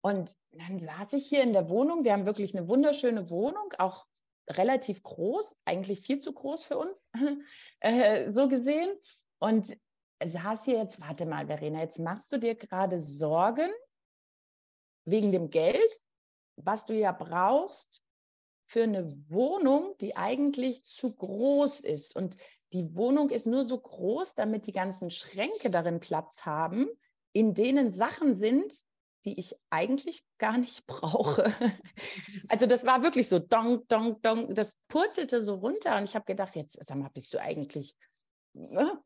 Und 0.00 0.34
dann 0.52 0.78
saß 0.78 1.14
ich 1.14 1.26
hier 1.26 1.42
in 1.42 1.52
der 1.52 1.68
Wohnung. 1.68 2.04
Wir 2.04 2.12
haben 2.12 2.26
wirklich 2.26 2.56
eine 2.56 2.68
wunderschöne 2.68 3.30
Wohnung, 3.30 3.72
auch 3.78 4.06
relativ 4.50 5.02
groß, 5.02 5.56
eigentlich 5.64 6.00
viel 6.00 6.18
zu 6.20 6.32
groß 6.32 6.64
für 6.64 6.78
uns, 6.78 6.96
äh, 7.80 8.30
so 8.30 8.48
gesehen. 8.48 8.90
Und 9.38 9.76
saß 10.24 10.64
hier 10.64 10.78
jetzt, 10.78 11.00
warte 11.00 11.26
mal, 11.26 11.46
Verena, 11.46 11.80
jetzt 11.80 11.98
machst 11.98 12.32
du 12.32 12.38
dir 12.38 12.54
gerade 12.54 12.98
Sorgen 12.98 13.70
wegen 15.04 15.32
dem 15.32 15.50
Geld, 15.50 15.92
was 16.56 16.86
du 16.86 16.94
ja 16.94 17.12
brauchst 17.12 18.02
für 18.66 18.82
eine 18.82 19.10
Wohnung, 19.30 19.94
die 20.00 20.16
eigentlich 20.16 20.84
zu 20.84 21.14
groß 21.14 21.80
ist. 21.80 22.16
Und 22.16 22.36
die 22.72 22.94
Wohnung 22.94 23.30
ist 23.30 23.46
nur 23.46 23.62
so 23.62 23.78
groß, 23.78 24.34
damit 24.34 24.66
die 24.66 24.72
ganzen 24.72 25.08
Schränke 25.08 25.70
darin 25.70 26.00
Platz 26.00 26.44
haben, 26.44 26.88
in 27.32 27.54
denen 27.54 27.94
Sachen 27.94 28.34
sind, 28.34 28.74
die 29.28 29.38
ich 29.38 29.54
eigentlich 29.70 30.24
gar 30.38 30.56
nicht 30.56 30.86
brauche. 30.86 31.52
Also 32.48 32.66
das 32.66 32.86
war 32.86 33.02
wirklich 33.02 33.28
so 33.28 33.38
dong, 33.38 33.86
dong, 33.88 34.20
dong. 34.22 34.54
Das 34.54 34.76
purzelte 34.88 35.42
so 35.42 35.56
runter 35.56 35.96
und 35.98 36.04
ich 36.04 36.14
habe 36.14 36.24
gedacht, 36.24 36.56
jetzt 36.56 36.78
sag 36.84 36.96
mal, 36.96 37.10
bist 37.12 37.34
du 37.34 37.40
eigentlich... 37.40 37.94
Ne? 38.54 38.98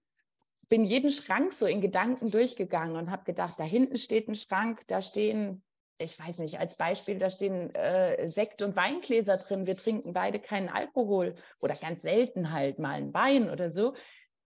Bin 0.69 0.85
jeden 0.85 1.11
Schrank 1.11 1.53
so 1.53 1.67
in 1.67 1.81
Gedanken 1.81 2.31
durchgegangen 2.31 2.97
und 2.97 3.11
habe 3.11 3.25
gedacht, 3.25 3.59
da 3.59 3.65
hinten 3.65 3.99
steht 3.99 4.29
ein 4.29 4.35
Schrank, 4.35 4.83
da 4.87 5.03
stehen 5.03 5.63
ich 5.99 6.19
weiß 6.19 6.39
nicht, 6.39 6.59
als 6.59 6.77
Beispiel, 6.77 7.19
da 7.19 7.31
stehen 7.31 7.73
äh, 7.77 8.29
Sekt- 8.29 8.63
und 8.63 8.75
Weingläser 8.75 9.37
drin. 9.37 9.67
Wir 9.67 9.77
trinken 9.77 10.13
beide 10.13 10.41
keinen 10.41 10.69
Alkohol 10.69 11.37
oder 11.61 11.77
ganz 11.77 12.03
selten 12.03 12.51
halt 12.51 12.81
mal 12.81 12.95
ein 12.95 13.15
Wein 13.15 13.51
oder 13.51 13.71
so. 13.71 13.95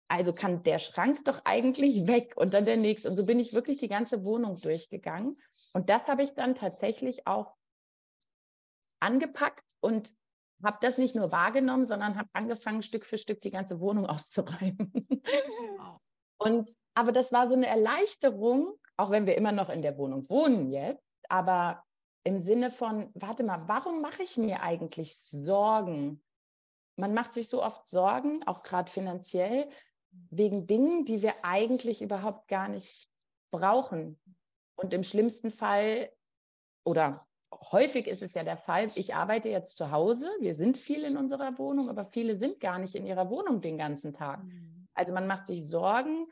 Also 0.08 0.34
kann 0.34 0.64
der 0.64 0.80
Schrank 0.80 1.26
doch 1.26 1.42
eigentlich 1.46 2.06
weg 2.08 2.36
und 2.38 2.54
dann 2.54 2.66
der 2.66 2.78
nächste. 2.78 3.10
Und 3.10 3.16
so 3.16 3.26
bin 3.26 3.40
ich 3.40 3.54
wirklich 3.54 3.80
die 3.80 3.88
ganze 3.88 4.24
Wohnung 4.24 4.58
durchgegangen. 4.58 5.42
Und 5.74 5.90
das 5.90 6.08
habe 6.08 6.24
ich 6.24 6.34
dann 6.36 6.56
tatsächlich 6.56 7.26
auch 7.26 7.56
angepackt 9.00 9.66
und 9.82 10.14
habe 10.64 10.78
das 10.82 10.98
nicht 10.98 11.16
nur 11.16 11.32
wahrgenommen, 11.32 11.86
sondern 11.86 12.18
habe 12.18 12.30
angefangen, 12.34 12.82
Stück 12.82 13.06
für 13.06 13.18
Stück 13.18 13.42
die 13.42 13.52
ganze 13.52 13.80
Wohnung 13.80 14.06
auszuräumen. 14.08 14.92
Wow. 15.78 16.00
Und 16.38 16.72
aber 16.94 17.12
das 17.12 17.32
war 17.32 17.48
so 17.48 17.56
eine 17.56 17.68
Erleichterung, 17.68 18.74
auch 18.98 19.12
wenn 19.12 19.26
wir 19.26 19.36
immer 19.36 19.52
noch 19.52 19.70
in 19.70 19.82
der 19.82 19.98
Wohnung 19.98 20.30
wohnen 20.30 20.72
jetzt, 20.72 21.04
aber 21.30 21.84
im 22.24 22.40
Sinne 22.40 22.72
von, 22.72 23.12
warte 23.14 23.44
mal, 23.44 23.68
warum 23.68 24.02
mache 24.02 24.24
ich 24.24 24.38
mir 24.38 24.62
eigentlich 24.62 25.16
Sorgen? 25.18 26.24
Man 26.96 27.14
macht 27.14 27.34
sich 27.34 27.50
so 27.50 27.62
oft 27.62 27.88
Sorgen, 27.88 28.42
auch 28.48 28.64
gerade 28.64 28.90
finanziell, 28.90 29.70
wegen 30.30 30.68
Dingen, 30.68 31.06
die 31.06 31.22
wir 31.22 31.34
eigentlich 31.44 32.02
überhaupt 32.02 32.48
gar 32.48 32.68
nicht 32.68 33.10
brauchen. 33.52 34.20
Und 34.76 34.94
im 34.94 35.04
schlimmsten 35.04 35.52
Fall, 35.52 36.12
oder 36.84 37.26
häufig 37.54 38.08
ist 38.08 38.22
es 38.22 38.34
ja 38.34 38.44
der 38.44 38.58
Fall, 38.58 38.92
ich 38.96 39.16
arbeite 39.16 39.50
jetzt 39.50 39.78
zu 39.78 39.92
Hause, 39.92 40.30
wir 40.40 40.56
sind 40.56 40.78
viel 40.78 41.04
in 41.04 41.18
unserer 41.18 41.58
Wohnung, 41.58 41.90
aber 41.90 42.06
viele 42.06 42.36
sind 42.36 42.60
gar 42.60 42.80
nicht 42.80 42.96
in 42.96 43.06
ihrer 43.06 43.30
Wohnung 43.30 43.62
den 43.62 43.78
ganzen 43.78 44.14
Tag. 44.14 44.44
Mhm. 44.44 44.88
Also 44.94 45.14
man 45.14 45.28
macht 45.28 45.48
sich 45.48 45.68
Sorgen, 45.68 46.28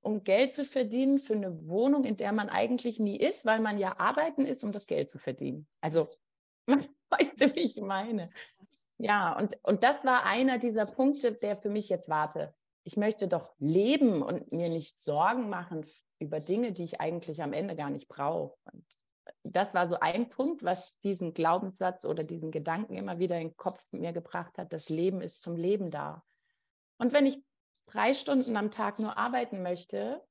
um 0.00 0.24
Geld 0.24 0.52
zu 0.52 0.64
verdienen 0.64 1.18
für 1.18 1.34
eine 1.34 1.66
Wohnung, 1.66 2.04
in 2.04 2.16
der 2.16 2.32
man 2.32 2.48
eigentlich 2.48 2.98
nie 2.98 3.16
ist, 3.16 3.46
weil 3.46 3.60
man 3.60 3.78
ja 3.78 3.98
arbeiten 3.98 4.44
ist, 4.46 4.64
um 4.64 4.72
das 4.72 4.86
Geld 4.86 5.10
zu 5.10 5.18
verdienen. 5.18 5.66
Also, 5.80 6.10
weißt 6.66 7.40
du, 7.40 7.54
wie 7.54 7.60
ich 7.60 7.80
meine? 7.80 8.30
Ja, 8.98 9.36
und, 9.36 9.56
und 9.62 9.82
das 9.82 10.04
war 10.04 10.24
einer 10.24 10.58
dieser 10.58 10.86
Punkte, 10.86 11.32
der 11.32 11.56
für 11.56 11.70
mich 11.70 11.88
jetzt 11.88 12.08
warte. 12.08 12.54
Ich 12.84 12.96
möchte 12.96 13.28
doch 13.28 13.54
leben 13.58 14.22
und 14.22 14.52
mir 14.52 14.68
nicht 14.68 14.98
Sorgen 14.98 15.48
machen 15.48 15.86
über 16.18 16.40
Dinge, 16.40 16.72
die 16.72 16.84
ich 16.84 17.00
eigentlich 17.00 17.42
am 17.42 17.52
Ende 17.52 17.76
gar 17.76 17.90
nicht 17.90 18.08
brauche. 18.08 18.56
Und 18.72 18.84
das 19.44 19.74
war 19.74 19.88
so 19.88 19.98
ein 20.00 20.28
Punkt, 20.28 20.62
was 20.62 20.96
diesen 21.00 21.34
Glaubenssatz 21.34 22.04
oder 22.04 22.24
diesen 22.24 22.50
Gedanken 22.50 22.96
immer 22.96 23.18
wieder 23.18 23.36
in 23.36 23.48
den 23.48 23.56
Kopf 23.56 23.84
mir 23.92 24.12
gebracht 24.12 24.58
hat. 24.58 24.72
Das 24.72 24.88
Leben 24.88 25.20
ist 25.20 25.42
zum 25.42 25.56
Leben 25.56 25.90
da. 25.90 26.24
Und 26.98 27.12
wenn 27.12 27.26
ich 27.26 27.42
drei 27.86 28.14
Stunden 28.14 28.56
am 28.56 28.70
Tag 28.70 28.98
nur 28.98 29.18
arbeiten 29.18 29.62
möchte 29.62 30.22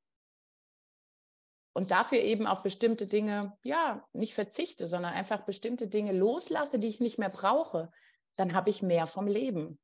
und 1.74 1.92
dafür 1.92 2.20
eben 2.20 2.48
auf 2.48 2.64
bestimmte 2.64 3.08
Dinge, 3.08 3.58
ja, 3.64 4.06
nicht 4.14 4.34
verzichte, 4.34 4.88
sondern 4.88 5.14
einfach 5.14 5.46
bestimmte 5.46 5.88
Dinge 5.88 6.12
loslasse, 6.12 6.80
die 6.80 6.88
ich 6.88 7.00
nicht 7.00 7.18
mehr 7.18 7.30
brauche, 7.30 7.92
dann 8.36 8.54
habe 8.54 8.70
ich 8.70 8.82
mehr 8.82 9.08
vom 9.08 9.28
Leben. 9.28 9.80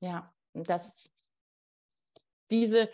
Ja, 0.00 0.34
und 0.52 0.68
das, 0.68 1.10
diese, 2.50 2.90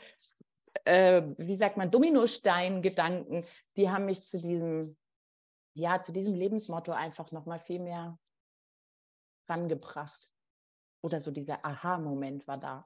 äh, 0.84 1.22
wie 1.38 1.56
sagt 1.56 1.76
man, 1.76 1.90
Dominostein-Gedanken, 1.90 3.44
die 3.76 3.90
haben 3.90 4.06
mich 4.06 4.24
zu 4.24 4.38
diesem, 4.38 4.96
ja, 5.74 6.00
zu 6.00 6.12
diesem 6.12 6.34
Lebensmotto 6.34 6.92
einfach 6.92 7.32
nochmal 7.32 7.60
viel 7.60 7.80
mehr 7.80 8.18
rangebracht. 9.48 10.30
Oder 11.02 11.20
so 11.20 11.30
dieser 11.30 11.64
Aha-Moment 11.64 12.46
war 12.46 12.58
da. 12.58 12.84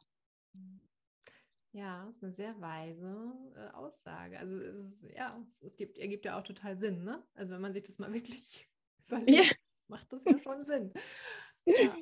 Ja, 1.73 2.07
das 2.07 2.17
ist 2.17 2.23
eine 2.23 2.33
sehr 2.33 2.61
weise 2.61 3.35
äh, 3.55 3.75
Aussage. 3.75 4.39
Also 4.39 4.59
es 4.59 4.81
ist, 4.81 5.15
ja, 5.15 5.39
es, 5.43 5.63
es 5.63 5.77
gibt, 5.77 5.99
ergibt 5.99 6.25
ja 6.25 6.39
auch 6.39 6.43
total 6.43 6.79
Sinn, 6.79 7.05
ne? 7.05 7.23
Also 7.35 7.53
wenn 7.53 7.61
man 7.61 7.75
sich 7.75 7.83
das 7.83 7.99
mal 7.99 8.11
wirklich 8.15 8.67
überlegt, 9.07 9.29
ja. 9.29 9.45
macht 9.89 10.11
das 10.11 10.25
ja 10.25 10.39
schon 10.39 10.65
Sinn. 10.65 10.93
Ja. 11.69 11.97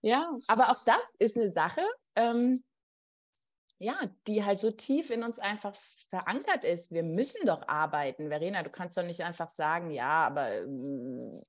ja. 0.00 0.38
aber 0.48 0.70
auch 0.70 0.82
das 0.84 1.04
ist 1.18 1.36
eine 1.36 1.52
Sache. 1.52 1.82
Ähm, 2.16 2.64
ja, 3.84 4.10
die 4.26 4.44
halt 4.44 4.60
so 4.60 4.70
tief 4.70 5.10
in 5.10 5.22
uns 5.22 5.38
einfach 5.38 5.76
verankert 6.08 6.64
ist. 6.64 6.90
Wir 6.92 7.02
müssen 7.02 7.46
doch 7.46 7.68
arbeiten. 7.68 8.28
Verena, 8.28 8.62
du 8.62 8.70
kannst 8.70 8.96
doch 8.96 9.04
nicht 9.04 9.22
einfach 9.22 9.50
sagen, 9.52 9.90
ja, 9.90 10.26
aber 10.26 10.52
äh, 10.52 11.42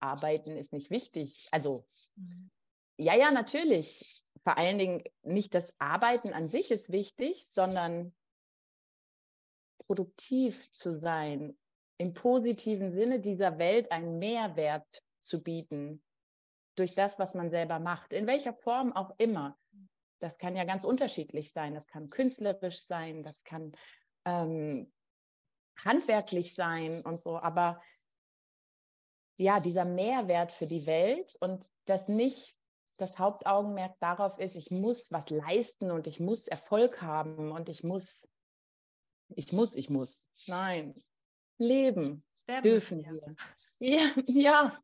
arbeiten 0.00 0.56
ist 0.56 0.72
nicht 0.72 0.90
wichtig. 0.90 1.48
Also, 1.52 1.86
mhm. 2.16 2.50
ja, 2.98 3.14
ja, 3.14 3.30
natürlich. 3.30 4.24
Vor 4.42 4.58
allen 4.58 4.78
Dingen 4.78 5.04
nicht 5.22 5.54
das 5.54 5.74
Arbeiten 5.78 6.32
an 6.32 6.48
sich 6.48 6.72
ist 6.72 6.90
wichtig, 6.90 7.48
sondern 7.48 8.12
produktiv 9.86 10.70
zu 10.72 10.92
sein, 10.92 11.56
im 11.98 12.14
positiven 12.14 12.90
Sinne 12.90 13.20
dieser 13.20 13.58
Welt 13.58 13.92
einen 13.92 14.18
Mehrwert 14.18 15.02
zu 15.20 15.42
bieten 15.42 16.02
durch 16.74 16.94
das, 16.94 17.18
was 17.18 17.34
man 17.34 17.50
selber 17.50 17.78
macht, 17.78 18.12
in 18.12 18.26
welcher 18.26 18.54
Form 18.54 18.92
auch 18.92 19.14
immer. 19.18 19.56
Das 20.22 20.38
kann 20.38 20.54
ja 20.54 20.64
ganz 20.64 20.84
unterschiedlich 20.84 21.52
sein. 21.52 21.74
Das 21.74 21.88
kann 21.88 22.10
künstlerisch 22.10 22.86
sein, 22.86 23.22
das 23.22 23.42
kann 23.42 23.72
ähm, 24.24 24.92
handwerklich 25.76 26.54
sein 26.54 27.02
und 27.02 27.20
so. 27.20 27.38
Aber 27.38 27.82
ja, 29.36 29.58
dieser 29.58 29.84
Mehrwert 29.84 30.52
für 30.52 30.66
die 30.66 30.86
Welt 30.86 31.36
und 31.40 31.66
das 31.86 32.08
nicht 32.08 32.56
das 32.98 33.18
Hauptaugenmerk 33.18 33.98
darauf 33.98 34.38
ist, 34.38 34.54
ich 34.54 34.70
muss 34.70 35.10
was 35.10 35.28
leisten 35.30 35.90
und 35.90 36.06
ich 36.06 36.20
muss 36.20 36.46
Erfolg 36.46 37.02
haben 37.02 37.50
und 37.50 37.68
ich 37.68 37.82
muss, 37.82 38.28
ich 39.34 39.52
muss, 39.52 39.74
ich 39.74 39.90
muss. 39.90 40.24
Nein, 40.46 40.94
leben 41.58 42.24
Sterben 42.34 42.62
dürfen 42.62 43.04
wir. 43.04 43.34
Ja, 43.80 44.10
ja, 44.26 44.78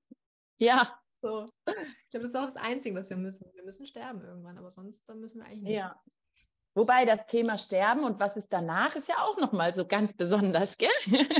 ja. 0.59 1.01
So. 1.21 1.47
Ich 1.66 2.11
glaube, 2.11 2.23
das 2.23 2.31
ist 2.31 2.37
auch 2.37 2.45
das 2.45 2.57
Einzige, 2.57 2.95
was 2.95 3.11
wir 3.11 3.16
müssen. 3.16 3.51
Wir 3.55 3.64
müssen 3.64 3.87
sterben 3.87 4.23
irgendwann, 4.23 4.59
aber 4.59 4.71
sonst 4.71 5.09
dann 5.09 5.21
müssen 5.21 5.41
wir 5.41 5.47
eigentlich 5.47 5.62
nichts. 5.62 5.91
Ja. 5.91 6.03
Wobei 6.75 7.05
das 7.05 7.27
Thema 7.27 7.59
Sterben 7.59 8.05
und 8.05 8.21
was 8.21 8.37
ist 8.37 8.53
danach 8.53 8.95
ist 8.95 9.09
ja 9.09 9.16
auch 9.25 9.37
nochmal 9.39 9.75
so 9.75 9.85
ganz 9.85 10.14
besonders, 10.14 10.79
gell? 10.79 10.89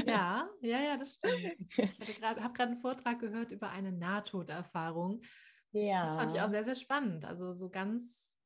Ja, 0.05 0.49
ja, 0.61 0.81
ja, 0.81 0.97
das 0.97 1.15
stimmt. 1.15 1.57
Ich 1.77 2.23
habe 2.23 2.53
gerade 2.53 2.63
einen 2.63 2.77
Vortrag 2.77 3.21
gehört 3.21 3.53
über 3.53 3.71
eine 3.71 3.93
Nahtoderfahrung. 3.93 5.23
Ja. 5.71 6.07
Das 6.07 6.17
fand 6.17 6.35
ich 6.35 6.41
auch 6.41 6.49
sehr, 6.49 6.65
sehr 6.65 6.75
spannend. 6.75 7.25
Also 7.25 7.53
so 7.53 7.71
ganz, 7.71 8.37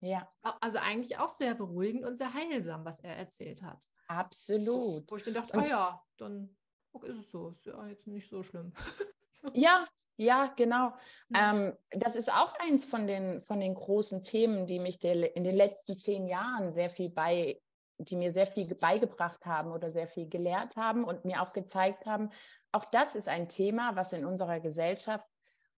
ja. 0.00 0.32
Also 0.60 0.78
eigentlich 0.78 1.18
auch 1.18 1.30
sehr 1.30 1.56
beruhigend 1.56 2.04
und 2.04 2.16
sehr 2.16 2.32
heilsam, 2.32 2.84
was 2.84 3.00
er 3.00 3.16
erzählt 3.16 3.62
hat. 3.62 3.88
Absolut. 4.06 5.10
Wo 5.10 5.16
ich 5.16 5.24
dann 5.24 5.34
dachte, 5.34 5.58
oh 5.58 5.66
ja, 5.66 6.00
dann 6.18 6.56
ist 7.02 7.18
es 7.18 7.30
so. 7.32 7.48
Ist 7.48 7.66
ja 7.66 7.84
jetzt 7.88 8.06
nicht 8.06 8.28
so 8.28 8.44
schlimm. 8.44 8.72
Ja, 9.54 9.86
ja, 10.16 10.52
genau. 10.56 10.92
Ja. 11.28 11.52
Ähm, 11.52 11.76
das 11.90 12.16
ist 12.16 12.32
auch 12.32 12.52
eins 12.58 12.84
von 12.84 13.06
den, 13.06 13.42
von 13.42 13.60
den 13.60 13.74
großen 13.74 14.24
Themen, 14.24 14.66
die 14.66 14.80
mich 14.80 14.98
der, 14.98 15.36
in 15.36 15.44
den 15.44 15.54
letzten 15.54 15.96
zehn 15.96 16.26
Jahren 16.26 16.72
sehr 16.72 16.90
viel 16.90 17.08
bei, 17.08 17.60
die 17.98 18.16
mir 18.16 18.32
sehr 18.32 18.46
viel 18.46 18.74
beigebracht 18.74 19.46
haben 19.46 19.70
oder 19.70 19.92
sehr 19.92 20.08
viel 20.08 20.28
gelehrt 20.28 20.76
haben 20.76 21.04
und 21.04 21.24
mir 21.24 21.42
auch 21.42 21.52
gezeigt 21.52 22.04
haben, 22.04 22.30
auch 22.72 22.84
das 22.86 23.14
ist 23.14 23.28
ein 23.28 23.48
Thema, 23.48 23.96
was 23.96 24.12
in 24.12 24.24
unserer 24.24 24.60
Gesellschaft 24.60 25.26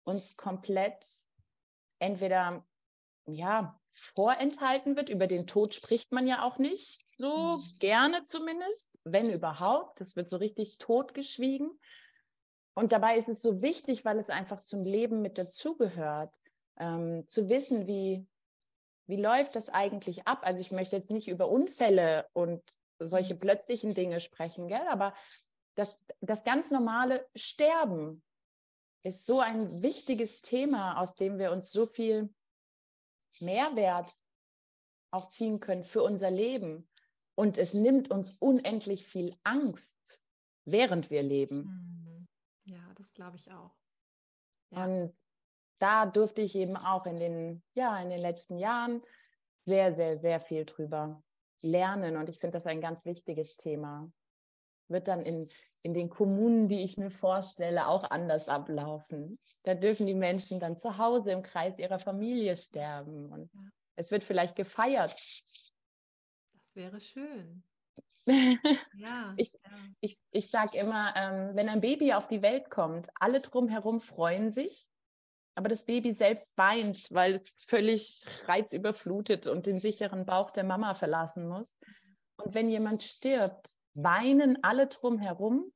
uns 0.04 0.36
komplett 0.36 1.04
entweder 1.98 2.64
ja 3.26 3.78
vorenthalten 3.92 4.96
wird. 4.96 5.08
Über 5.08 5.26
den 5.26 5.46
Tod 5.46 5.74
spricht 5.74 6.12
man 6.12 6.26
ja 6.26 6.42
auch 6.42 6.58
nicht 6.58 7.00
so 7.18 7.58
mhm. 7.58 7.78
gerne 7.78 8.24
zumindest, 8.24 8.98
wenn 9.04 9.30
überhaupt. 9.30 10.00
Das 10.00 10.16
wird 10.16 10.28
so 10.28 10.38
richtig 10.38 10.78
totgeschwiegen. 10.78 11.70
Und 12.80 12.92
dabei 12.92 13.18
ist 13.18 13.28
es 13.28 13.42
so 13.42 13.60
wichtig, 13.60 14.06
weil 14.06 14.18
es 14.18 14.30
einfach 14.30 14.62
zum 14.62 14.86
Leben 14.86 15.20
mit 15.20 15.36
dazugehört, 15.36 16.34
ähm, 16.78 17.28
zu 17.28 17.50
wissen, 17.50 17.86
wie, 17.86 18.26
wie 19.06 19.16
läuft 19.16 19.54
das 19.54 19.68
eigentlich 19.68 20.26
ab. 20.26 20.38
Also 20.44 20.62
ich 20.62 20.72
möchte 20.72 20.96
jetzt 20.96 21.10
nicht 21.10 21.28
über 21.28 21.50
Unfälle 21.50 22.26
und 22.32 22.62
solche 22.98 23.34
mhm. 23.34 23.40
plötzlichen 23.40 23.92
Dinge 23.92 24.18
sprechen, 24.20 24.66
gell? 24.66 24.88
aber 24.88 25.12
das, 25.74 25.94
das 26.22 26.42
ganz 26.42 26.70
normale 26.70 27.28
Sterben 27.36 28.22
ist 29.02 29.26
so 29.26 29.40
ein 29.40 29.82
wichtiges 29.82 30.40
Thema, 30.40 30.98
aus 30.98 31.16
dem 31.16 31.38
wir 31.38 31.52
uns 31.52 31.70
so 31.70 31.84
viel 31.84 32.32
Mehrwert 33.40 34.10
auch 35.10 35.28
ziehen 35.28 35.60
können 35.60 35.84
für 35.84 36.02
unser 36.02 36.30
Leben. 36.30 36.88
Und 37.34 37.58
es 37.58 37.74
nimmt 37.74 38.10
uns 38.10 38.30
unendlich 38.38 39.04
viel 39.04 39.36
Angst, 39.44 40.22
während 40.64 41.10
wir 41.10 41.22
leben. 41.22 41.58
Mhm 41.58 42.09
das 42.96 43.12
glaube 43.14 43.36
ich 43.36 43.50
auch. 43.50 43.74
Ja. 44.70 44.84
Und 44.84 45.14
da 45.78 46.06
durfte 46.06 46.42
ich 46.42 46.54
eben 46.54 46.76
auch 46.76 47.06
in 47.06 47.18
den, 47.18 47.62
ja, 47.74 48.00
in 48.00 48.10
den 48.10 48.20
letzten 48.20 48.58
Jahren 48.58 49.02
sehr, 49.64 49.94
sehr, 49.94 50.18
sehr 50.18 50.40
viel 50.40 50.64
drüber 50.64 51.22
lernen. 51.62 52.16
Und 52.16 52.28
ich 52.28 52.38
finde 52.38 52.54
das 52.54 52.66
ein 52.66 52.80
ganz 52.80 53.04
wichtiges 53.04 53.56
Thema. 53.56 54.10
Wird 54.88 55.08
dann 55.08 55.22
in, 55.22 55.48
in 55.82 55.94
den 55.94 56.10
Kommunen, 56.10 56.68
die 56.68 56.82
ich 56.82 56.98
mir 56.98 57.10
vorstelle, 57.10 57.86
auch 57.86 58.04
anders 58.10 58.48
ablaufen. 58.48 59.38
Da 59.62 59.74
dürfen 59.74 60.06
die 60.06 60.14
Menschen 60.14 60.60
dann 60.60 60.76
zu 60.76 60.98
Hause 60.98 61.32
im 61.32 61.42
Kreis 61.42 61.78
ihrer 61.78 61.98
Familie 61.98 62.56
sterben. 62.56 63.32
Und 63.32 63.52
ja. 63.52 63.60
es 63.96 64.10
wird 64.10 64.24
vielleicht 64.24 64.56
gefeiert. 64.56 65.12
Das 66.52 66.76
wäre 66.76 67.00
schön. 67.00 67.62
Ja, 68.26 69.34
ich, 69.36 69.52
ja. 69.52 69.70
ich, 70.00 70.18
ich 70.30 70.50
sage 70.50 70.78
immer, 70.78 71.14
ähm, 71.16 71.56
wenn 71.56 71.68
ein 71.68 71.80
Baby 71.80 72.12
auf 72.12 72.28
die 72.28 72.42
Welt 72.42 72.70
kommt, 72.70 73.08
alle 73.14 73.40
drumherum 73.40 74.00
freuen 74.00 74.50
sich, 74.50 74.88
aber 75.54 75.68
das 75.68 75.84
Baby 75.84 76.14
selbst 76.14 76.56
weint, 76.56 77.08
weil 77.10 77.36
es 77.36 77.64
völlig 77.64 78.24
reizüberflutet 78.46 79.46
und 79.46 79.66
den 79.66 79.80
sicheren 79.80 80.26
Bauch 80.26 80.50
der 80.50 80.64
Mama 80.64 80.94
verlassen 80.94 81.48
muss. 81.48 81.76
Und 82.36 82.54
wenn 82.54 82.70
jemand 82.70 83.02
stirbt, 83.02 83.74
weinen 83.94 84.62
alle 84.62 84.86
drumherum, 84.86 85.72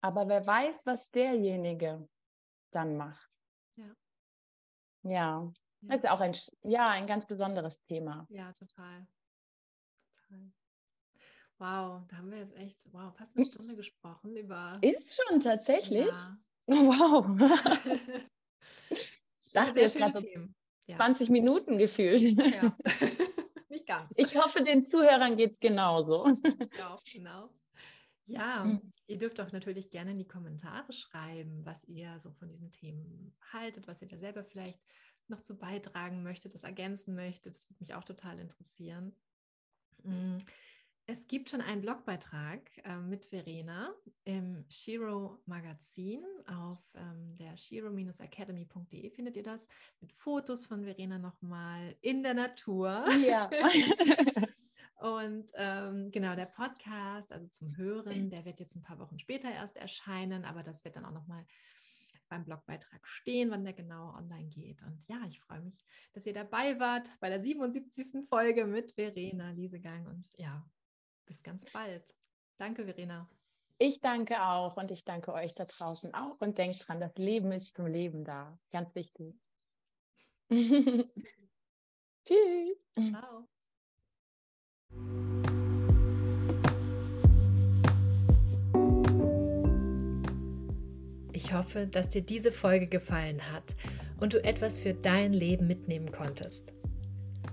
aber 0.00 0.28
wer 0.28 0.46
weiß, 0.46 0.86
was 0.86 1.10
derjenige 1.10 2.08
dann 2.70 2.96
macht. 2.96 3.30
Ja. 3.76 3.94
Ja, 5.02 5.52
das 5.82 5.98
ist 5.98 6.08
auch 6.08 6.20
ein, 6.20 6.34
ja, 6.62 6.88
ein 6.88 7.06
ganz 7.06 7.26
besonderes 7.26 7.82
Thema. 7.84 8.26
Ja, 8.30 8.52
total. 8.52 9.06
Total. 10.28 10.52
Wow, 11.58 12.02
da 12.08 12.16
haben 12.16 12.30
wir 12.30 12.38
jetzt 12.38 12.56
echt, 12.56 12.80
wow, 12.92 13.14
fast 13.16 13.36
eine 13.36 13.46
Stunde 13.46 13.76
gesprochen 13.76 14.36
über. 14.36 14.78
Ist 14.80 15.14
schon 15.14 15.40
tatsächlich? 15.40 16.06
Ja. 16.06 16.38
Wow. 16.66 17.26
dachte 19.54 19.80
jetzt 19.80 19.96
gerade 19.96 20.18
so 20.18 20.26
ja. 20.86 20.96
20 20.96 21.30
Minuten 21.30 21.78
gefühlt. 21.78 22.22
Ja. 22.22 22.76
Nicht 23.68 23.86
ganz. 23.86 24.12
Ich 24.16 24.36
hoffe, 24.36 24.62
den 24.62 24.84
Zuhörern 24.84 25.36
geht 25.36 25.52
es 25.52 25.60
genauso. 25.60 26.26
Ja, 26.78 26.96
genau. 27.12 27.50
Ja, 28.26 28.64
mhm. 28.64 28.92
ihr 29.06 29.18
dürft 29.18 29.40
auch 29.40 29.52
natürlich 29.52 29.90
gerne 29.90 30.12
in 30.12 30.18
die 30.18 30.26
Kommentare 30.26 30.92
schreiben, 30.92 31.64
was 31.64 31.84
ihr 31.84 32.18
so 32.18 32.30
von 32.32 32.48
diesen 32.48 32.70
Themen 32.70 33.36
haltet, 33.52 33.86
was 33.86 34.00
ihr 34.00 34.08
da 34.08 34.16
selber 34.16 34.44
vielleicht 34.44 34.80
noch 35.28 35.42
zu 35.42 35.58
beitragen 35.58 36.22
möchtet, 36.22 36.54
das 36.54 36.64
ergänzen 36.64 37.14
möchtet. 37.14 37.54
Das 37.54 37.68
würde 37.68 37.80
mich 37.80 37.94
auch 37.94 38.04
total 38.04 38.38
interessieren. 38.38 39.14
Mhm. 40.02 40.38
Es 41.06 41.28
gibt 41.28 41.50
schon 41.50 41.60
einen 41.60 41.82
Blogbeitrag 41.82 42.60
äh, 42.82 42.96
mit 42.96 43.26
Verena 43.26 43.92
im 44.24 44.64
Shiro 44.70 45.38
Magazin 45.44 46.24
auf 46.46 46.78
ähm, 46.94 47.36
der 47.36 47.58
shiro-academy.de 47.58 49.10
findet 49.10 49.36
ihr 49.36 49.42
das 49.42 49.68
mit 50.00 50.12
Fotos 50.14 50.64
von 50.64 50.82
Verena 50.82 51.18
nochmal 51.18 51.94
in 52.00 52.22
der 52.22 52.32
Natur. 52.32 53.04
Ja. 53.22 53.50
Und 54.96 55.52
ähm, 55.56 56.10
genau, 56.10 56.34
der 56.34 56.46
Podcast, 56.46 57.32
also 57.32 57.48
zum 57.48 57.76
Hören, 57.76 58.30
der 58.30 58.46
wird 58.46 58.60
jetzt 58.60 58.74
ein 58.74 58.82
paar 58.82 58.98
Wochen 58.98 59.18
später 59.18 59.50
erst 59.50 59.76
erscheinen, 59.76 60.46
aber 60.46 60.62
das 60.62 60.84
wird 60.86 60.96
dann 60.96 61.04
auch 61.04 61.12
nochmal 61.12 61.44
beim 62.30 62.46
Blogbeitrag 62.46 63.06
stehen, 63.06 63.50
wann 63.50 63.64
der 63.64 63.74
genau 63.74 64.14
online 64.14 64.48
geht. 64.48 64.82
Und 64.82 65.06
ja, 65.06 65.20
ich 65.28 65.38
freue 65.40 65.60
mich, 65.60 65.84
dass 66.14 66.24
ihr 66.24 66.32
dabei 66.32 66.80
wart 66.80 67.10
bei 67.20 67.28
der 67.28 67.42
77. 67.42 68.26
Folge 68.26 68.64
mit 68.64 68.92
Verena 68.92 69.50
Liesegang. 69.50 70.06
Und 70.06 70.24
ja, 70.38 70.64
bis 71.26 71.42
ganz 71.42 71.64
bald. 71.72 72.14
Danke, 72.56 72.84
Verena. 72.84 73.28
Ich 73.78 74.00
danke 74.00 74.42
auch 74.42 74.76
und 74.76 74.90
ich 74.90 75.04
danke 75.04 75.32
euch 75.32 75.54
da 75.54 75.64
draußen 75.64 76.14
auch 76.14 76.40
und 76.40 76.58
denkt 76.58 76.86
dran, 76.86 77.00
das 77.00 77.14
Leben 77.16 77.50
ist 77.52 77.74
zum 77.74 77.86
Leben 77.86 78.24
da. 78.24 78.56
Ganz 78.70 78.94
wichtig. 78.94 79.34
Tschüss. 82.24 82.78
Ciao. 83.10 83.48
Ich 91.32 91.52
hoffe, 91.52 91.86
dass 91.88 92.08
dir 92.08 92.22
diese 92.22 92.52
Folge 92.52 92.86
gefallen 92.86 93.52
hat 93.52 93.74
und 94.20 94.34
du 94.34 94.42
etwas 94.44 94.78
für 94.78 94.94
dein 94.94 95.32
Leben 95.32 95.66
mitnehmen 95.66 96.12
konntest. 96.12 96.73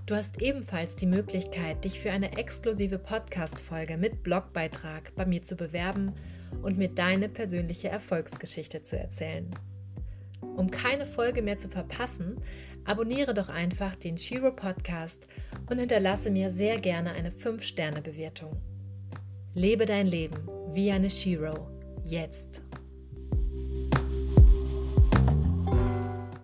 Du 0.04 0.16
hast 0.16 0.42
ebenfalls 0.42 0.96
die 0.96 1.06
Möglichkeit, 1.06 1.84
dich 1.84 2.00
für 2.00 2.10
eine 2.10 2.36
exklusive 2.36 2.98
Podcast-Folge 2.98 3.96
mit 3.96 4.24
Blogbeitrag 4.24 5.14
bei 5.14 5.24
mir 5.24 5.44
zu 5.44 5.54
bewerben 5.54 6.12
und 6.60 6.76
mir 6.76 6.88
deine 6.88 7.28
persönliche 7.28 7.88
Erfolgsgeschichte 7.88 8.82
zu 8.82 8.98
erzählen. 8.98 9.48
Um 10.40 10.72
keine 10.72 11.06
Folge 11.06 11.40
mehr 11.40 11.56
zu 11.56 11.68
verpassen, 11.68 12.40
abonniere 12.84 13.32
doch 13.32 13.48
einfach 13.48 13.94
den 13.94 14.18
Shiro 14.18 14.50
Podcast 14.50 15.28
und 15.70 15.78
hinterlasse 15.78 16.30
mir 16.30 16.50
sehr 16.50 16.80
gerne 16.80 17.12
eine 17.12 17.30
5-Sterne-Bewertung. 17.30 18.60
Lebe 19.54 19.86
dein 19.86 20.08
Leben 20.08 20.48
wie 20.74 20.90
eine 20.90 21.10
Shiro. 21.10 21.68
Jetzt. 22.04 22.60